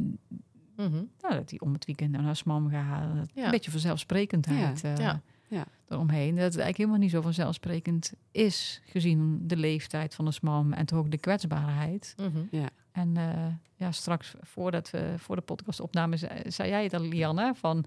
Mhm. 0.75 1.03
Nou, 1.19 1.33
dat 1.35 1.49
hij 1.49 1.59
om 1.59 1.73
het 1.73 1.85
weekend 1.85 2.11
naar 2.11 2.35
SMAM 2.35 2.69
gaat. 2.69 3.29
Ja. 3.33 3.45
Een 3.45 3.51
beetje 3.51 3.71
vanzelfsprekendheid 3.71 4.81
Ja, 4.81 4.89
eh, 4.93 4.97
ja, 4.97 5.21
ja. 5.49 5.65
eromheen. 5.87 6.35
Dat 6.35 6.43
het 6.43 6.57
eigenlijk 6.57 6.77
helemaal 6.77 6.99
niet 6.99 7.11
zo 7.11 7.21
vanzelfsprekend 7.21 8.13
is, 8.31 8.81
gezien 8.85 9.39
de 9.47 9.57
leeftijd 9.57 10.15
van 10.15 10.25
de 10.25 10.31
SMAM 10.31 10.73
en 10.73 10.85
toch 10.85 10.99
ook 10.99 11.11
de 11.11 11.17
kwetsbaarheid. 11.17 12.15
Mhm. 12.17 12.67
En 12.91 13.17
eh, 13.17 13.45
ja, 13.75 13.91
straks 13.91 14.33
voordat 14.41 14.89
we 14.89 15.13
voor 15.17 15.35
de 15.35 15.41
podcastopname 15.41 16.17
zei, 16.17 16.51
zei 16.51 16.69
jij 16.69 16.83
het 16.83 16.93
al, 16.93 17.01
Lianne, 17.01 17.53
van 17.55 17.85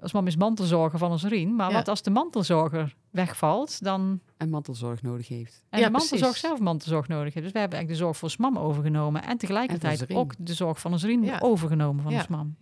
als 0.00 0.12
mam 0.12 0.26
is 0.26 0.36
mantelzorger 0.36 0.98
van 0.98 1.10
ons 1.10 1.24
Rien, 1.24 1.54
maar 1.56 1.68
Ja. 1.70 1.74
wat 1.76 1.88
als 1.88 2.02
de 2.02 2.10
mantelzorger 2.10 2.96
wegvalt, 3.10 3.82
dan 3.84 4.20
En 4.36 4.50
mantelzorg 4.50 5.02
nodig 5.02 5.28
heeft. 5.28 5.62
en 5.70 5.78
Ja, 5.78 5.84
de 5.86 5.90
mantelzorg 5.90 6.20
precies. 6.22 6.40
zelf 6.48 6.60
mantelzorg 6.60 7.08
nodig 7.08 7.34
heeft. 7.34 7.44
Dus 7.44 7.52
we 7.52 7.58
hebben 7.58 7.78
eigenlijk 7.78 7.88
de 7.88 8.04
zorg 8.06 8.16
voor 8.16 8.30
SMAM 8.30 8.58
overgenomen 8.58 9.22
en 9.24 9.38
tegelijkertijd 9.38 10.06
En 10.06 10.16
ook 10.16 10.34
de 10.38 10.54
zorg 10.54 10.80
van 10.80 10.92
ons 10.92 11.04
Rien 11.04 11.22
Ja. 11.24 11.38
overgenomen 11.40 12.02
van 12.02 12.12
Ja. 12.12 12.18
de 12.18 12.24
SMAM. 12.24 12.56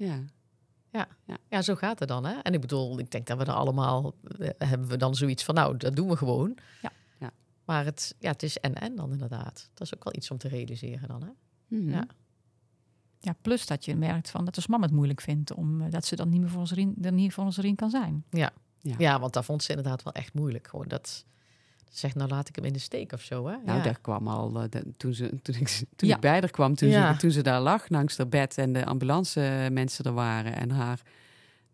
Ja. 0.92 1.08
Ja, 1.48 1.62
zo 1.62 1.74
gaat 1.74 1.98
het 1.98 2.08
dan. 2.08 2.24
Hè? 2.24 2.34
En 2.42 2.54
ik 2.54 2.60
bedoel, 2.60 2.98
ik 2.98 3.10
denk 3.10 3.26
dat 3.26 3.38
we 3.38 3.44
er 3.44 3.52
allemaal 3.52 4.14
eh, 4.38 4.48
hebben 4.58 4.88
we 4.88 4.96
dan 4.96 5.14
zoiets 5.14 5.44
van, 5.44 5.54
nou, 5.54 5.76
dat 5.76 5.96
doen 5.96 6.08
we 6.08 6.16
gewoon. 6.16 6.56
Ja. 6.82 6.92
Ja. 7.18 7.30
Maar 7.64 7.84
het, 7.84 8.14
ja, 8.18 8.30
het 8.30 8.42
is 8.42 8.58
en 8.58 8.74
en 8.74 8.96
dan 8.96 9.12
inderdaad. 9.12 9.70
Dat 9.74 9.86
is 9.86 9.94
ook 9.94 10.04
wel 10.04 10.16
iets 10.16 10.30
om 10.30 10.38
te 10.38 10.48
realiseren 10.48 11.08
dan. 11.08 11.22
Hè? 11.22 11.30
Mhm. 11.76 11.90
Ja. 11.90 12.06
Ja, 13.20 13.34
plus 13.42 13.66
dat 13.66 13.84
je 13.84 13.96
merkt 13.96 14.30
van 14.30 14.44
dat 14.44 14.54
de 14.54 14.60
SMAM 14.60 14.82
het 14.82 14.90
moeilijk 14.90 15.20
vindt 15.20 15.54
om 15.54 15.80
eh, 15.80 15.90
dat 15.90 16.06
ze 16.06 16.16
dan 16.16 16.28
niet 16.28 16.40
meer 16.40 16.50
voor 16.50 16.60
ons 16.60 16.72
Rien, 16.72 16.94
er 17.02 17.12
niet 17.12 17.32
voor 17.32 17.44
ons 17.44 17.56
Rien 17.56 17.76
kan 17.76 17.90
zijn. 17.90 18.24
Ja. 18.30 18.52
Ja, 18.80 19.20
want 19.20 19.32
daar 19.32 19.44
vond 19.44 19.62
ze 19.62 19.70
inderdaad 19.70 20.02
wel 20.02 20.12
echt 20.12 20.34
moeilijk. 20.34 20.68
Gewoon 20.68 20.88
dat, 20.88 21.00
dat 21.00 21.24
zegt, 21.90 22.14
nou 22.14 22.28
laat 22.30 22.48
ik 22.48 22.56
hem 22.56 22.64
in 22.64 22.72
de 22.72 22.78
steek 22.78 23.12
of 23.12 23.20
zo. 23.22 23.46
Hè? 23.46 23.56
Nou, 23.64 23.78
ja. 23.78 23.84
daar 23.84 23.98
kwam 24.00 24.28
al, 24.28 24.60
eh, 24.62 24.68
dat- 24.70 24.84
toen, 24.96 25.14
ze, 25.14 25.28
toen, 25.42 25.54
ik, 25.54 25.82
toen 25.96 26.08
Ja. 26.08 26.14
ik 26.14 26.20
bij 26.20 26.30
haar 26.30 26.50
kwam, 26.50 26.74
toen, 26.74 26.88
Ja. 26.88 27.12
ze, 27.12 27.18
toen 27.18 27.30
ze 27.30 27.42
daar 27.42 27.60
lag 27.60 27.88
langs 27.88 28.16
haar 28.16 28.28
bed 28.28 28.58
en 28.58 28.72
de 28.72 28.84
ambulance 28.84 29.40
eh, 29.46 29.70
mensen 29.70 30.04
er 30.04 30.12
waren 30.12 30.54
en 30.56 30.70
haar 30.70 31.00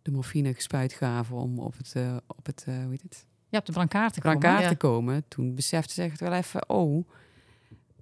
de 0.03 0.11
morfine 0.11 0.55
gespuit 0.55 0.93
gaven 0.93 1.37
om 1.37 1.59
op 1.59 1.77
het, 1.77 1.93
eh, 1.97 2.17
op 2.27 2.47
het 2.47 2.65
eh, 2.69 2.75
hoe 2.83 2.91
heet 2.91 3.03
het, 3.03 3.27
Je 3.49 3.57
hebt 3.57 3.67
de 3.67 3.73
brancard 3.73 4.13
te 4.15 4.21
komen. 4.21 4.39
brancard 4.39 4.63
Ja. 4.65 4.69
te 4.71 4.77
komen. 4.77 5.25
Toen 5.29 5.55
besefte 5.55 5.95
ze 5.95 6.03
echt 6.03 6.21
wel 6.21 6.33
even, 6.33 6.69
oh, 6.69 7.09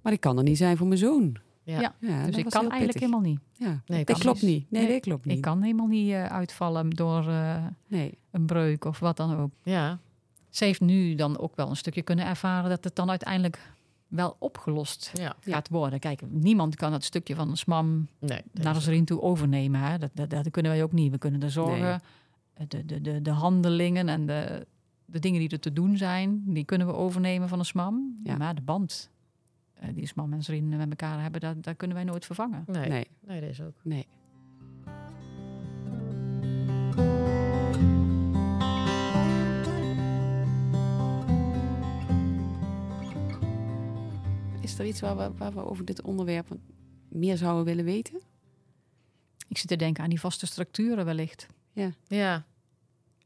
maar 0.01 0.13
ik 0.13 0.19
kan 0.19 0.37
er 0.37 0.43
niet 0.43 0.57
zijn 0.57 0.77
voor 0.77 0.87
mijn 0.87 0.99
zoon. 0.99 1.35
Ja. 1.65 1.79
Ja, 1.79 1.95
Ja, 1.99 2.25
Dus 2.25 2.37
ik 2.37 2.49
kan 2.49 2.61
eigenlijk 2.69 2.83
pittig. 2.83 2.99
helemaal 3.01 3.21
niet. 3.21 3.39
Ja, 3.53 3.81
Nee, 3.85 4.05
dat 4.05 4.17
klopt 4.17 4.41
niet. 4.41 4.71
Nee, 4.71 4.83
Nee, 4.83 4.91
dat 4.91 5.01
klopt 5.01 5.25
niet. 5.25 5.35
Ik 5.35 5.41
kan 5.41 5.61
helemaal 5.61 5.87
niet 5.87 6.11
eh, 6.11 6.25
uitvallen 6.25 6.89
door 6.89 7.27
eh, 7.29 7.65
Nee. 7.87 8.17
een 8.31 8.45
breuk 8.45 8.85
of 8.85 8.99
wat 8.99 9.17
dan 9.17 9.37
ook. 9.37 9.51
Ja. 9.63 9.99
Ze 10.53 10.65
heeft 10.65 10.81
nu 10.81 11.15
dan 11.15 11.39
ook 11.39 11.55
wel 11.55 11.69
een 11.69 11.75
stukje 11.75 12.01
kunnen 12.01 12.25
ervaren 12.25 12.69
dat 12.69 12.83
het 12.83 12.95
dan 12.95 13.09
uiteindelijk 13.09 13.73
wel 14.07 14.35
opgelost 14.39 15.11
Ja. 15.13 15.35
Gaat 15.41 15.69
worden. 15.69 15.99
Kijk, 15.99 16.21
niemand 16.29 16.75
kan 16.75 16.91
dat 16.91 17.03
stukje 17.03 17.35
van 17.35 17.49
een 17.49 17.57
smam 17.57 18.07
Nee. 18.19 18.41
dat 18.51 18.63
naar 18.63 18.75
Rien 18.75 19.05
toe 19.05 19.21
overnemen. 19.21 19.79
Hè? 19.81 19.97
Dat, 19.97 20.09
dat, 20.13 20.29
dat 20.29 20.51
kunnen 20.51 20.71
wij 20.71 20.83
ook 20.83 20.91
niet. 20.91 21.11
We 21.11 21.17
kunnen 21.17 21.39
de 21.39 21.49
zorgen, 21.49 22.01
de, 22.67 22.85
de, 22.85 23.01
de, 23.01 23.21
de 23.21 23.29
handelingen 23.31 24.09
en 24.09 24.25
de, 24.25 24.67
de 25.05 25.19
dingen 25.19 25.39
die 25.39 25.49
er 25.49 25.59
te 25.59 25.73
doen 25.73 25.97
zijn, 25.97 26.43
die 26.45 26.63
kunnen 26.63 26.87
we 26.87 26.93
overnemen 26.93 27.49
van 27.49 27.59
een 27.59 27.65
smam. 27.65 28.19
Ja. 28.23 28.37
Maar 28.37 28.55
de 28.55 28.61
band 28.61 29.09
eh, 29.73 29.89
die 29.93 30.07
smam 30.07 30.33
en 30.33 30.41
Rien 30.41 30.69
met 30.69 30.89
elkaar 30.89 31.21
hebben, 31.21 31.41
dat, 31.41 31.63
dat 31.63 31.77
kunnen 31.77 31.97
wij 31.97 32.05
nooit 32.05 32.25
vervangen. 32.25 32.63
Nee. 32.67 32.89
nee. 32.89 33.07
Nee, 33.27 33.41
dat 33.41 33.49
is 33.49 33.61
ook. 33.61 33.75
nee. 33.83 34.07
Is 44.73 44.79
er 44.79 44.85
iets 44.85 44.99
waar 44.99 45.17
we, 45.17 45.37
waar 45.37 45.53
we 45.53 45.65
over 45.65 45.85
dit 45.85 46.01
onderwerp 46.01 46.47
meer 47.09 47.37
zouden 47.37 47.65
willen 47.65 47.85
weten? 47.85 48.21
Ik 49.47 49.57
zit 49.57 49.67
te 49.67 49.75
denken 49.75 50.03
aan 50.03 50.09
die 50.09 50.19
vaste 50.19 50.45
structuren 50.45 51.05
wellicht. 51.05 51.47
Ja. 52.07 52.45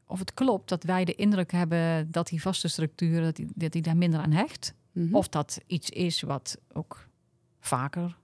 Of 0.06 0.18
het 0.18 0.34
klopt 0.34 0.68
dat 0.68 0.82
wij 0.82 1.04
de 1.04 1.14
indruk 1.14 1.52
hebben 1.52 2.10
dat 2.10 2.26
die 2.26 2.40
vaste 2.40 2.68
structuren, 2.68 3.22
dat 3.22 3.36
die, 3.36 3.48
dat 3.54 3.72
die 3.72 3.82
daar 3.82 3.96
minder 3.96 4.20
aan 4.20 4.32
hecht. 4.32 4.74
Mhm. 4.92 5.14
Of 5.14 5.28
dat 5.28 5.60
iets 5.66 5.90
is 5.90 6.20
wat 6.20 6.58
ook 6.72 7.08
vaker 7.60 8.16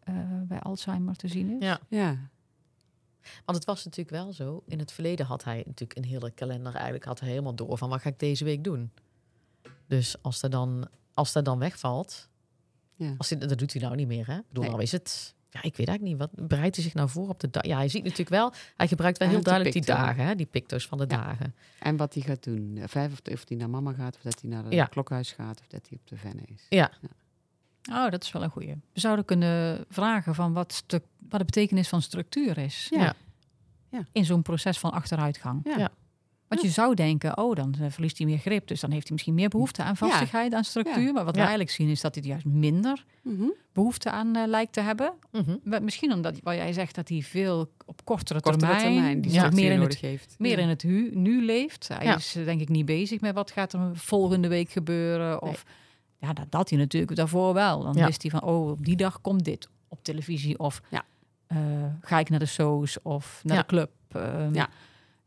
eh, 0.00 0.14
bij 0.42 0.60
Alzheimer 0.60 1.16
te 1.16 1.28
zien 1.28 1.50
is. 1.50 1.64
Ja. 1.64 1.80
Ja, 1.88 2.30
Want 3.44 3.58
het 3.58 3.64
was 3.64 3.84
natuurlijk 3.84 4.16
wel 4.16 4.32
zo. 4.32 4.62
In 4.66 4.78
het 4.78 4.92
verleden 4.92 5.26
had 5.26 5.44
hij 5.44 5.62
natuurlijk 5.66 5.98
een 5.98 6.04
hele 6.04 6.30
kalender. 6.30 6.74
Eigenlijk 6.74 7.04
had 7.04 7.20
hij 7.20 7.28
helemaal 7.28 7.54
door 7.54 7.78
van 7.78 7.88
wat 7.88 8.00
ga 8.00 8.08
ik 8.08 8.18
deze 8.18 8.44
week 8.44 8.64
doen. 8.64 8.90
Dus 9.86 10.22
als 10.22 10.42
er 10.42 10.50
dan, 10.50 10.88
als 11.18 11.32
dat 11.32 11.44
dan 11.44 11.58
wegvalt, 11.58 12.28
ja. 12.94 13.14
als 13.18 13.30
hij, 13.30 13.38
dat 13.38 13.58
doet 13.58 13.72
hij 13.72 13.82
nou 13.82 13.94
niet 13.96 14.06
meer. 14.08 14.26
Hè? 14.26 14.36
Ik 14.36 14.48
bedoel, 14.48 14.62
Nee. 14.62 14.72
nou 14.72 14.82
is 14.82 14.92
het. 14.92 15.34
Ja, 15.50 15.62
ik 15.62 15.76
weet 15.76 15.88
eigenlijk 15.88 16.18
niet. 16.18 16.30
Wat 16.36 16.48
bereidt 16.48 16.74
hij 16.76 16.84
zich 16.84 16.94
nou 16.94 17.08
voor 17.08 17.28
op 17.28 17.40
de 17.40 17.50
dag? 17.50 17.64
Ja, 17.66 17.76
hij 17.76 17.88
ziet 17.88 18.02
natuurlijk 18.02 18.28
wel. 18.30 18.52
Hij 18.76 18.88
gebruikt 18.88 19.18
wel 19.18 19.28
Hij 19.28 19.36
heel 19.36 19.44
die 19.44 19.52
duidelijk 19.54 19.86
die 19.86 19.94
dagen, 19.94 20.24
hè? 20.24 20.34
die 20.34 20.46
picto's 20.46 20.86
van 20.86 20.98
de 20.98 21.04
Ja. 21.08 21.16
dagen. 21.16 21.54
En 21.80 21.96
wat 21.96 22.14
hij 22.14 22.22
gaat 22.22 22.44
doen. 22.44 22.78
Vijf 22.86 23.12
of, 23.12 23.32
of 23.32 23.44
hij 23.48 23.56
naar 23.56 23.70
mama 23.70 23.92
gaat, 23.92 24.16
of 24.16 24.22
dat 24.22 24.40
hij 24.40 24.50
naar 24.50 24.64
het 24.64 24.72
Ja. 24.72 24.84
klokhuis 24.84 25.32
gaat, 25.32 25.60
of 25.60 25.66
dat 25.66 25.88
hij 25.88 25.98
op 26.00 26.06
de 26.08 26.16
venne 26.16 26.42
is. 26.46 26.66
Ja. 26.68 26.90
Oh, 27.90 28.10
dat 28.10 28.22
is 28.22 28.32
wel 28.32 28.42
een 28.42 28.50
goeie. 28.50 28.74
We 28.92 29.00
zouden 29.00 29.24
kunnen 29.24 29.84
vragen 29.88 30.34
van 30.34 30.52
wat, 30.52 30.72
stuk, 30.72 31.04
wat 31.28 31.38
de 31.38 31.44
betekenis 31.46 31.88
van 31.88 32.02
structuur 32.02 32.58
is. 32.58 32.86
Ja. 32.90 33.14
Ja. 33.90 34.04
In 34.12 34.24
zo'n 34.24 34.42
proces 34.42 34.78
van 34.78 34.90
achteruitgang. 34.92 35.60
Ja. 35.76 35.88
Want 36.48 36.62
je 36.62 36.68
zou 36.68 36.94
denken, 36.94 37.38
oh, 37.38 37.54
dan 37.54 37.74
eh, 37.80 37.86
verliest 37.90 38.18
hij 38.18 38.26
meer 38.26 38.38
grip. 38.38 38.66
Dus 38.68 38.80
dan 38.80 38.90
heeft 38.90 39.02
hij 39.02 39.12
misschien 39.12 39.34
meer 39.34 39.48
behoefte 39.48 39.82
aan 39.82 39.96
vastigheid, 39.96 40.54
aan 40.54 40.64
structuur. 40.64 41.02
Ja. 41.04 41.12
Maar 41.12 41.24
wat 41.24 41.32
we 41.34 41.40
Ja. 41.40 41.46
eigenlijk 41.46 41.76
zien 41.76 41.88
is 41.88 42.00
dat 42.00 42.14
hij 42.14 42.24
juist 42.24 42.44
minder 42.44 43.04
Mhm. 43.22 43.44
behoefte 43.72 44.10
aan 44.10 44.36
eh, 44.36 44.46
lijkt 44.46 44.72
te 44.72 44.80
hebben. 44.80 45.12
Mhm. 45.32 45.84
Misschien 45.84 46.12
omdat, 46.12 46.38
wat 46.42 46.54
jij 46.54 46.72
zegt, 46.72 46.94
dat 46.94 47.08
hij 47.08 47.22
veel 47.22 47.70
op 47.86 48.04
kortere, 48.04 48.40
Kortere 48.40 48.72
termijn, 48.72 48.94
termijn, 48.94 49.20
die 49.20 49.60
meer, 49.62 49.72
in 49.72 49.78
nodig 49.78 50.00
het, 50.00 50.10
heeft. 50.10 50.34
meer 50.38 50.58
in 50.58 50.68
het 50.68 50.82
hu, 50.82 51.10
nu 51.14 51.44
leeft. 51.44 51.88
Hij 51.92 52.14
is 52.14 52.36
eh, 52.36 52.44
denk 52.44 52.60
ik 52.60 52.68
niet 52.68 52.84
bezig 52.86 53.20
met 53.20 53.34
wat 53.34 53.50
gaat 53.50 53.72
er 53.72 53.90
volgende 53.96 54.48
week 54.48 54.70
gebeuren. 54.70 55.42
Of, 55.42 55.64
ja, 56.18 56.32
dat, 56.32 56.46
dat 56.50 56.70
hij 56.70 56.78
natuurlijk 56.78 57.16
daarvoor 57.16 57.54
wel. 57.54 57.82
Dan 57.82 57.94
wist 58.04 58.22
hij 58.22 58.30
van, 58.30 58.42
oh, 58.42 58.70
op 58.70 58.84
die 58.84 58.96
dag 58.96 59.20
komt 59.20 59.44
dit 59.44 59.68
op 59.88 60.04
televisie. 60.04 60.58
Of 60.58 60.80
Ja. 60.90 61.04
ga 62.00 62.18
ik 62.18 62.30
naar 62.30 62.38
de 62.38 62.46
shows 62.46 63.02
of 63.02 63.40
naar 63.44 63.56
de 63.58 63.66
club. 63.66 63.90
Ehm, 64.08 64.54
Ja. 64.54 64.68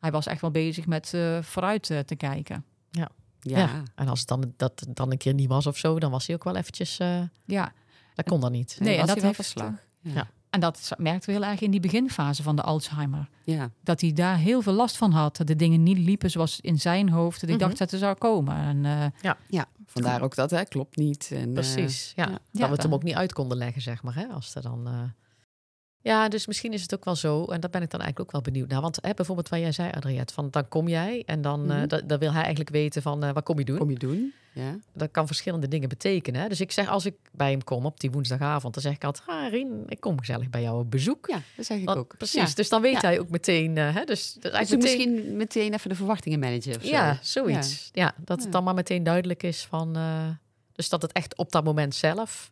Hij 0.01 0.11
was 0.11 0.25
echt 0.27 0.41
wel 0.41 0.51
bezig 0.51 0.85
met 0.85 1.13
eh, 1.13 1.41
vooruit 1.41 1.89
eh, 1.89 1.99
te 1.99 2.15
kijken. 2.15 2.65
Ja. 2.91 3.09
Ja. 3.39 3.69
En 3.95 4.07
als 4.07 4.19
het 4.19 4.27
dan, 4.27 4.53
dat 4.57 4.85
dan 4.89 5.11
een 5.11 5.17
keer 5.17 5.33
niet 5.33 5.47
was 5.49 5.67
of 5.67 5.77
zo, 5.77 5.99
dan 5.99 6.11
was 6.11 6.25
hij 6.27 6.35
ook 6.35 6.43
wel 6.43 6.55
eventjes... 6.55 6.97
eh 6.99 7.21
Ja, 7.45 7.71
dat 8.15 8.25
kon 8.25 8.39
dan 8.39 8.51
niet. 8.51 8.77
Nee, 8.79 8.93
en 8.95 8.99
en 9.01 9.07
dat 9.07 9.21
heeft- 9.21 9.35
verslag. 9.35 9.71
Ja. 9.99 10.11
Ja. 10.13 10.27
en 10.49 10.59
dat 10.59 10.91
merkten 10.97 11.29
we 11.33 11.39
heel 11.39 11.49
erg 11.51 11.61
in 11.61 11.71
die 11.71 11.79
beginfase 11.79 12.43
van 12.43 12.55
de 12.55 12.61
Alzheimer. 12.61 13.29
Ja. 13.43 13.69
Dat 13.83 14.01
hij 14.01 14.13
daar 14.13 14.37
heel 14.37 14.61
veel 14.61 14.73
last 14.73 14.97
van 14.97 15.11
had. 15.11 15.37
Dat 15.37 15.47
de 15.47 15.55
dingen 15.55 15.83
niet 15.83 15.97
liepen 15.97 16.31
zoals 16.31 16.59
in 16.61 16.79
zijn 16.79 17.09
hoofd. 17.09 17.39
Dat 17.39 17.49
hij 17.49 17.57
Mhm. 17.57 17.67
dacht 17.67 17.77
dat 17.77 17.91
er 17.91 17.97
zou 17.99 18.15
komen. 18.17 18.55
En, 18.55 18.85
eh, 18.85 19.35
ja, 19.49 19.65
vandaar 19.85 20.21
ook 20.21 20.35
dat, 20.35 20.51
hè, 20.51 20.63
klopt 20.65 20.95
niet. 20.95 21.29
En, 21.33 21.47
eh, 21.47 21.53
Precies, 21.53 22.13
ja. 22.15 22.23
ja. 22.25 22.29
Dat 22.31 22.39
Ja, 22.51 22.65
we 22.65 22.71
het 22.73 22.83
hem 22.83 22.93
ook 22.93 23.03
niet 23.03 23.15
uit 23.15 23.33
konden 23.33 23.57
leggen, 23.57 23.81
zeg 23.81 24.03
maar. 24.03 24.15
Hè? 24.15 24.25
Als 24.27 24.55
er 24.55 24.61
dan... 24.61 24.87
eh, 24.87 24.93
Ja, 26.03 26.27
dus 26.29 26.47
misschien 26.47 26.73
is 26.73 26.81
het 26.81 26.93
ook 26.93 27.05
wel 27.05 27.15
zo. 27.15 27.45
En 27.45 27.59
daar 27.59 27.69
ben 27.69 27.81
ik 27.81 27.89
dan 27.89 27.99
eigenlijk 28.01 28.19
ook 28.19 28.31
wel 28.43 28.53
benieuwd 28.53 28.69
naar. 28.69 28.81
Want 28.81 28.97
hè, 29.01 29.13
bijvoorbeeld 29.13 29.49
wat 29.49 29.59
jij 29.59 29.71
zei, 29.71 29.91
Adriette, 29.91 30.33
van 30.33 30.47
dan 30.51 30.67
kom 30.67 30.87
jij 30.87 31.23
en 31.25 31.41
dan, 31.41 31.71
eh, 31.71 31.77
Mhm. 31.77 31.87
da- 31.87 32.01
dan 32.01 32.19
wil 32.19 32.29
hij 32.31 32.39
eigenlijk 32.41 32.69
weten 32.69 33.01
van 33.01 33.23
eh, 33.23 33.31
wat 33.33 33.43
kom 33.43 33.57
je 33.59 33.65
doen. 33.65 33.77
kom 33.77 33.89
je 33.89 33.97
doen. 33.97 34.33
Ja. 34.53 34.75
Dat 34.93 35.11
kan 35.11 35.27
verschillende 35.27 35.67
dingen 35.67 35.89
betekenen. 35.89 36.41
Hè? 36.41 36.47
Dus 36.47 36.61
ik 36.61 36.71
zeg, 36.71 36.87
als 36.87 37.05
ik 37.05 37.15
bij 37.31 37.51
hem 37.51 37.63
kom 37.63 37.85
op 37.85 37.99
die 37.99 38.11
woensdagavond, 38.11 38.73
dan 38.73 38.83
zeg 38.83 38.93
ik 38.93 39.03
altijd, 39.03 39.27
ah, 39.29 39.49
Rien, 39.49 39.83
ik 39.87 39.99
kom 39.99 40.19
gezellig 40.19 40.49
bij 40.49 40.61
jou 40.61 40.79
op 40.79 40.91
bezoek. 40.91 41.27
ja, 41.27 41.41
dat 41.55 41.65
zeg 41.65 41.77
ik 41.77 41.85
Want- 41.85 41.97
ook. 41.97 42.17
Precies, 42.17 42.49
Ja. 42.49 42.55
dus 42.55 42.69
dan 42.69 42.81
weet 42.81 42.93
Ja. 42.93 42.99
hij 43.01 43.19
ook 43.19 43.29
meteen, 43.29 43.77
eh, 43.77 43.95
hè? 43.95 44.03
dus, 44.03 44.33
dus 44.33 44.51
Dus 44.51 44.59
meteen, 44.59 44.79
misschien 44.79 45.35
meteen 45.37 45.73
even 45.73 45.89
de 45.89 45.95
verwachtingen 45.95 46.39
managen 46.39 46.75
of 46.75 46.81
zo. 46.83 46.89
ja, 46.89 47.17
zoiets. 47.21 47.89
Ja, 47.93 48.13
dat 48.17 48.37
Ja. 48.37 48.43
het 48.43 48.51
dan 48.51 48.63
maar 48.63 48.73
meteen 48.73 49.03
duidelijk 49.03 49.43
is 49.43 49.65
van, 49.65 49.97
dus 50.73 50.89
dat 50.89 51.01
het 51.01 51.11
echt 51.11 51.35
op 51.37 51.51
dat 51.51 51.63
moment 51.63 51.95
zelf, 51.95 52.51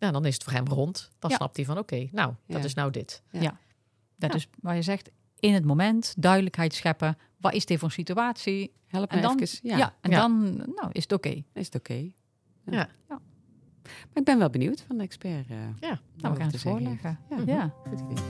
ja, 0.00 0.10
dan 0.10 0.24
is 0.24 0.34
het 0.34 0.42
voor 0.44 0.52
hem 0.52 0.66
rond. 0.66 1.10
Dan 1.18 1.30
Ja. 1.30 1.36
snapt 1.36 1.56
hij 1.56 1.64
van, 1.64 1.78
oké, 1.78 2.08
nou, 2.12 2.34
dat 2.46 2.64
is 2.64 2.74
nou 2.74 2.90
dit. 2.90 3.22
dat 3.30 3.42
Ja. 4.30 4.34
is 4.34 4.48
waar 4.60 4.74
je 4.76 4.82
zegt, 4.82 5.10
in 5.38 5.54
het 5.54 5.64
moment 5.64 6.14
duidelijkheid 6.18 6.74
scheppen. 6.74 7.18
Wat 7.36 7.52
is 7.54 7.66
dit 7.66 7.78
voor 7.78 7.88
een 7.88 7.94
situatie? 7.94 8.72
Help 8.86 9.10
En 9.10 9.16
me 9.16 9.22
dan, 9.22 9.38
even. 9.38 9.68
ja. 9.68 9.76
Ja, 9.76 9.94
en 10.00 10.10
Ja. 10.10 10.20
dan 10.20 10.56
nou, 10.56 10.88
is 10.92 11.02
het 11.02 11.12
oké. 11.12 11.42
is 11.52 11.66
het 11.66 11.74
oké. 11.74 11.94
Ja. 11.94 12.10
Ja. 12.64 12.88
Ja. 13.08 13.18
Maar 13.82 14.14
ik 14.14 14.24
ben 14.24 14.38
wel 14.38 14.50
benieuwd 14.50 14.84
van 14.86 14.96
de 14.96 15.02
expert. 15.02 15.48
eh, 15.50 15.56
Ja. 15.80 16.00
Nou, 16.16 16.34
we 16.34 16.40
gaan 16.40 16.50
het 16.50 16.60
voorleggen. 16.60 17.18
heeft. 17.28 17.46
Ja. 17.46 17.74
Goed 17.88 18.00
idee. 18.00 18.24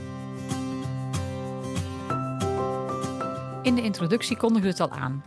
In 3.63 3.75
de 3.75 3.81
introductie 3.81 4.37
kondigen 4.37 4.63
we 4.63 4.69
het 4.69 4.79
al 4.79 4.89
aan. 4.91 5.23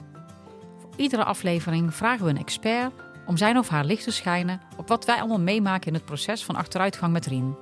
Voor 0.79 0.91
iedere 0.97 1.25
aflevering 1.25 1.95
vragen 1.95 2.25
we 2.25 2.31
een 2.31 2.39
expert 2.39 2.93
om 3.27 3.37
zijn 3.37 3.59
of 3.59 3.69
haar 3.69 3.85
licht 3.85 4.05
te 4.05 4.11
schijnen 4.11 4.61
op 4.77 4.89
wat 4.89 5.05
wij 5.05 5.19
allemaal 5.19 5.41
meemaken 5.41 5.87
in 5.87 5.95
het 5.95 6.05
proces 6.05 6.45
van 6.45 6.57
achteruitgang 6.57 7.13
met 7.13 7.27
Rien. 7.27 7.57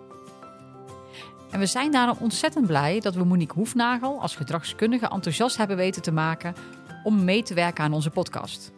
En 1.50 1.58
we 1.58 1.66
zijn 1.66 1.92
daarom 1.92 2.16
ontzettend 2.20 2.66
blij 2.66 3.00
dat 3.00 3.14
we 3.14 3.24
Monique 3.24 3.58
Hoefnagel 3.58 4.20
als 4.20 4.36
gedragskundige 4.36 5.08
enthousiast 5.08 5.56
hebben 5.56 5.76
weten 5.76 6.02
te 6.02 6.12
maken 6.12 6.54
om 7.04 7.24
mee 7.24 7.42
te 7.42 7.54
werken 7.54 7.84
aan 7.84 7.92
onze 7.92 8.10
podcast. 8.10 8.72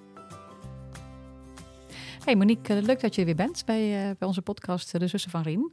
Hey 2.24 2.36
Monique, 2.36 2.74
eh, 2.74 2.82
leuk 2.82 3.00
dat 3.00 3.14
je 3.14 3.20
er 3.20 3.26
weer 3.26 3.36
bent 3.36 3.62
bij, 3.66 4.08
eh, 4.08 4.16
bij 4.18 4.28
onze 4.28 4.42
podcast 4.42 4.94
eh, 4.94 5.00
De 5.00 5.06
Zussen 5.06 5.30
van 5.30 5.42
Rien. 5.42 5.72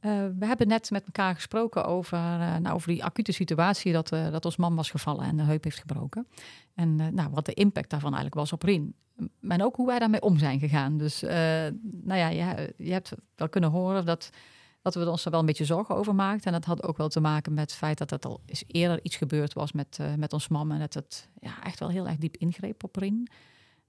Eh, 0.00 0.26
we 0.38 0.46
hebben 0.46 0.68
net 0.68 0.90
met 0.90 1.04
elkaar 1.04 1.34
gesproken 1.34 1.84
over, 1.84 2.18
eh, 2.18 2.56
nou, 2.56 2.74
over 2.74 2.88
die 2.88 3.04
acute 3.04 3.32
situatie 3.32 3.92
dat, 3.92 4.12
eh, 4.12 4.30
dat 4.30 4.44
ons 4.44 4.56
man 4.56 4.74
was 4.74 4.90
gevallen 4.90 5.24
en 5.24 5.36
de 5.36 5.42
heup 5.42 5.64
heeft 5.64 5.78
gebroken. 5.78 6.26
En 6.74 7.14
nou, 7.14 7.30
wat 7.30 7.46
de 7.46 7.54
impact 7.54 7.90
daarvan 7.90 8.12
eigenlijk 8.14 8.40
was 8.40 8.52
op 8.52 8.62
Rien. 8.62 8.94
En 9.40 9.62
ook 9.62 9.76
hoe 9.76 9.86
wij 9.86 9.98
daarmee 9.98 10.20
om 10.20 10.38
zijn 10.38 10.58
gegaan. 10.58 10.98
Dus 10.98 11.20
nou 11.20 12.18
ja, 12.18 12.28
je, 12.28 12.74
je 12.76 12.92
hebt 12.92 13.12
wel 13.34 13.48
kunnen 13.48 13.70
horen 13.70 14.04
dat, 14.04 14.30
dat 14.82 14.94
we 14.94 15.10
ons 15.10 15.24
er 15.24 15.30
wel 15.30 15.40
een 15.40 15.46
beetje 15.46 15.64
zorgen 15.64 15.94
over 15.94 16.14
maakten. 16.14 16.46
En 16.46 16.52
dat 16.52 16.64
had 16.64 16.82
ook 16.82 16.96
wel 16.96 17.08
te 17.08 17.20
maken 17.20 17.54
met 17.54 17.70
het 17.70 17.78
feit 17.78 17.98
dat 17.98 18.10
er 18.10 18.18
al 18.20 18.40
eerder 18.66 18.98
iets 19.02 19.16
gebeurd 19.16 19.52
was 19.52 19.72
met, 19.72 19.98
met 20.16 20.32
ons 20.32 20.48
man. 20.48 20.72
En 20.72 20.78
dat 20.78 20.94
het 20.94 21.28
ja, 21.38 21.62
echt 21.62 21.78
wel 21.78 21.88
heel 21.88 22.06
erg 22.06 22.16
diep 22.16 22.36
ingreep 22.36 22.84
op 22.84 22.96
Rien. 22.96 23.28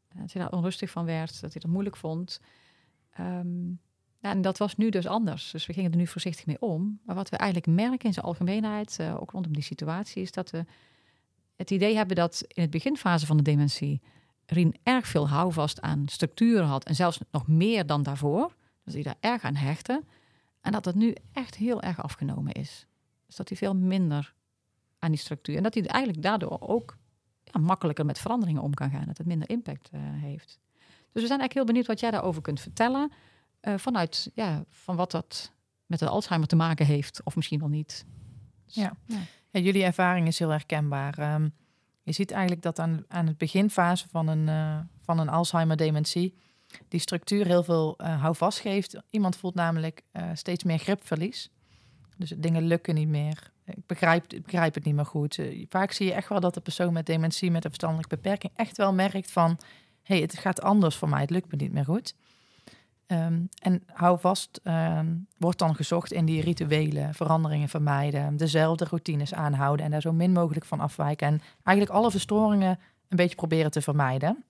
Eh, 0.08 0.22
Dat 0.22 0.34
hij 0.34 0.42
daar 0.42 0.52
onrustig 0.52 0.90
van 0.90 1.06
werd, 1.06 1.42
dat 1.42 1.54
hij 1.54 1.62
dat 1.62 1.72
moeilijk 1.72 1.98
vond. 1.98 2.40
Ehm, 3.12 3.72
en 4.22 4.42
dat 4.42 4.58
was 4.58 4.76
nu 4.76 4.90
dus 4.90 5.08
anders. 5.08 5.52
Dus 5.52 5.66
we 5.66 5.74
gingen 5.74 5.92
er 5.92 5.98
nu 5.98 6.08
voorzichtig 6.08 6.46
mee 6.46 6.62
om. 6.62 7.00
Maar 7.04 7.16
wat 7.16 7.30
we 7.30 7.38
eigenlijk 7.38 7.72
merken 7.72 8.08
in 8.08 8.14
zijn 8.14 8.26
algemeenheid, 8.26 9.00
eh, 9.00 9.22
ook 9.22 9.32
rondom 9.32 9.54
die 9.54 9.64
situatie, 9.64 10.22
is 10.22 10.32
dat 10.32 10.50
we 10.50 10.66
het 11.56 11.72
idee 11.72 11.96
hebben 11.96 12.16
dat 12.16 12.44
in 12.48 12.62
het 12.62 12.72
beginfase 12.72 13.26
van 13.26 13.38
de 13.38 13.44
dementie 13.44 14.02
Rien 14.50 14.76
erg 14.84 15.08
veel 15.08 15.30
houvast 15.30 15.82
aan 15.82 16.08
structuren 16.08 16.66
had. 16.66 16.86
En 16.86 16.96
zelfs 16.96 17.20
nog 17.32 17.48
meer 17.48 17.86
dan 17.86 18.04
daarvoor. 18.04 18.56
Dus 18.84 18.94
hij 18.94 19.04
daar 19.04 19.18
erg 19.20 19.44
aan 19.44 19.56
hechtte. 19.56 20.04
En 20.62 20.72
dat 20.72 20.86
het 20.86 20.96
nu 20.96 21.16
echt 21.34 21.56
heel 21.56 21.82
erg 21.82 22.04
afgenomen 22.04 22.52
is. 22.52 22.88
Dus 23.26 23.36
dat 23.36 23.50
hij 23.50 23.58
veel 23.58 23.76
minder 23.76 24.34
aan 25.00 25.12
die 25.12 25.20
structuur. 25.20 25.58
En 25.58 25.64
dat 25.64 25.74
hij 25.74 25.86
eigenlijk 25.86 26.24
daardoor 26.24 26.58
ook 26.60 26.98
ja, 27.44 27.60
makkelijker 27.60 28.06
met 28.06 28.20
veranderingen 28.20 28.62
om 28.62 28.74
kan 28.74 28.90
gaan. 28.90 29.06
Dat 29.06 29.18
het 29.18 29.28
minder 29.28 29.50
impact 29.50 29.90
eh, 29.92 30.00
heeft. 30.02 30.60
Dus 31.12 31.22
we 31.22 31.28
zijn 31.28 31.40
eigenlijk 31.40 31.54
heel 31.54 31.66
benieuwd 31.66 31.88
wat 31.88 32.00
jij 32.00 32.12
daarover 32.12 32.42
kunt 32.42 32.60
vertellen. 32.60 33.12
Eh, 33.60 33.74
vanuit 33.78 34.32
ja, 34.34 34.64
van 34.70 34.96
wat 34.96 35.12
dat 35.12 35.52
met 35.86 36.00
de 36.00 36.08
Alzheimer 36.08 36.48
te 36.48 36.56
maken 36.56 36.86
heeft. 36.86 37.24
Of 37.24 37.36
misschien 37.36 37.60
wel 37.60 37.70
niet. 37.70 38.06
Dus, 38.66 38.76
Ja. 38.76 38.94
Ja, 39.52 39.60
jullie 39.60 39.84
ervaring 39.84 40.28
is 40.28 40.40
heel 40.40 40.50
herkenbaar. 40.50 41.18
Ehm, 41.18 41.50
je 42.04 42.12
ziet 42.12 42.32
eigenlijk 42.32 42.62
dat 42.62 42.80
aan, 42.80 43.06
aan 43.08 43.28
het 43.28 43.38
beginfase 43.38 44.08
van 44.10 44.28
een, 44.28 44.50
eh, 44.50 44.80
van 45.02 45.20
een 45.20 45.30
Alzheimer-dementie 45.30 46.36
die 46.88 47.00
structuur 47.00 47.46
heel 47.46 47.64
veel 47.64 47.98
eh 47.98 48.22
houvast 48.22 48.60
geeft. 48.60 48.98
Iemand 49.10 49.36
voelt 49.36 49.56
namelijk 49.56 50.04
steeds 50.34 50.64
meer 50.64 50.78
gripverlies. 50.78 51.50
Dus 52.18 52.34
dingen 52.38 52.64
lukken 52.64 52.96
niet 52.96 53.08
meer. 53.08 53.52
Ik 53.66 53.86
begrijp, 53.86 54.34
ik 54.34 54.44
begrijp 54.44 54.74
het 54.74 54.84
niet 54.84 54.96
meer 54.96 55.06
goed. 55.06 55.40
Vaak 55.70 55.92
zie 55.92 56.06
je 56.06 56.14
echt 56.14 56.30
wel 56.30 56.40
dat 56.40 56.54
de 56.54 56.62
persoon 56.62 56.94
met 56.94 57.06
dementie, 57.06 57.52
met 57.52 57.64
een 57.64 57.70
verstandelijke 57.70 58.16
beperking, 58.16 58.54
echt 58.56 58.78
wel 58.78 58.94
merkt 58.94 59.32
van... 59.32 59.50
hé, 60.04 60.16
hey, 60.16 60.20
het 60.20 60.38
gaat 60.38 60.62
anders 60.62 60.96
voor 60.96 61.10
mij, 61.10 61.22
het 61.22 61.30
lukt 61.30 61.52
me 61.52 61.58
niet 61.58 61.72
meer 61.72 61.86
goed. 61.86 62.16
Ehm, 63.08 63.42
en 63.62 63.84
hou 63.94 64.20
vast, 64.20 64.60
ehm, 64.64 65.16
wordt 65.38 65.60
dan 65.60 65.76
gezocht 65.76 66.12
in 66.12 66.26
die 66.26 66.42
rituelen, 66.42 67.14
veranderingen 67.14 67.70
vermijden, 67.70 68.38
dezelfde 68.38 68.86
routines 68.86 69.34
aanhouden 69.34 69.86
en 69.86 69.92
daar 69.92 70.02
zo 70.02 70.14
min 70.14 70.32
mogelijk 70.32 70.66
van 70.66 70.80
afwijken. 70.80 71.28
En 71.28 71.42
eigenlijk 71.64 71.98
alle 71.98 72.12
verstoringen 72.12 72.80
een 73.08 73.18
beetje 73.18 73.36
proberen 73.36 73.72
te 73.72 73.82
vermijden. 73.82 74.44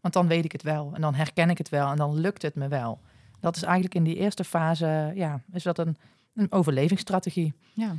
Want 0.00 0.14
dan 0.14 0.26
weet 0.26 0.44
ik 0.44 0.52
het 0.52 0.62
wel 0.62 0.90
en 0.94 1.00
dan 1.00 1.14
herken 1.14 1.50
ik 1.50 1.58
het 1.58 1.68
wel 1.68 1.90
en 1.90 1.96
dan 1.96 2.20
lukt 2.20 2.42
het 2.42 2.54
me 2.54 2.68
wel. 2.68 2.98
Dat 3.40 3.56
is 3.56 3.62
eigenlijk 3.62 3.94
in 3.94 4.04
die 4.04 4.16
eerste 4.16 4.44
fase, 4.44 5.12
ja, 5.14 5.40
is 5.52 5.62
dat 5.62 5.78
een, 5.78 5.96
een 6.34 6.52
overlevingsstrategie. 6.52 7.54
ja. 7.72 7.96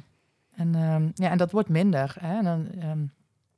En, 0.55 0.75
ehm, 0.75 1.09
ja, 1.13 1.29
en 1.29 1.37
dat 1.37 1.51
wordt 1.51 1.69
minder. 1.69 2.15
Hè? 2.19 2.37
En 2.37 2.43
dan, 2.43 2.67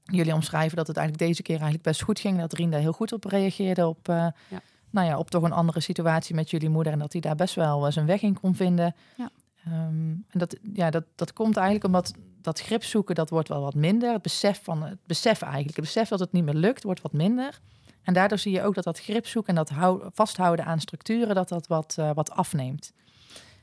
jullie 0.03 0.33
omschrijven 0.33 0.77
dat 0.77 0.87
het 0.87 0.97
eigenlijk 0.97 1.27
deze 1.27 1.41
keer 1.41 1.55
eigenlijk 1.55 1.83
best 1.83 2.01
goed 2.01 2.19
ging. 2.19 2.39
Dat 2.39 2.53
Rien 2.53 2.71
daar 2.71 2.79
heel 2.79 2.93
goed 2.93 3.13
op 3.13 3.23
reageerde. 3.23 3.87
Op, 3.87 4.09
eh, 4.09 4.27
Ja. 4.47 4.61
Nou 4.89 5.07
ja, 5.07 5.17
op 5.17 5.29
toch 5.29 5.43
een 5.43 5.51
andere 5.51 5.79
situatie 5.79 6.35
met 6.35 6.49
jullie 6.49 6.69
moeder. 6.69 6.93
En 6.93 6.99
dat 6.99 7.11
hij 7.11 7.21
daar 7.21 7.35
best 7.35 7.55
wel 7.55 7.91
zijn 7.91 8.05
weg 8.05 8.21
in 8.21 8.39
kon 8.39 8.55
vinden. 8.55 8.95
Ja. 9.17 9.29
Ehm, 9.65 10.09
en 10.09 10.39
dat, 10.39 10.57
ja, 10.73 10.89
dat, 10.89 11.03
dat 11.15 11.33
komt 11.33 11.57
eigenlijk 11.57 11.85
omdat 11.85 12.13
dat 12.41 12.59
grip 12.59 12.83
zoeken, 12.83 13.15
dat 13.15 13.29
wordt 13.29 13.47
wel 13.47 13.61
wat 13.61 13.75
minder. 13.75 14.13
Het 14.13 14.21
besef, 14.21 14.63
van, 14.63 14.83
het 14.83 14.99
besef 15.05 15.41
eigenlijk, 15.41 15.75
het 15.75 15.85
besef 15.85 16.07
dat 16.07 16.19
het 16.19 16.31
niet 16.31 16.43
meer 16.43 16.53
lukt, 16.53 16.83
wordt 16.83 17.01
wat 17.01 17.13
minder. 17.13 17.59
En 18.03 18.13
daardoor 18.13 18.37
zie 18.37 18.51
je 18.51 18.63
ook 18.63 18.75
dat 18.75 18.83
dat 18.83 18.99
grip 18.99 19.27
zoeken 19.27 19.49
en 19.49 19.63
dat 19.65 19.69
hou, 19.69 20.09
vasthouden 20.13 20.65
aan 20.65 20.79
structuren, 20.79 21.35
dat 21.35 21.49
dat 21.49 21.67
wat, 21.67 21.95
eh, 21.97 22.11
wat 22.13 22.31
afneemt. 22.31 22.93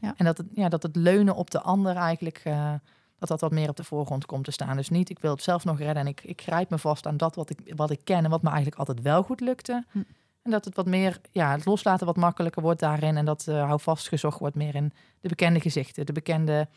Ja. 0.00 0.14
En 0.16 0.24
dat 0.24 0.38
het, 0.38 0.46
ja, 0.52 0.68
dat 0.68 0.82
het 0.82 0.96
leunen 0.96 1.34
op 1.34 1.50
de 1.50 1.60
ander 1.60 1.96
eigenlijk, 1.96 2.40
eh, 2.44 2.74
dat 3.18 3.28
dat 3.28 3.40
wat 3.40 3.52
meer 3.52 3.68
op 3.68 3.76
de 3.76 3.84
voorgrond 3.84 4.26
komt 4.26 4.44
te 4.44 4.50
staan. 4.50 4.76
Dus 4.76 4.88
niet, 4.88 5.10
ik 5.10 5.18
wil 5.18 5.30
het 5.30 5.42
zelf 5.42 5.64
nog 5.64 5.78
redden 5.78 5.96
en 5.96 6.06
ik, 6.06 6.20
ik 6.24 6.42
grijp 6.42 6.70
me 6.70 6.78
vast 6.78 7.06
aan 7.06 7.16
dat 7.16 7.34
wat 7.34 7.50
ik, 7.50 7.72
wat 7.76 7.90
ik 7.90 8.00
ken 8.04 8.24
en 8.24 8.30
wat 8.30 8.42
me 8.42 8.48
eigenlijk 8.48 8.78
altijd 8.78 9.00
wel 9.00 9.22
goed 9.22 9.40
lukte. 9.40 9.84
Hm. 9.90 9.98
En 10.46 10.52
dat 10.52 10.64
het 10.64 10.74
wat 10.76 10.87
meer, 10.87 11.20
ja, 11.30 11.50
het 11.52 11.64
loslaten 11.64 12.06
wat 12.06 12.16
makkelijker 12.16 12.62
wordt 12.62 12.80
daarin 12.80 13.16
en 13.16 13.24
dat 13.24 13.46
uh, 13.48 13.64
hou 13.64 13.80
vastgezocht 13.80 14.38
wordt 14.38 14.56
meer 14.56 14.74
in 14.74 14.92
de 15.20 15.28
bekende 15.28 15.61
gezichten, 15.61 16.06
de 16.06 16.12
bekende 16.12 16.68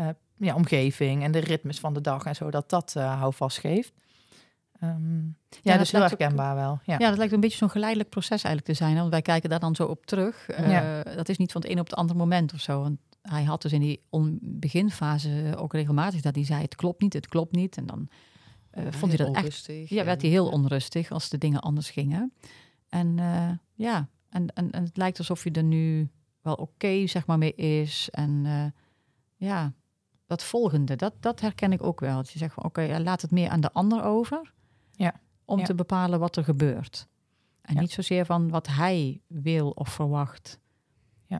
uh, 0.00 0.08
ja, 0.36 0.54
omgeving 0.54 1.22
en 1.22 1.32
de 1.32 1.38
ritmes 1.38 1.80
van 1.80 1.94
de 1.94 2.00
dag 2.00 2.24
en 2.24 2.34
zo, 2.34 2.50
dat 2.50 2.70
dat 2.70 2.94
uh, 2.96 3.18
hou 3.18 3.34
vast 3.34 3.58
geeft. 3.58 3.92
Um, 4.82 5.36
ja, 5.48 5.72
Ja, 5.72 5.78
dus 5.78 5.90
dat 5.90 6.02
heel 6.02 6.02
ook- 6.12 6.18
herkenbaar 6.18 6.54
wel. 6.54 6.78
Ja. 6.84 6.96
Ja, 6.98 7.08
dat 7.08 7.18
lijkt 7.18 7.32
een 7.32 7.40
beetje 7.40 7.56
zo'n 7.56 7.70
geleidelijk 7.70 8.08
proces 8.10 8.30
eigenlijk 8.44 8.64
te 8.66 8.74
zijn. 8.74 8.92
hè, 8.94 8.98
Want 8.98 9.10
wij 9.10 9.22
kijken 9.22 9.50
daar 9.50 9.60
dan 9.60 9.74
zo 9.74 9.84
op 9.86 10.06
terug. 10.06 10.48
Eh, 10.48 10.70
Ja. 10.70 11.02
Dat 11.02 11.28
is 11.28 11.36
niet 11.38 11.52
van 11.52 11.60
het 11.60 11.70
een 11.70 11.78
op 11.80 11.86
het 11.86 11.94
andere 11.94 12.18
moment 12.18 12.52
of 12.52 12.60
zo. 12.60 12.80
Want 12.80 12.98
hij 13.22 13.44
had 13.44 13.62
dus 13.62 13.72
in 13.72 13.80
die 13.80 14.02
on- 14.10 14.38
beginfase 14.42 15.54
ook 15.56 15.72
regelmatig 15.72 16.20
dat 16.20 16.34
hij 16.34 16.44
zei: 16.44 16.62
het 16.62 16.74
klopt 16.74 17.00
niet, 17.02 17.12
het 17.12 17.28
klopt 17.28 17.52
niet. 17.54 17.76
En 17.76 17.86
dan 17.86 18.08
eh, 18.70 18.82
vond 18.90 19.12
hij 19.12 19.16
dat 19.16 19.26
echt 19.34 19.36
onrustig. 19.44 19.88
ja, 19.90 20.04
werd 20.04 20.20
hij 20.22 20.30
heel 20.30 20.48
onrustig 20.48 21.10
als 21.10 21.28
de 21.28 21.38
dingen 21.38 21.60
anders 21.60 21.90
gingen. 21.90 22.32
En 22.94 23.18
eh, 23.18 23.50
ja, 23.74 24.08
en, 24.28 24.54
en, 24.54 24.70
en 24.70 24.84
het 24.84 24.96
lijkt 24.96 25.18
alsof 25.18 25.42
hij 25.42 25.52
er 25.52 25.62
nu 25.62 26.08
wel 26.40 26.54
oké 26.54 27.06
zeg 27.06 27.26
maar 27.26 27.38
mee 27.38 27.54
is. 27.54 28.10
En 28.10 28.42
eh, 28.46 28.64
ja, 29.48 29.72
dat 30.26 30.44
volgende, 30.44 30.96
dat, 30.96 31.14
dat 31.20 31.40
herken 31.40 31.72
ik 31.72 31.82
ook 31.82 32.00
wel. 32.00 32.16
Dat 32.16 32.30
je 32.30 32.38
zegt 32.38 32.54
van 32.54 32.64
oké, 32.64 32.80
ja, 32.80 33.00
laat 33.00 33.22
het 33.22 33.30
meer 33.30 33.48
aan 33.48 33.60
de 33.60 33.72
ander 33.72 34.02
over. 34.02 34.52
Ja. 34.92 35.14
Om 35.44 35.58
Ja. 35.58 35.64
te 35.64 35.74
bepalen 35.74 36.18
wat 36.20 36.36
er 36.36 36.44
gebeurt. 36.44 37.08
En 37.60 37.74
Ja. 37.74 37.80
niet 37.80 37.90
zozeer 37.90 38.26
van 38.26 38.48
wat 38.48 38.66
hij 38.66 39.20
wil 39.26 39.70
of 39.70 39.88
verwacht. 39.88 40.58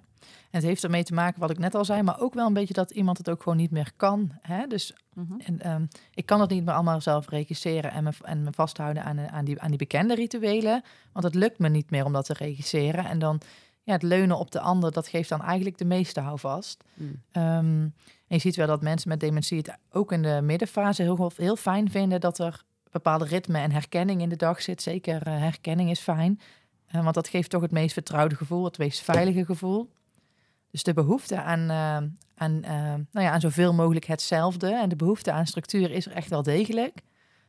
En 0.01 0.61
het 0.61 0.63
heeft 0.63 0.85
ermee 0.85 1.05
te 1.05 1.15
maken 1.15 1.41
wat 1.41 1.51
ik 1.51 1.59
net 1.59 1.75
al 1.75 1.85
zei, 1.85 2.03
maar 2.03 2.21
ook 2.21 2.35
wel 2.35 2.47
een 2.47 2.53
beetje 2.53 2.75
dat 2.75 2.91
iemand 2.91 3.19
het 3.19 3.31
ook 3.31 3.43
gewoon 3.43 3.59
niet 3.59 3.71
meer 3.71 3.93
kan. 3.97 4.31
Hè? 4.41 4.67
Dus 4.67 4.95
en, 5.39 5.61
ehm, 5.61 5.87
ik 6.15 6.27
kan 6.27 6.41
het 6.41 6.51
niet 6.51 6.65
meer 6.65 6.75
allemaal 6.75 7.01
zelf 7.01 7.29
regisseren 7.29 7.93
en 7.93 8.05
me, 8.05 8.11
en 8.23 8.43
me 8.43 8.53
vasthouden 8.53 9.05
aan, 9.05 9.19
eh, 9.19 9.27
aan, 9.27 9.45
die, 9.45 9.61
aan 9.61 9.69
die 9.69 9.79
bekende 9.79 10.15
rituelen. 10.15 10.83
Want 11.13 11.25
het 11.25 11.35
lukt 11.35 11.59
me 11.59 11.69
niet 11.69 11.91
meer 11.91 12.05
om 12.05 12.13
dat 12.13 12.25
te 12.25 12.33
regisseren. 12.33 13.05
En 13.05 13.19
dan 13.19 13.41
ja, 13.83 13.93
het 13.93 14.03
leunen 14.03 14.39
op 14.39 14.51
de 14.51 14.61
ander, 14.61 14.93
dat 14.93 15.09
geeft 15.09 15.29
dan 15.29 15.43
eigenlijk 15.43 15.79
de 15.79 15.85
meeste 15.85 16.21
houvast. 16.21 16.85
Mm. 16.95 17.23
Ehm, 17.31 17.89
en 18.27 18.37
je 18.37 18.39
ziet 18.39 18.57
wel 18.57 18.67
dat 18.67 18.83
mensen 18.83 19.09
met 19.09 19.21
dementie 19.21 19.59
het 19.59 19.77
ook 19.91 20.13
in 20.13 20.23
de 20.23 20.41
middenfase 20.43 21.03
heel, 21.03 21.33
heel 21.37 21.57
fijn 21.57 21.91
vinden 21.91 22.21
dat 22.21 22.39
er 22.39 22.65
bepaalde 22.91 23.25
ritme 23.25 23.59
en 23.59 23.73
herkenning 23.73 24.21
in 24.21 24.29
de 24.29 24.37
dag 24.37 24.63
zit. 24.63 24.83
Zeker 24.83 25.27
eh, 25.27 25.39
herkenning 25.39 25.91
is 25.91 26.01
fijn, 26.01 26.41
want 27.03 27.15
dat 27.15 27.29
geeft 27.29 27.51
toch 27.51 27.63
het 27.63 27.71
meest 27.71 27.93
vertrouwde 27.93 28.35
gevoel, 28.35 28.65
het 28.65 28.79
meest 28.79 29.01
veilige 29.01 29.45
gevoel. 29.45 29.91
Dus 30.71 30.83
de 30.83 30.93
behoefte 30.95 31.43
aan, 31.43 31.71
eh, 31.71 32.09
aan, 32.37 32.63
eh, 32.63 32.73
nou 33.11 33.27
ja, 33.27 33.31
aan 33.31 33.41
zoveel 33.41 33.75
mogelijk 33.75 34.05
hetzelfde 34.05 34.75
en 34.75 34.89
de 34.89 34.97
behoefte 34.97 35.33
aan 35.33 35.47
structuur 35.47 35.91
is 35.91 36.07
er 36.07 36.13
echt 36.13 36.29
wel 36.29 36.43
degelijk. 36.43 37.01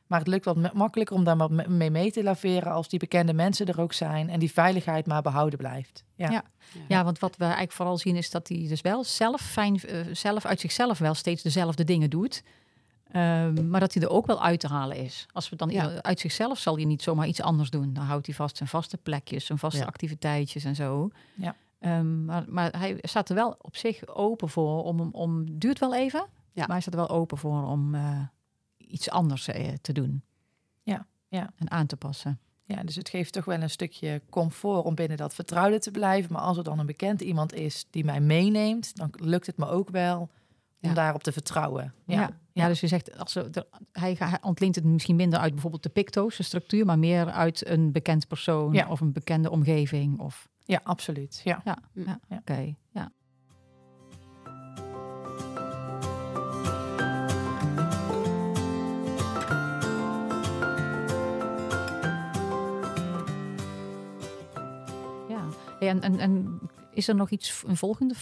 Maar 0.07 0.19
het 0.19 0.27
lukt 0.27 0.45
wat 0.45 0.55
ma- 0.57 0.71
makkelijker 0.73 1.15
om 1.15 1.23
daar 1.23 1.37
wat 1.37 1.51
me- 1.51 1.67
mee 1.67 1.91
mee 1.91 2.11
te 2.11 2.23
laveren 2.23 2.71
als 2.71 2.89
die 2.89 2.99
bekende 2.99 3.33
mensen 3.33 3.65
er 3.65 3.81
ook 3.81 3.93
zijn 3.93 4.29
en 4.29 4.39
die 4.39 4.51
veiligheid 4.51 5.05
maar 5.05 5.21
behouden 5.21 5.57
blijft. 5.59 6.03
Ja, 6.15 6.31
Ja. 6.31 6.43
Ja, 6.87 7.03
want 7.03 7.19
wat 7.19 7.35
we 7.37 7.43
eigenlijk 7.43 7.73
vooral 7.73 7.97
zien 7.97 8.15
is 8.15 8.29
dat 8.29 8.47
hij 8.47 8.65
dus 8.67 8.81
wel 8.81 9.03
zelf 9.03 9.41
fijn, 9.41 9.79
eh, 9.81 9.99
zelf 10.11 10.45
uit 10.45 10.59
zichzelf 10.59 10.97
wel 10.97 11.13
steeds 11.13 11.43
dezelfde 11.43 11.83
dingen 11.83 12.09
doet. 12.09 12.43
Ehm, 13.11 13.69
maar 13.69 13.79
dat 13.79 13.93
hij 13.93 14.03
er 14.03 14.09
ook 14.09 14.25
wel 14.25 14.43
uit 14.43 14.59
te 14.59 14.67
halen 14.67 14.97
is. 14.97 15.25
Als 15.31 15.49
we 15.49 15.55
dan 15.55 15.69
Ja. 15.69 16.01
uit 16.01 16.19
zichzelf 16.19 16.59
zal 16.59 16.75
hij 16.75 16.85
niet 16.85 17.01
zomaar 17.01 17.27
iets 17.27 17.41
anders 17.41 17.69
doen. 17.69 17.93
Dan 17.93 18.03
houdt 18.03 18.25
hij 18.25 18.35
vast 18.35 18.57
zijn 18.57 18.69
vaste 18.69 18.97
plekjes, 18.97 19.45
zijn 19.45 19.57
vaste 19.57 19.79
Ja. 19.79 19.85
activiteitjes 19.85 20.63
en 20.63 20.75
zo. 20.75 21.09
Ja. 21.35 21.55
Ehm, 21.79 22.25
maar, 22.25 22.45
maar 22.47 22.77
hij 22.77 22.97
staat 23.01 23.29
er 23.29 23.35
wel 23.35 23.55
op 23.61 23.75
zich 23.75 24.07
open 24.07 24.49
voor 24.49 24.83
om, 24.83 24.99
om, 25.11 25.59
duurt 25.59 25.79
wel 25.79 25.95
even, 25.95 26.25
maar 26.53 26.67
hij 26.67 26.81
staat 26.81 26.93
er 26.93 26.99
wel 26.99 27.09
open 27.09 27.37
voor 27.37 27.63
om 27.67 27.95
eh, 27.95 28.21
iets 28.77 29.09
anders 29.09 29.47
eh, 29.47 29.73
te 29.81 29.93
doen. 29.93 30.23
Ja, 30.83 31.05
ja. 31.27 31.51
En 31.55 31.71
aan 31.71 31.85
te 31.85 31.97
passen. 31.97 32.39
Ja, 32.67 32.83
dus 32.83 32.95
het 32.95 33.09
geeft 33.09 33.33
toch 33.33 33.45
wel 33.45 33.61
een 33.61 33.69
stukje 33.69 34.21
comfort 34.29 34.85
om 34.85 34.95
binnen 34.95 35.17
dat 35.17 35.33
vertrouwde 35.33 35.79
te 35.79 35.91
blijven. 35.91 36.33
Maar 36.33 36.41
als 36.41 36.57
er 36.57 36.63
dan 36.63 36.79
een 36.79 36.85
bekend 36.85 37.21
iemand 37.21 37.53
is 37.53 37.85
die 37.89 38.05
mij 38.05 38.19
meeneemt, 38.21 38.95
dan 38.95 39.09
lukt 39.11 39.45
het 39.45 39.57
me 39.57 39.67
ook 39.67 39.89
wel 39.89 40.29
om 40.85 40.95
Ja. 40.95 40.95
daarop 40.95 41.23
te 41.23 41.31
vertrouwen. 41.31 41.93
Ja, 42.05 42.15
Ja, 42.19 42.29
ja. 42.53 42.67
dus 42.67 42.79
je 42.79 42.87
zegt, 42.87 43.17
als 43.17 43.35
er, 43.35 43.49
hij, 43.91 44.15
hij 44.19 44.37
ontleent 44.41 44.75
het 44.75 44.83
misschien 44.83 45.15
minder 45.15 45.39
uit 45.39 45.51
bijvoorbeeld 45.51 45.83
de 45.83 45.89
picto's, 45.89 46.37
de 46.37 46.43
structuur, 46.43 46.85
maar 46.85 46.99
meer 46.99 47.31
uit 47.31 47.67
een 47.67 47.91
bekend 47.91 48.27
persoon 48.27 48.73
Ja. 48.73 48.87
of 48.89 48.99
een 49.01 49.11
bekende 49.13 49.49
omgeving. 49.51 50.19
Of, 50.19 50.47
ja 50.65 50.79
absoluut. 50.83 51.41
Ja. 51.43 51.61
ja, 51.65 51.77
Mm. 51.93 52.03
ja, 52.05 52.19
Ja. 52.29 52.37
oké. 52.37 52.75
ja. 52.91 53.11
Ja, 65.27 65.45
en, 65.79 66.01
en, 66.01 66.19
en 66.19 66.59
is 66.93 67.07
er 67.07 67.15
nog 67.15 67.29
iets, 67.29 67.63
een 67.67 67.77
volgende 67.77 68.13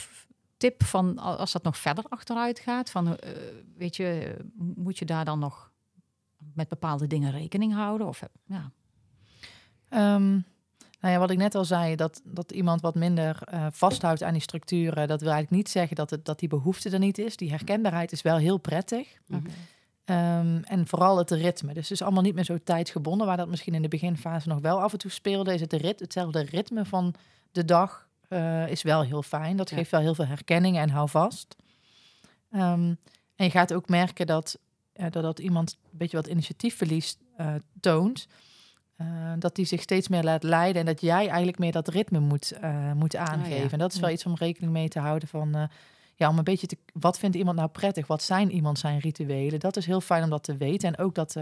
tip 0.63 0.83
van 0.83 1.17
als 1.17 1.51
dat 1.51 1.63
nog 1.63 1.77
verder 1.77 2.03
achteruit 2.09 2.59
gaat? 2.59 2.89
Van, 2.89 3.17
eh, 3.17 3.31
weet 3.77 3.95
je, 3.95 4.35
moet 4.75 4.97
je 4.97 5.05
daar 5.05 5.25
dan 5.25 5.39
nog 5.39 5.71
met 6.53 6.67
bepaalde 6.67 7.07
dingen 7.07 7.31
rekening 7.31 7.73
houden? 7.73 8.07
Of, 8.07 8.19
heb- 8.19 8.35
ja. 8.45 8.71
Ehm, 9.89 10.31
nou 10.99 11.13
ja, 11.13 11.17
wat 11.17 11.29
ik 11.31 11.37
net 11.37 11.55
al 11.55 11.65
zei, 11.65 11.95
dat, 11.95 12.21
dat 12.23 12.51
iemand 12.51 12.81
wat 12.81 12.95
minder 12.95 13.41
eh, 13.43 13.67
vasthoudt 13.71 14.23
aan 14.23 14.33
die 14.33 14.41
structuren, 14.41 15.07
dat 15.07 15.21
wil 15.21 15.31
eigenlijk 15.31 15.63
niet 15.63 15.69
zeggen 15.69 15.95
dat, 15.95 16.09
het, 16.09 16.25
dat 16.25 16.39
die 16.39 16.49
behoefte 16.49 16.89
er 16.89 16.99
niet 16.99 17.17
is. 17.17 17.37
Die 17.37 17.49
herkenbaarheid 17.49 18.11
is 18.11 18.21
wel 18.21 18.37
heel 18.37 18.57
prettig. 18.57 19.17
Mhm. 19.27 19.41
Ehm, 20.05 20.61
en 20.63 20.87
vooral 20.87 21.17
het 21.17 21.31
ritme. 21.31 21.73
Dus 21.73 21.83
het 21.83 21.91
is 21.91 22.01
allemaal 22.01 22.23
niet 22.23 22.35
meer 22.35 22.43
zo 22.43 22.57
tijdsgebonden. 22.63 23.27
Waar 23.27 23.37
dat 23.37 23.47
misschien 23.47 23.73
in 23.73 23.81
de 23.81 23.87
beginfase 23.87 24.47
nog 24.47 24.59
wel 24.59 24.81
af 24.81 24.91
en 24.91 24.97
toe 24.99 25.11
speelde, 25.11 25.53
is 25.53 25.61
het 25.61 25.69
de 25.69 25.77
rit, 25.77 25.99
hetzelfde 25.99 26.41
ritme 26.41 26.85
van 26.85 27.13
de 27.51 27.65
dag 27.65 28.07
eh, 28.33 28.67
is 28.67 28.81
wel 28.83 29.01
heel 29.03 29.23
fijn. 29.23 29.57
Dat 29.57 29.69
Ja. 29.69 29.75
geeft 29.77 29.91
wel 29.91 29.99
heel 30.01 30.15
veel 30.15 30.25
herkenning 30.25 30.77
en 30.77 30.89
houvast. 30.89 31.55
Ehm, 32.51 32.93
en 33.35 33.45
je 33.45 33.49
gaat 33.49 33.73
ook 33.73 33.89
merken 33.89 34.27
dat, 34.27 34.59
eh, 34.93 35.05
dat, 35.09 35.23
dat 35.23 35.39
iemand 35.39 35.77
een 35.91 35.97
beetje 35.97 36.17
wat 36.17 36.27
initiatiefverlies 36.27 37.17
eh, 37.37 37.53
toont. 37.79 38.27
Dat 39.39 39.55
die 39.55 39.65
zich 39.65 39.81
steeds 39.81 40.07
meer 40.07 40.23
laat 40.23 40.43
leiden 40.43 40.79
en 40.79 40.85
dat 40.85 41.01
jij 41.01 41.27
eigenlijk 41.27 41.57
meer 41.57 41.71
dat 41.71 41.87
ritme 41.87 42.19
moet, 42.19 42.53
moet 42.95 43.15
aangeven. 43.15 43.71
En 43.71 43.79
dat 43.79 43.93
is 43.93 43.99
wel 43.99 44.09
Ja. 44.09 44.15
iets 44.15 44.25
om 44.25 44.35
rekening 44.35 44.71
mee 44.71 44.87
te 44.87 44.99
houden 44.99 45.27
van... 45.27 45.69
ja, 46.15 46.29
om 46.29 46.37
een 46.37 46.43
beetje 46.43 46.67
te... 46.67 46.77
Wat 46.93 47.19
vindt 47.19 47.35
iemand 47.35 47.57
nou 47.57 47.69
prettig? 47.69 48.07
Wat 48.07 48.23
zijn 48.23 48.51
iemand 48.51 48.79
zijn 48.79 48.99
rituelen? 48.99 49.59
Dat 49.59 49.77
is 49.77 49.85
heel 49.85 50.01
fijn 50.01 50.23
om 50.23 50.29
dat 50.29 50.43
te 50.43 50.57
weten. 50.57 50.87
En 50.95 51.03
ook 51.05 51.15
dat 51.15 51.35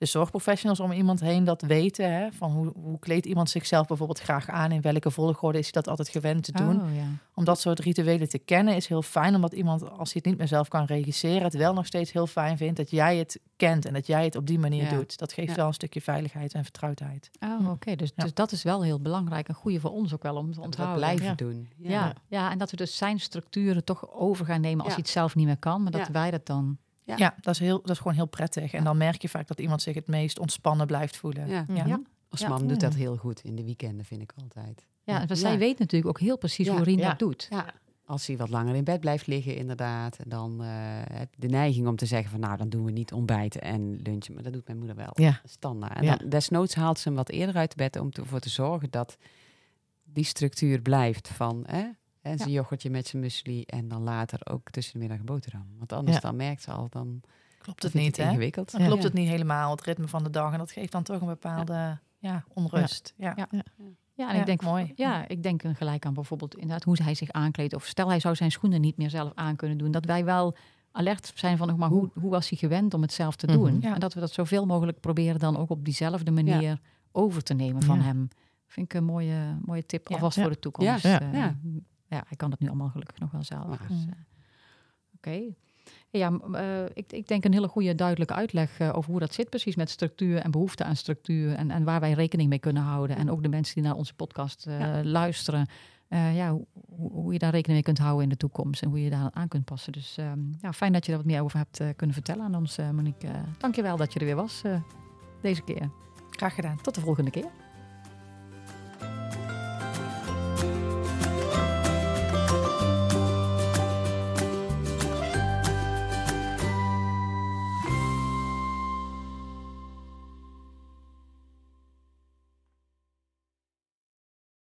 de 0.00 0.06
zorgprofessionals 0.06 0.80
om 0.80 0.92
iemand 0.92 1.20
heen 1.20 1.44
dat 1.44 1.62
weten. 1.62 2.12
Hè? 2.12 2.32
Van 2.32 2.50
hoe, 2.50 2.72
hoe 2.74 2.98
kleedt 2.98 3.26
iemand 3.26 3.50
zichzelf 3.50 3.86
bijvoorbeeld 3.86 4.20
graag 4.20 4.48
aan? 4.48 4.72
In 4.72 4.80
welke 4.80 5.10
volgorde 5.10 5.58
is 5.58 5.64
hij 5.64 5.72
dat 5.72 5.88
altijd 5.88 6.08
gewend 6.08 6.44
te 6.44 6.52
doen? 6.52 6.80
Oh, 6.82 6.94
ja. 6.96 7.02
Om 7.34 7.44
dat 7.44 7.60
soort 7.60 7.78
rituelen 7.78 8.28
te 8.28 8.38
kennen 8.38 8.76
is 8.76 8.86
heel 8.86 9.02
fijn. 9.02 9.34
Omdat 9.34 9.52
iemand, 9.52 9.82
als 9.82 10.12
hij 10.12 10.20
het 10.22 10.24
niet 10.24 10.38
meer 10.38 10.48
zelf 10.48 10.68
kan 10.68 10.84
regisseren... 10.84 11.42
het 11.42 11.54
wel 11.54 11.72
nog 11.74 11.86
steeds 11.86 12.12
heel 12.12 12.26
fijn 12.26 12.56
vindt 12.56 12.76
dat 12.76 12.90
jij 12.90 13.16
het 13.16 13.40
kent... 13.56 13.84
en 13.84 13.92
dat 13.92 14.06
jij 14.06 14.24
het 14.24 14.36
op 14.36 14.46
die 14.46 14.58
manier 14.58 14.82
Ja. 14.82 14.90
doet. 14.90 15.18
Dat 15.18 15.32
geeft 15.32 15.48
Ja. 15.48 15.54
wel 15.54 15.66
een 15.66 15.74
stukje 15.74 16.00
veiligheid 16.00 16.52
en 16.54 16.62
vertrouwdheid. 16.62 17.30
Oh, 17.40 17.70
oké. 17.70 17.96
Dus, 17.96 18.12
Ja. 18.16 18.22
dus 18.22 18.34
dat 18.34 18.52
is 18.52 18.62
wel 18.62 18.82
heel 18.82 19.00
belangrijk. 19.00 19.48
Een 19.48 19.54
goede 19.54 19.80
voor 19.80 19.90
ons 19.90 20.14
ook 20.14 20.22
wel 20.22 20.36
om 20.36 20.42
te 20.42 20.48
we 20.48 20.54
dat 20.54 20.64
onthouden. 20.64 20.96
blijven 20.98 21.24
Ja. 21.26 21.34
doen. 21.34 21.68
Ja. 21.76 22.12
Ja. 22.28 22.50
en 22.50 22.58
dat 22.58 22.70
we 22.70 22.76
dus 22.76 22.96
zijn 22.96 23.20
structuren 23.20 23.84
toch 23.84 24.10
over 24.12 24.44
gaan 24.46 24.60
nemen 24.60 24.78
als 24.84 24.88
Ja. 24.88 24.92
hij 24.94 25.02
het 25.02 25.12
zelf 25.12 25.34
niet 25.34 25.46
meer 25.46 25.58
kan. 25.58 25.82
Maar 25.82 25.92
dat 25.92 26.06
Ja. 26.06 26.12
wij 26.12 26.30
dat 26.30 26.46
dan... 26.46 26.78
Ja. 27.10 27.16
Ja, 27.26 27.34
dat, 27.40 27.54
is 27.54 27.60
heel, 27.60 27.80
dat 27.80 27.90
is 27.90 27.96
gewoon 27.98 28.14
heel 28.14 28.26
prettig. 28.26 28.72
En 28.72 28.84
dan 28.84 28.96
merk 28.96 29.22
je 29.22 29.28
vaak 29.28 29.46
dat 29.46 29.60
iemand 29.60 29.82
zich 29.82 29.94
het 29.94 30.06
meest 30.06 30.38
ontspannen 30.38 30.86
blijft 30.86 31.16
voelen. 31.16 31.48
Ja. 31.48 31.64
Ja. 31.68 31.86
Ja. 31.86 32.00
Als 32.28 32.40
Ja. 32.40 32.48
man 32.48 32.66
doet 32.66 32.80
dat 32.80 32.94
heel 32.94 33.16
goed 33.16 33.40
in 33.44 33.56
de 33.56 33.64
weekenden, 33.64 34.04
vind 34.04 34.22
ik 34.22 34.32
altijd. 34.42 34.86
Ja, 35.04 35.16
want 35.16 35.28
Ja. 35.28 35.34
zij 35.34 35.58
weet 35.58 35.78
natuurlijk 35.78 36.08
ook 36.10 36.20
heel 36.20 36.38
precies 36.38 36.66
Ja. 36.66 36.72
hoe 36.74 36.82
Rien 36.82 36.98
Ja. 36.98 37.08
dat 37.08 37.18
doet. 37.18 37.46
Ja, 37.50 37.66
als 38.04 38.26
hij 38.26 38.36
wat 38.36 38.48
langer 38.48 38.74
in 38.74 38.84
bed 38.84 39.00
blijft 39.00 39.26
liggen, 39.26 39.56
inderdaad. 39.56 40.16
En 40.18 40.28
dan 40.28 40.62
eh, 40.62 40.68
heb 41.12 41.34
je 41.34 41.40
de 41.40 41.46
neiging 41.48 41.86
om 41.86 41.96
te 41.96 42.06
zeggen 42.06 42.30
van 42.30 42.40
nou, 42.40 42.56
dan 42.56 42.68
doen 42.68 42.84
we 42.84 42.90
niet 42.90 43.12
ontbijten 43.12 43.60
en 43.62 44.00
lunchen. 44.02 44.34
Maar 44.34 44.42
dat 44.42 44.52
doet 44.52 44.66
mijn 44.66 44.78
moeder 44.78 44.96
wel. 44.96 45.10
Ja. 45.12 45.40
Standaard. 45.44 45.96
En 45.96 46.04
Ja. 46.04 46.16
dan, 46.16 46.28
desnoods 46.28 46.74
haalt 46.74 46.98
ze 46.98 47.08
hem 47.08 47.16
wat 47.16 47.28
eerder 47.30 47.54
uit 47.56 47.76
bed 47.76 47.96
om 47.98 48.08
ervoor 48.12 48.40
te 48.40 48.48
zorgen 48.50 48.90
dat 48.90 49.16
die 50.04 50.24
structuur 50.24 50.80
blijft 50.80 51.28
van 51.28 51.64
hè, 51.66 51.84
en 52.20 52.38
zijn 52.38 52.50
yoghurtje 52.50 52.90
met 52.90 53.06
zijn 53.06 53.22
muesli 53.22 53.62
en 53.62 53.88
dan 53.88 54.02
later 54.02 54.40
ook 54.50 54.70
tussen 54.70 54.92
de 54.92 54.98
middag 54.98 55.20
boterham. 55.24 55.66
Want 55.78 55.92
anders 55.92 56.16
Ja. 56.16 56.22
dan 56.22 56.36
merkt 56.36 56.62
ze 56.62 56.70
al, 56.70 56.86
dan 56.90 57.20
Klopt 57.58 57.82
het 57.82 57.94
niet, 57.94 58.06
het 58.06 58.16
hè? 58.16 58.28
ingewikkeld. 58.30 58.70
Dan 58.72 58.80
Ja. 58.80 58.86
klopt 58.86 59.02
het 59.02 59.12
niet 59.12 59.28
helemaal, 59.28 59.70
het 59.70 59.82
ritme 59.82 60.08
van 60.08 60.22
de 60.24 60.30
dag. 60.30 60.52
En 60.52 60.58
dat 60.58 60.70
geeft 60.70 60.92
dan 60.92 61.02
toch 61.02 61.20
een 61.20 61.26
bepaalde 61.26 61.98
ja. 62.18 62.44
onrust. 62.54 63.14
Ja. 63.16 63.32
Ja. 63.36 63.48
Ja, 63.50 64.28
en 64.28 64.34
Ja, 64.34 64.40
ik 64.40 64.46
denk 64.46 64.62
mooi. 64.62 64.92
Ja, 64.94 65.28
ik 65.28 65.42
denk 65.42 65.62
een 65.62 65.74
gelijk 65.76 66.06
aan 66.06 66.14
bijvoorbeeld 66.14 66.54
inderdaad 66.54 66.84
hoe 66.84 66.96
hij 67.02 67.14
zich 67.14 67.30
aankleedt. 67.30 67.74
Of 67.74 67.84
stel 67.86 68.08
hij 68.08 68.20
zou 68.20 68.34
zijn 68.34 68.50
schoenen 68.50 68.80
niet 68.80 68.96
meer 68.96 69.10
zelf 69.10 69.32
aan 69.34 69.56
kunnen 69.56 69.78
doen. 69.78 69.90
Dat 69.90 70.04
wij 70.04 70.24
wel 70.24 70.56
alert 70.92 71.32
zijn 71.34 71.56
van, 71.56 71.76
maar 71.78 71.88
hoe, 71.88 72.10
hoe 72.20 72.30
was 72.30 72.48
hij 72.48 72.58
gewend 72.58 72.94
om 72.94 73.02
het 73.02 73.12
zelf 73.12 73.36
te 73.36 73.46
Mhm. 73.46 73.54
doen? 73.56 73.78
Ja. 73.80 73.94
En 73.94 74.00
dat 74.00 74.14
we 74.14 74.20
dat 74.20 74.32
zoveel 74.32 74.66
mogelijk 74.66 75.00
proberen 75.00 75.38
dan 75.38 75.56
ook 75.56 75.70
op 75.70 75.84
diezelfde 75.84 76.30
manier 76.30 76.80
over 77.12 77.42
te 77.42 77.54
nemen 77.54 77.82
van 77.82 77.96
Ja. 77.98 78.02
hem. 78.04 78.28
Vind 78.66 78.86
ik 78.92 78.98
een 78.98 79.04
mooie, 79.04 79.58
mooie 79.64 79.86
tip, 79.86 80.08
Ja. 80.08 80.14
alvast 80.14 80.36
Ja. 80.36 80.42
voor 80.42 80.50
de 80.50 80.58
toekomst. 80.58 81.02
Ja. 81.02 81.20
Eh, 81.32 81.44
Ja. 82.10 82.24
hij 82.26 82.36
kan 82.36 82.50
het 82.50 82.60
nu 82.60 82.68
allemaal 82.68 82.88
gelukkig 82.88 83.18
nog 83.18 83.30
wel 83.30 83.42
zelf. 83.44 83.78
Ja. 83.80 83.86
Dus, 83.88 84.04
eh, 84.06 84.12
Oké. 85.16 85.40
Ja, 86.10 86.38
eh, 86.52 86.84
ik, 86.94 87.12
ik 87.12 87.28
denk 87.28 87.44
een 87.44 87.52
hele 87.52 87.68
goede 87.68 87.94
duidelijke 87.94 88.34
uitleg 88.34 88.78
eh, 88.78 88.96
over 88.96 89.10
hoe 89.10 89.20
dat 89.20 89.34
zit 89.34 89.48
precies 89.48 89.76
met 89.76 89.90
structuur 89.90 90.38
en 90.38 90.50
behoefte 90.50 90.84
aan 90.84 90.96
structuur 90.96 91.54
en, 91.54 91.70
en 91.70 91.84
waar 91.84 92.00
wij 92.00 92.12
rekening 92.12 92.48
mee 92.48 92.58
kunnen 92.58 92.82
houden. 92.82 93.16
En 93.16 93.30
ook 93.30 93.42
de 93.42 93.48
mensen 93.48 93.74
die 93.74 93.84
naar 93.84 93.94
onze 93.94 94.14
podcast 94.14 94.64
Ja. 94.64 95.04
luisteren, 95.04 95.66
ja, 96.08 96.50
hoe, 96.50 97.10
hoe 97.12 97.32
je 97.32 97.38
daar 97.38 97.50
rekening 97.50 97.74
mee 97.74 97.82
kunt 97.94 97.98
houden 97.98 98.22
in 98.22 98.28
de 98.28 98.36
toekomst 98.36 98.82
en 98.82 98.88
hoe 98.88 99.02
je 99.02 99.10
daar 99.10 99.30
aan 99.32 99.48
kunt 99.48 99.64
passen. 99.64 99.92
Dus 99.92 100.16
ehm, 100.16 100.40
ja, 100.60 100.72
fijn 100.72 100.92
dat 100.92 101.04
je 101.04 101.10
daar 101.12 101.20
wat 101.20 101.30
meer 101.30 101.42
over 101.42 101.58
hebt 101.58 101.96
kunnen 101.96 102.14
vertellen 102.16 102.44
aan 102.44 102.54
ons, 102.54 102.78
eh 102.78 102.90
Monique. 102.90 103.28
Uh, 103.28 103.34
dankjewel 103.58 103.96
dat 103.96 104.12
je 104.12 104.18
er 104.18 104.24
weer 104.24 104.36
was 104.36 104.62
deze 105.42 105.62
keer. 105.62 105.90
Graag 106.30 106.54
gedaan. 106.54 106.80
Tot 106.82 106.94
de 106.94 107.00
volgende 107.00 107.30
keer. 107.30 107.69